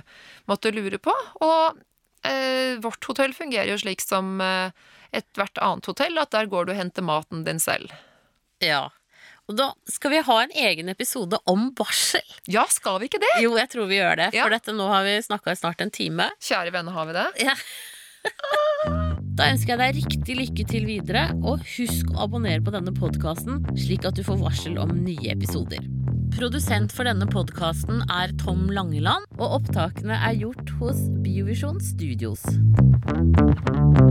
måtte 0.50 0.72
lure 0.74 1.00
på. 1.00 1.14
Og 1.44 1.78
uh, 2.28 2.74
vårt 2.84 3.08
hotell 3.08 3.34
fungerer 3.36 3.70
jo 3.72 3.78
slik 3.80 4.04
som 4.04 4.36
uh, 4.44 4.68
ethvert 5.14 5.60
annet 5.64 5.88
hotell, 5.88 6.20
at 6.20 6.34
der 6.36 6.50
går 6.52 6.68
du 6.68 6.74
og 6.74 6.80
henter 6.80 7.06
maten 7.06 7.44
din 7.48 7.60
selv. 7.62 7.92
Ja. 8.64 8.88
Og 9.48 9.56
da 9.56 9.70
skal 9.88 10.12
vi 10.12 10.22
ha 10.26 10.38
en 10.44 10.52
egen 10.60 10.92
episode 10.92 11.38
om 11.48 11.70
barsel. 11.76 12.24
Ja, 12.52 12.66
skal 12.68 13.00
vi 13.00 13.08
ikke 13.08 13.20
det? 13.22 13.32
Jo, 13.40 13.54
jeg 13.56 13.70
tror 13.72 13.88
vi 13.88 13.96
gjør 13.96 14.20
det, 14.20 14.32
for 14.36 14.52
dette 14.52 14.74
nå 14.76 14.88
har 14.92 15.06
vi 15.08 15.14
snakka 15.24 15.54
i 15.54 15.60
snart 15.60 15.80
en 15.84 15.92
time. 15.94 16.28
Kjære 16.44 16.74
venner, 16.74 16.92
har 16.92 17.08
vi 17.08 17.16
det? 17.16 17.28
Ja. 17.48 17.56
Da 19.38 19.46
ønsker 19.52 19.76
jeg 19.76 19.78
deg 19.78 19.98
riktig 20.00 20.34
lykke 20.34 20.64
til 20.66 20.86
videre, 20.88 21.28
og 21.46 21.62
husk 21.76 22.08
å 22.10 22.24
abonnere 22.24 22.58
på 22.66 22.72
denne 22.74 22.90
podkasten, 22.90 23.60
slik 23.78 24.02
at 24.08 24.18
du 24.18 24.24
får 24.26 24.40
varsel 24.40 24.80
om 24.82 24.90
nye 25.04 25.30
episoder. 25.30 25.84
Produsent 26.34 26.90
for 26.90 27.06
denne 27.06 27.28
podkasten 27.30 28.02
er 28.10 28.34
Tom 28.42 28.66
Langeland, 28.74 29.30
og 29.38 29.60
opptakene 29.60 30.18
er 30.18 30.40
gjort 30.42 30.74
hos 30.82 31.06
Biovisjon 31.22 31.78
Studios. 31.86 32.42